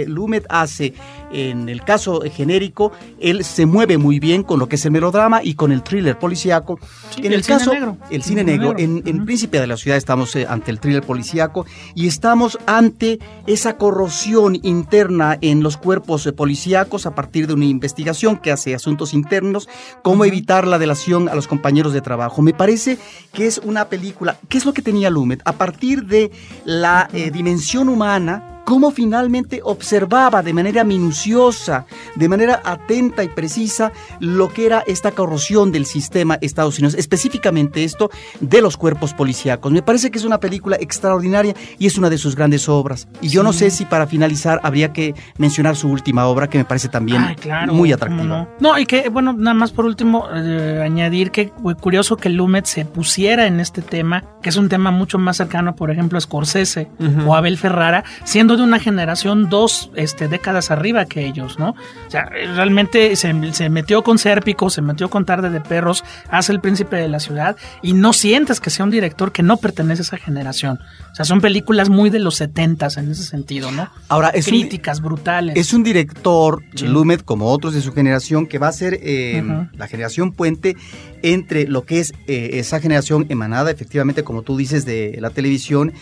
Lumet 0.07 0.45
hace, 0.49 0.93
en 1.31 1.69
el 1.69 1.83
caso 1.83 2.21
genérico, 2.21 2.91
él 3.19 3.43
se 3.43 3.65
mueve 3.65 3.97
muy 3.97 4.19
bien 4.19 4.43
con 4.43 4.59
lo 4.59 4.66
que 4.67 4.75
es 4.75 4.85
el 4.85 4.91
melodrama 4.91 5.41
y 5.43 5.53
con 5.55 5.71
el 5.71 5.83
thriller 5.83 6.17
policíaco. 6.17 6.79
Sí, 7.13 7.21
en 7.21 7.27
el 7.27 7.33
el, 7.35 7.43
cine 7.43 7.57
caso, 7.57 7.73
negro. 7.73 7.97
el 8.09 8.23
cine 8.23 8.41
El 8.41 8.47
negro, 8.47 8.73
negro. 8.73 9.01
en, 9.03 9.07
en 9.07 9.25
Príncipe 9.25 9.59
de 9.59 9.67
la 9.67 9.77
Ciudad 9.77 9.97
estamos 9.97 10.35
eh, 10.35 10.45
ante 10.49 10.71
el 10.71 10.79
thriller 10.79 11.03
policíaco 11.03 11.65
y 11.95 12.07
estamos 12.07 12.57
ante 12.65 13.19
esa 13.45 13.77
corrosión 13.77 14.59
interna 14.63 15.37
en 15.41 15.63
los 15.63 15.77
cuerpos 15.77 16.25
eh, 16.27 16.33
policíacos 16.33 17.05
a 17.05 17.15
partir 17.15 17.47
de 17.47 17.53
una 17.53 17.65
investigación 17.65 18.37
que 18.37 18.51
hace 18.51 18.75
asuntos 18.75 19.13
internos, 19.13 19.67
cómo 20.03 20.25
evitar 20.25 20.67
la 20.67 20.79
delación 20.79 21.29
a 21.29 21.35
los 21.35 21.47
compañeros 21.47 21.93
de 21.93 22.01
trabajo. 22.01 22.41
Me 22.41 22.53
parece 22.53 22.97
que 23.33 23.47
es 23.47 23.59
una 23.63 23.85
película, 23.89 24.37
¿qué 24.49 24.57
es 24.57 24.65
lo 24.65 24.73
que 24.73 24.81
tenía 24.81 25.09
Lumet? 25.09 25.41
A 25.45 25.53
partir 25.53 26.05
de 26.05 26.31
la 26.65 27.09
eh, 27.13 27.31
dimensión 27.31 27.89
humana, 27.89 28.56
cómo 28.67 28.91
finalmente 28.91 29.61
observaba 29.63 30.43
de 30.43 30.51
manera 30.51 30.83
minuciosa, 30.83 31.85
de 32.17 32.27
manera 32.27 32.61
atenta 32.65 33.23
y 33.23 33.29
precisa 33.29 33.93
lo 34.19 34.49
que 34.49 34.65
era 34.65 34.83
esta 34.85 35.11
corrosión 35.11 35.71
del 35.71 35.85
sistema 35.85 36.37
Estados 36.41 36.77
Unidos, 36.77 36.95
específicamente 36.95 37.85
esto 37.85 38.09
de 38.41 38.61
los 38.61 38.75
cuerpos 38.75 39.13
policíacos. 39.13 39.71
Me 39.71 39.81
parece 39.81 40.11
que 40.11 40.17
es 40.17 40.25
una 40.25 40.41
película 40.41 40.75
extraordinaria 40.81 41.55
y 41.79 41.87
es 41.87 41.97
una 41.97 42.09
de 42.09 42.17
sus 42.17 42.35
grandes 42.35 42.67
obras. 42.67 43.07
Y 43.21 43.29
yo 43.29 43.41
no 43.41 43.53
sé 43.53 43.71
si 43.71 43.85
para 43.85 44.05
finalizar 44.05 44.59
habría 44.63 44.91
que 44.91 45.15
mencionar 45.37 45.77
su 45.77 45.87
última 45.87 46.25
obra, 46.25 46.49
que 46.49 46.57
me 46.57 46.65
parece 46.65 46.89
también 46.89 47.23
Ay, 47.23 47.35
claro, 47.37 47.73
muy 47.73 47.91
¿cómo 47.91 47.95
atractiva. 47.95 48.23
No? 48.25 48.49
No, 48.59 48.77
y 48.77 48.85
que, 48.85 49.07
bueno, 49.07 49.31
nada 49.31 49.53
más 49.53 49.71
por 49.71 49.85
último, 49.85 50.27
eh, 50.35 50.81
añadir 50.83 51.31
que 51.31 51.53
fue 51.61 51.75
curioso 51.75 52.17
que 52.17 52.27
Lumet 52.27 52.65
se 52.65 52.83
pusiera 52.83 53.47
en 53.47 53.61
este 53.61 53.81
tema, 53.81 54.25
que 54.41 54.49
es 54.49 54.57
un 54.57 54.67
tema 54.67 54.91
mucho 54.91 55.17
más 55.17 55.37
cercano, 55.37 55.73
por 55.73 55.89
ejemplo, 55.89 56.17
a 56.17 56.21
Scorsese 56.21 56.89
Ujú. 56.99 57.29
o 57.29 57.33
a 57.33 57.37
Abel 57.37 57.57
Ferrara, 57.57 58.03
siendo 58.25 58.56
de 58.57 58.63
una 58.63 58.79
generación 58.79 59.49
dos 59.49 59.89
este, 59.95 60.27
décadas 60.27 60.71
arriba 60.71 61.05
que 61.05 61.25
ellos, 61.25 61.57
¿no? 61.59 61.69
O 62.07 62.11
sea, 62.11 62.25
realmente 62.55 63.15
se, 63.15 63.53
se 63.53 63.69
metió 63.69 64.03
con 64.03 64.17
Sérpico, 64.17 64.69
se 64.69 64.81
metió 64.81 65.09
con 65.09 65.25
Tarde 65.25 65.49
de 65.49 65.61
Perros, 65.61 66.03
hace 66.29 66.51
El 66.51 66.59
Príncipe 66.59 66.95
de 66.97 67.07
la 67.07 67.19
Ciudad, 67.19 67.55
y 67.81 67.93
no 67.93 68.13
sientes 68.13 68.59
que 68.59 68.69
sea 68.69 68.85
un 68.85 68.91
director 68.91 69.31
que 69.31 69.43
no 69.43 69.57
pertenece 69.57 70.01
a 70.01 70.03
esa 70.03 70.17
generación. 70.17 70.79
O 71.11 71.15
sea, 71.15 71.25
son 71.25 71.41
películas 71.41 71.89
muy 71.89 72.09
de 72.09 72.19
los 72.19 72.35
setentas 72.35 72.97
en 72.97 73.11
ese 73.11 73.23
sentido, 73.23 73.71
¿no? 73.71 73.89
Ahora, 74.09 74.29
es 74.29 74.47
un- 74.47 74.51
Críticas 74.51 75.01
brutales. 75.01 75.55
Es 75.55 75.73
un 75.73 75.83
director, 75.83 76.63
Sí. 76.75 76.87
Lumet, 76.87 77.23
como 77.23 77.47
otros 77.51 77.73
de 77.73 77.81
su 77.81 77.93
generación, 77.93 78.47
que 78.47 78.57
va 78.59 78.67
a 78.67 78.71
ser 78.71 78.99
eh, 79.01 79.43
la 79.73 79.87
generación 79.87 80.31
puente 80.31 80.75
entre 81.23 81.67
lo 81.67 81.83
que 81.83 81.99
es 81.99 82.13
eh, 82.27 82.51
esa 82.53 82.79
generación 82.79 83.25
emanada, 83.29 83.71
efectivamente, 83.71 84.23
como 84.23 84.41
tú 84.43 84.55
dices, 84.57 84.85
de 84.85 85.17
la 85.19 85.29
televisión, 85.31 85.93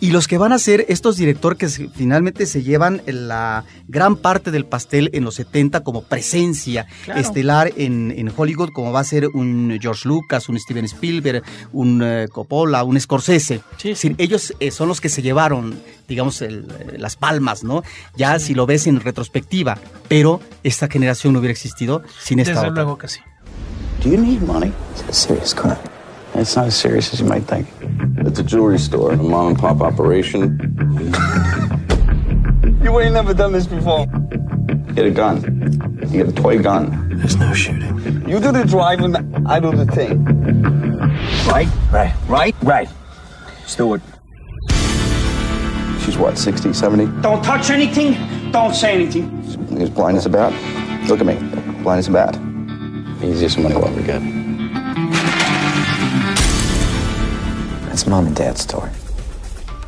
y 0.00 0.10
los 0.10 0.28
que 0.28 0.36
van 0.38 0.52
a 0.52 0.58
ser 0.58 0.84
estos 0.88 1.16
directores 1.16 1.58
que 1.58 1.88
finalmente 1.88 2.44
se 2.46 2.62
llevan 2.62 3.00
la 3.06 3.64
gran 3.88 4.16
parte 4.16 4.50
del 4.50 4.66
pastel 4.66 5.10
en 5.14 5.24
los 5.24 5.36
70 5.36 5.82
como 5.84 6.02
presencia 6.02 6.86
Claro. 7.04 7.20
estelar 7.20 7.72
en, 7.76 8.12
en 8.16 8.30
Hollywood, 8.36 8.70
como 8.74 8.92
va 8.92 9.00
a 9.00 9.04
ser 9.04 9.28
un 9.28 9.78
George 9.80 10.06
Lucas, 10.08 10.48
un 10.48 10.58
Steven 10.58 10.84
Spielberg, 10.84 11.42
un 11.72 12.02
eh, 12.04 12.26
Coppola, 12.30 12.84
un 12.84 13.00
Scorsese. 13.00 13.60
Es 13.78 13.82
decir, 13.84 14.14
ellos 14.18 14.52
eh, 14.60 14.70
son 14.70 14.88
los 14.88 15.00
que 15.00 15.08
se 15.08 15.22
llevaron, 15.22 15.74
digamos, 16.08 16.42
el, 16.42 16.66
eh, 16.78 16.96
las 16.98 17.16
palmas, 17.16 17.64
¿no? 17.64 17.82
Ya 18.16 18.38
si 18.38 18.54
lo 18.54 18.66
ves 18.66 18.86
en 18.86 19.00
retrospectiva, 19.00 19.78
pero 20.08 20.40
esta 20.62 20.88
generación 20.88 21.32
no 21.32 21.38
hubiera 21.38 21.52
existido 21.52 22.02
sin 22.20 22.40
esta 22.40 22.52
Desde 22.52 22.68
otra. 22.68 22.82
luego 22.82 22.98
que 22.98 23.08
sí. 23.08 23.20
Do 24.04 24.10
you 24.10 24.18
need 24.20 24.40
money? 24.42 24.72
It's 24.94 25.08
a 25.08 25.12
serious 25.12 25.54
crime. 25.54 25.76
It's 26.38 26.54
not 26.54 26.66
as 26.66 26.76
serious 26.76 27.12
as 27.14 27.20
you 27.20 27.26
might 27.26 27.44
think. 27.44 27.66
It's 28.18 28.38
a 28.38 28.42
jewelry 28.42 28.78
store, 28.78 29.12
a 29.12 29.16
mom 29.16 29.48
and 29.48 29.58
pop 29.58 29.80
operation. 29.80 30.58
you 32.82 33.00
ain't 33.00 33.14
never 33.14 33.32
done 33.32 33.52
this 33.52 33.66
before. 33.66 34.06
Get 34.94 35.06
a 35.06 35.10
gun. 35.10 35.42
You 36.10 36.24
get 36.24 36.28
a 36.28 36.32
toy 36.32 36.62
gun. 36.62 37.08
There's 37.18 37.36
no 37.36 37.54
shooting. 37.54 38.28
You 38.28 38.38
do 38.38 38.52
the 38.52 38.64
driving, 38.64 39.16
I 39.46 39.60
do 39.60 39.74
the 39.74 39.86
thing. 39.86 40.24
Right, 41.46 41.68
right, 41.90 42.14
right, 42.28 42.54
right. 42.62 42.88
Stewart. 43.64 44.02
She's 46.04 46.18
what, 46.18 46.36
60, 46.36 46.74
70? 46.74 47.22
Don't 47.22 47.42
touch 47.42 47.70
anything. 47.70 48.52
Don't 48.52 48.74
say 48.74 48.92
anything. 48.92 49.42
Is 49.80 49.88
blind 49.88 50.18
as 50.18 50.26
a 50.26 50.30
bat? 50.30 50.52
Look 51.08 51.20
at 51.20 51.26
me. 51.26 51.36
Blind 51.82 52.00
as 52.00 52.08
a 52.08 52.12
bat. 52.12 52.36
Easiest 53.24 53.58
money 53.58 53.74
we'll 53.74 53.88
ever 53.88 54.02
get. 54.02 54.45
That's 58.06 58.08
mom 58.08 58.26
and 58.26 58.38
dad's 58.38 58.60
story. 58.60 58.90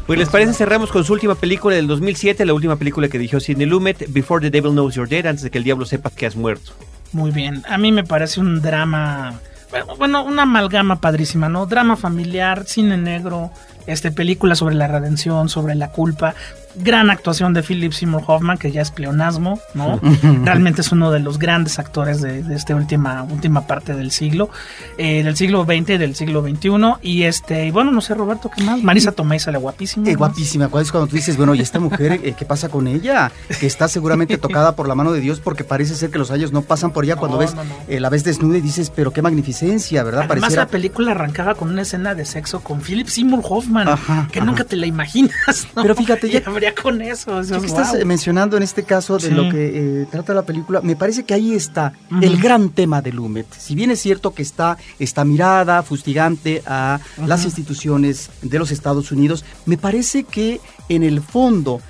Pues 0.06 0.18
les 0.18 0.28
parece, 0.28 0.52
cerramos 0.52 0.90
con 0.90 1.04
su 1.04 1.12
última 1.12 1.34
película 1.34 1.76
del 1.76 1.86
2007, 1.86 2.44
la 2.46 2.54
última 2.54 2.76
película 2.76 3.08
que 3.08 3.18
dirigió 3.18 3.40
Sidney 3.40 3.66
Lumet, 3.66 4.06
Before 4.08 4.40
the 4.40 4.50
Devil 4.50 4.72
Knows 4.72 4.94
You're 4.94 5.08
Dead, 5.08 5.26
antes 5.26 5.42
de 5.42 5.50
que 5.50 5.58
el 5.58 5.64
diablo 5.64 5.84
sepa 5.84 6.10
que 6.10 6.26
has 6.26 6.34
muerto. 6.34 6.72
Muy 7.12 7.30
bien. 7.30 7.62
A 7.68 7.78
mí 7.78 7.92
me 7.92 8.04
parece 8.04 8.40
un 8.40 8.60
drama. 8.60 9.38
bueno, 9.70 9.96
Bueno, 9.96 10.24
una 10.24 10.42
amalgama 10.42 11.00
padrísima, 11.00 11.48
¿no? 11.48 11.66
Drama 11.66 11.96
familiar, 11.96 12.64
cine 12.66 12.96
negro, 12.96 13.50
este, 13.86 14.10
película 14.10 14.54
sobre 14.54 14.74
la 14.74 14.88
redención, 14.88 15.48
sobre 15.48 15.74
la 15.74 15.92
culpa. 15.92 16.34
Gran 16.80 17.10
actuación 17.10 17.54
de 17.54 17.62
Philip 17.62 17.92
Seymour 17.92 18.22
Hoffman, 18.26 18.56
que 18.58 18.70
ya 18.70 18.82
es 18.82 18.90
pleonasmo, 18.90 19.60
¿no? 19.74 20.00
Realmente 20.44 20.80
es 20.82 20.92
uno 20.92 21.10
de 21.10 21.18
los 21.20 21.38
grandes 21.38 21.78
actores 21.78 22.20
de, 22.20 22.42
de 22.42 22.54
esta 22.54 22.74
última, 22.74 23.22
última 23.24 23.66
parte 23.66 23.94
del 23.94 24.10
siglo, 24.10 24.50
eh, 24.96 25.22
del 25.22 25.36
siglo 25.36 25.64
XX 25.64 25.90
y 25.90 25.98
del 25.98 26.14
siglo 26.14 26.42
XXI. 26.42 26.68
Y 27.02 27.22
este, 27.24 27.66
y 27.66 27.70
bueno, 27.70 27.90
no 27.90 28.00
sé, 28.00 28.14
Roberto, 28.14 28.50
¿qué 28.54 28.62
más? 28.62 28.82
Marisa 28.82 29.12
Tomei 29.12 29.38
sale 29.38 29.58
guapísima. 29.58 30.08
Eh, 30.08 30.14
guapísima, 30.14 30.68
¿cuál 30.68 30.84
es 30.84 30.92
cuando 30.92 31.08
tú 31.08 31.16
dices, 31.16 31.36
bueno, 31.36 31.54
y 31.54 31.60
esta 31.60 31.80
mujer, 31.80 32.20
eh, 32.22 32.34
qué 32.38 32.44
pasa 32.44 32.68
con 32.68 32.86
ella? 32.86 33.30
Que 33.60 33.66
está 33.66 33.88
seguramente 33.88 34.38
tocada 34.38 34.76
por 34.76 34.88
la 34.88 34.94
mano 34.94 35.12
de 35.12 35.20
Dios 35.20 35.40
porque 35.40 35.64
parece 35.64 35.94
ser 35.94 36.10
que 36.10 36.18
los 36.18 36.30
años 36.30 36.52
no 36.52 36.62
pasan 36.62 36.92
por 36.92 37.04
ella 37.04 37.16
cuando 37.16 37.38
ves, 37.38 37.54
no, 37.54 37.64
no. 37.64 37.74
eh, 37.88 38.00
la 38.00 38.08
ves 38.08 38.24
desnuda 38.24 38.58
y 38.58 38.60
dices, 38.60 38.90
pero 38.94 39.12
qué 39.12 39.22
magnificencia, 39.22 40.02
¿verdad? 40.02 40.20
Además, 40.22 40.40
Pareciera... 40.40 40.64
la 40.64 40.70
película 40.70 41.10
arrancaba 41.12 41.54
con 41.54 41.70
una 41.70 41.82
escena 41.82 42.14
de 42.14 42.24
sexo 42.24 42.60
con 42.60 42.80
Philip 42.80 43.08
Seymour 43.08 43.40
Hoffman, 43.48 43.88
Ajá, 43.88 44.28
que 44.30 44.38
ajá. 44.40 44.46
nunca 44.46 44.64
te 44.64 44.76
la 44.76 44.86
imaginas. 44.86 45.66
¿no? 45.76 45.82
Pero 45.82 45.94
fíjate, 45.94 46.28
Y 46.28 46.36
ya- 46.74 46.82
con 46.82 47.02
eso. 47.02 47.30
Ya 47.42 47.56
dices, 47.56 47.60
que 47.60 47.66
estás 47.66 47.92
"Wow". 47.92 48.00
eh, 48.00 48.04
mencionando 48.04 48.56
en 48.56 48.62
este 48.62 48.82
caso 48.84 49.18
de 49.18 49.28
Sí. 49.28 49.34
lo 49.34 49.50
que 49.50 50.02
eh, 50.02 50.06
trata 50.10 50.34
la 50.34 50.42
película, 50.42 50.80
me 50.80 50.96
parece 50.96 51.24
que 51.24 51.34
ahí 51.34 51.54
está 51.54 51.92
el 52.22 52.38
gran 52.40 52.70
tema 52.70 53.02
de 53.02 53.12
Lumet. 53.12 53.46
Si 53.56 53.74
bien 53.74 53.90
es 53.90 54.00
cierto 54.00 54.32
que 54.34 54.42
está 54.42 54.76
esta 54.98 55.24
mirada 55.24 55.82
fustigante 55.82 56.62
a 56.66 57.00
las 57.26 57.44
instituciones 57.44 58.30
de 58.42 58.58
los 58.58 58.70
Estados 58.70 59.12
Unidos, 59.12 59.44
me 59.66 59.76
parece 59.76 60.24
que 60.24 60.60
en 60.88 61.02
el 61.02 61.20
fondo 61.20 61.80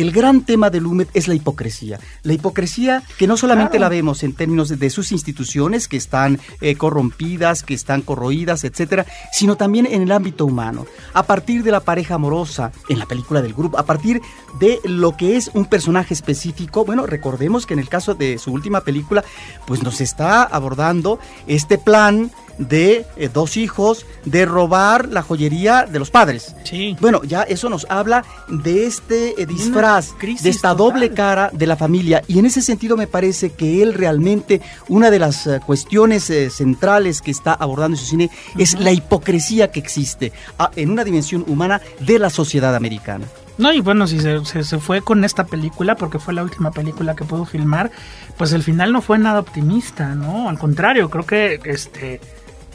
el 0.00 0.12
gran 0.12 0.42
tema 0.42 0.70
de 0.70 0.80
Lumet 0.80 1.08
es 1.14 1.26
la 1.28 1.34
hipocresía. 1.34 1.98
La 2.22 2.32
hipocresía 2.32 3.02
que 3.18 3.26
no 3.26 3.36
solamente 3.36 3.78
Claro. 3.78 3.84
la 3.84 3.88
vemos 3.88 4.22
en 4.22 4.32
términos 4.32 4.68
de, 4.68 4.76
de 4.76 4.90
sus 4.90 5.10
instituciones 5.12 5.88
que 5.88 5.96
están 5.96 6.38
eh, 6.60 6.76
corrompidas, 6.76 7.62
que 7.62 7.74
están 7.74 8.02
corroídas, 8.02 8.64
etcétera, 8.64 9.06
sino 9.32 9.56
también 9.56 9.86
en 9.86 10.02
el 10.02 10.12
ámbito 10.12 10.46
humano. 10.46 10.86
A 11.14 11.24
partir 11.24 11.62
de 11.62 11.72
la 11.72 11.80
pareja 11.80 12.14
amorosa 12.14 12.70
en 12.88 12.98
la 12.98 13.06
película 13.06 13.42
del 13.42 13.54
grupo, 13.54 13.78
a 13.78 13.84
partir 13.86 14.20
de 14.60 14.78
lo 14.84 15.16
que 15.16 15.36
es 15.36 15.50
un 15.54 15.66
personaje 15.66 16.14
específico, 16.14 16.84
bueno, 16.84 17.06
recordemos 17.06 17.66
que 17.66 17.74
en 17.74 17.80
el 17.80 17.88
caso 17.88 18.14
de 18.14 18.38
su 18.38 18.52
última 18.52 18.82
película, 18.82 19.24
pues 19.66 19.82
nos 19.82 20.00
está 20.00 20.44
abordando 20.44 21.18
este 21.46 21.78
plan 21.78 22.30
de 22.58 23.06
eh, 23.16 23.30
dos 23.32 23.56
hijos 23.56 24.04
de 24.24 24.44
robar 24.44 25.08
la 25.08 25.22
joyería 25.22 25.86
de 25.86 25.98
los 25.98 26.10
padres. 26.10 26.54
Sí. 26.64 26.96
Bueno, 27.00 27.22
ya 27.24 27.42
eso 27.42 27.68
nos 27.68 27.86
habla 27.88 28.24
de 28.48 28.86
este 28.86 29.40
eh, 29.40 29.46
disfraz, 29.46 30.10
de 30.20 30.50
esta 30.50 30.70
total. 30.72 30.76
doble 30.76 31.10
cara 31.12 31.50
de 31.52 31.66
la 31.66 31.76
familia. 31.76 32.22
Y 32.26 32.38
en 32.38 32.46
ese 32.46 32.60
sentido 32.62 32.96
me 32.96 33.06
parece 33.06 33.50
que 33.50 33.82
él 33.82 33.94
realmente, 33.94 34.60
una 34.88 35.10
de 35.10 35.18
las 35.18 35.46
eh, 35.46 35.60
cuestiones 35.64 36.24
centrales 36.50 37.22
que 37.22 37.30
está 37.30 37.52
abordando 37.54 37.96
en 37.96 38.00
su 38.00 38.06
cine 38.06 38.30
es 38.56 38.78
la 38.80 38.92
hipocresía 38.92 39.70
que 39.70 39.80
existe 39.80 40.32
ah, 40.58 40.70
en 40.76 40.90
una 40.90 41.04
dimensión 41.04 41.44
humana 41.46 41.80
de 42.00 42.18
la 42.18 42.30
sociedad 42.30 42.74
americana. 42.74 43.26
No, 43.56 43.72
y 43.72 43.80
bueno, 43.80 44.06
si 44.06 44.20
se, 44.20 44.44
se- 44.44 44.62
se 44.62 44.78
fue 44.78 45.00
con 45.02 45.24
esta 45.24 45.44
película, 45.44 45.96
porque 45.96 46.20
fue 46.20 46.32
la 46.32 46.44
última 46.44 46.70
película 46.70 47.16
que 47.16 47.24
pudo 47.24 47.44
filmar, 47.44 47.90
pues 48.36 48.52
el 48.52 48.62
final 48.62 48.92
no 48.92 49.02
fue 49.02 49.18
nada 49.18 49.40
optimista, 49.40 50.14
¿no? 50.14 50.48
Al 50.48 50.58
contrario, 50.60 51.10
creo 51.10 51.26
que 51.26 51.58
este 51.64 52.20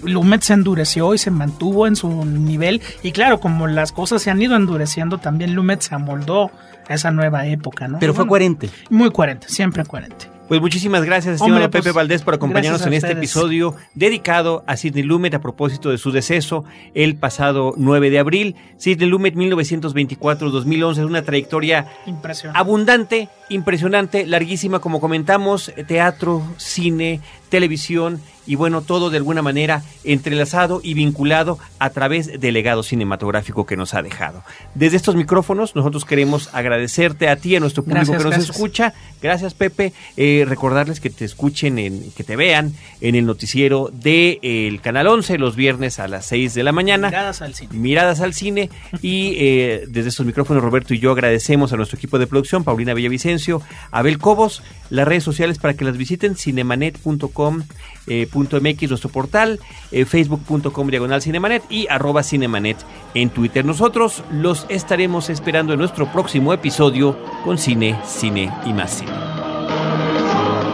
Lumet 0.06 0.42
se 0.42 0.54
endureció 0.54 1.14
y 1.14 1.18
se 1.18 1.32
mantuvo 1.32 1.88
en 1.88 1.96
su 1.96 2.26
nivel. 2.26 2.82
Y 3.02 3.12
claro, 3.12 3.40
como 3.40 3.68
las 3.68 3.92
cosas 3.92 4.22
se 4.22 4.32
han 4.32 4.42
ido 4.42 4.56
endureciendo, 4.56 5.18
también 5.20 5.54
Lumet 5.56 5.82
se 5.82 5.96
amoldó 5.96 6.52
a 6.88 6.94
esa 6.94 7.12
nueva 7.12 7.46
época, 7.48 7.88
¿no? 7.88 8.00
Pero 8.00 8.14
fue 8.14 8.24
Bueno, 8.24 8.30
coherente. 8.30 8.70
Muy 8.90 9.12
coherente, 9.12 9.48
siempre 9.50 9.84
coherente. 9.86 10.34
Pues 10.48 10.60
muchísimas 10.60 11.06
gracias, 11.06 11.36
estimado 11.36 11.56
Hombre, 11.56 11.70
pues, 11.70 11.84
Pepe 11.84 11.94
Valdés, 11.96 12.22
por 12.22 12.34
acompañarnos 12.34 12.86
en 12.86 12.94
este 12.94 13.08
ustedes. 13.08 13.18
episodio 13.18 13.76
dedicado 13.96 14.64
a 14.68 14.76
Sidney 14.76 15.02
Lumet 15.04 15.34
a 15.34 15.40
propósito 15.40 15.90
de 15.90 15.98
su 15.98 16.12
deceso 16.12 16.66
el 16.94 17.16
pasado 17.16 17.74
9 17.78 18.10
de 18.10 18.20
abril. 18.20 18.56
Sidney 18.78 19.08
Lumet, 19.08 19.36
1924-2011, 19.36 20.92
es 20.92 20.98
una 21.00 21.22
trayectoria 21.24 21.88
Impresionante. 22.06 22.60
abundante, 22.60 23.30
impresionante, 23.50 24.28
larguísima, 24.28 24.80
como 24.80 25.00
comentamos, 25.00 25.72
teatro, 25.88 26.44
cine, 26.58 27.22
televisión 27.50 28.20
y 28.46 28.56
bueno, 28.56 28.82
todo 28.82 29.10
de 29.10 29.18
alguna 29.18 29.42
manera 29.42 29.84
entrelazado 30.04 30.82
y 30.84 30.94
vinculado 30.94 31.60
a 31.80 31.90
través 31.90 32.40
del 32.40 32.54
legado 32.54 32.84
cinematográfico 32.84 33.66
que 33.66 33.78
nos 33.78 33.94
ha 33.94 34.02
dejado. 34.02 34.44
Desde 34.76 34.98
estos 34.98 35.16
micrófonos, 35.16 35.76
nosotros 35.76 36.06
queremos 36.06 36.50
agradecerte 36.54 37.30
a 37.30 37.36
ti, 37.36 37.56
a 37.56 37.60
nuestro 37.60 37.84
público 37.84 38.12
Gracias, 38.12 38.18
que 38.18 38.24
nos 38.24 38.34
gracias. 38.34 38.56
escucha. 38.56 38.94
Gracias, 39.22 39.54
Pepe. 39.54 39.94
Eh, 40.18 40.46
recordarles 40.48 41.00
que 41.00 41.10
te 41.10 41.26
escuchen, 41.26 41.80
en, 41.80 42.12
que 42.12 42.24
te 42.24 42.36
vean 42.36 42.74
en 43.02 43.16
el 43.16 43.26
noticiero 43.26 43.90
del 43.92 44.40
el 44.42 44.82
Canal 44.82 45.08
11 45.08 45.38
los 45.38 45.56
viernes 45.56 46.00
a 46.00 46.08
las 46.08 46.26
6 46.28 46.54
de 46.54 46.64
la 46.64 46.72
mañana. 46.72 47.08
Miradas 47.08 47.42
al 47.42 47.54
cine. 47.54 47.74
Miradas 47.74 48.22
al 48.22 48.34
cine 48.34 48.70
y 49.02 49.36
eh, 49.38 49.86
desde 49.88 50.10
estos 50.10 50.26
micrófonos 50.26 50.64
Roberto 50.64 50.94
y 50.94 51.00
yo 51.00 51.12
agradecemos 51.12 51.74
a 51.74 51.78
nuestro 51.78 51.98
equipo 51.98 52.20
de 52.20 52.28
producción, 52.28 52.64
Paulina 52.64 52.94
Villavicencio, 52.94 53.62
Abel 53.92 54.18
Cobos, 54.18 54.64
las 54.90 55.08
redes 55.08 55.24
sociales 55.24 55.58
para 55.58 55.74
que 55.74 55.86
las 55.86 55.98
visiten, 55.98 56.36
cinemanet.com, 56.36 57.64
eh, 58.08 58.28
cinemanet.mx, 58.34 58.90
nuestro 58.90 59.10
portal, 59.10 59.60
eh, 59.92 60.06
facebook.com 60.06 60.88
diagonal 60.90 61.22
cinemanet 61.22 61.64
y 61.70 61.88
arroba 61.90 62.24
cinemanet 62.24 62.78
en 63.14 63.30
Twitter. 63.30 63.64
Nosotros 63.64 64.24
los 64.32 64.66
estaremos 64.70 65.30
esperando 65.30 65.74
en 65.74 65.80
nuestro 65.80 66.12
próximo 66.12 66.54
episodio 66.54 67.18
con 67.44 67.58
cine, 67.58 68.00
cine 68.06 68.52
y 68.66 68.74
más 68.74 68.92
cine. 68.92 69.12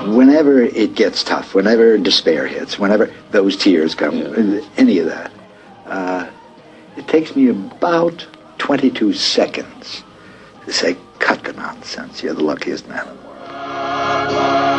Whenever 0.07 0.63
it 0.63 0.95
gets 0.95 1.23
tough, 1.23 1.53
whenever 1.53 1.97
despair 1.97 2.47
hits, 2.47 2.79
whenever 2.79 3.09
those 3.31 3.55
tears 3.55 3.95
come, 3.95 4.23
any 4.77 4.99
of 4.99 5.07
that, 5.07 5.31
uh, 5.85 6.25
it 6.97 7.07
takes 7.07 7.35
me 7.35 7.49
about 7.49 8.25
22 8.57 9.13
seconds 9.13 10.03
to 10.65 10.73
say, 10.73 10.95
cut 11.19 11.43
the 11.43 11.53
nonsense. 11.53 12.23
You're 12.23 12.33
the 12.33 12.43
luckiest 12.43 12.87
man 12.87 13.07
in 13.07 13.15
the 13.17 13.23
world. 13.23 14.78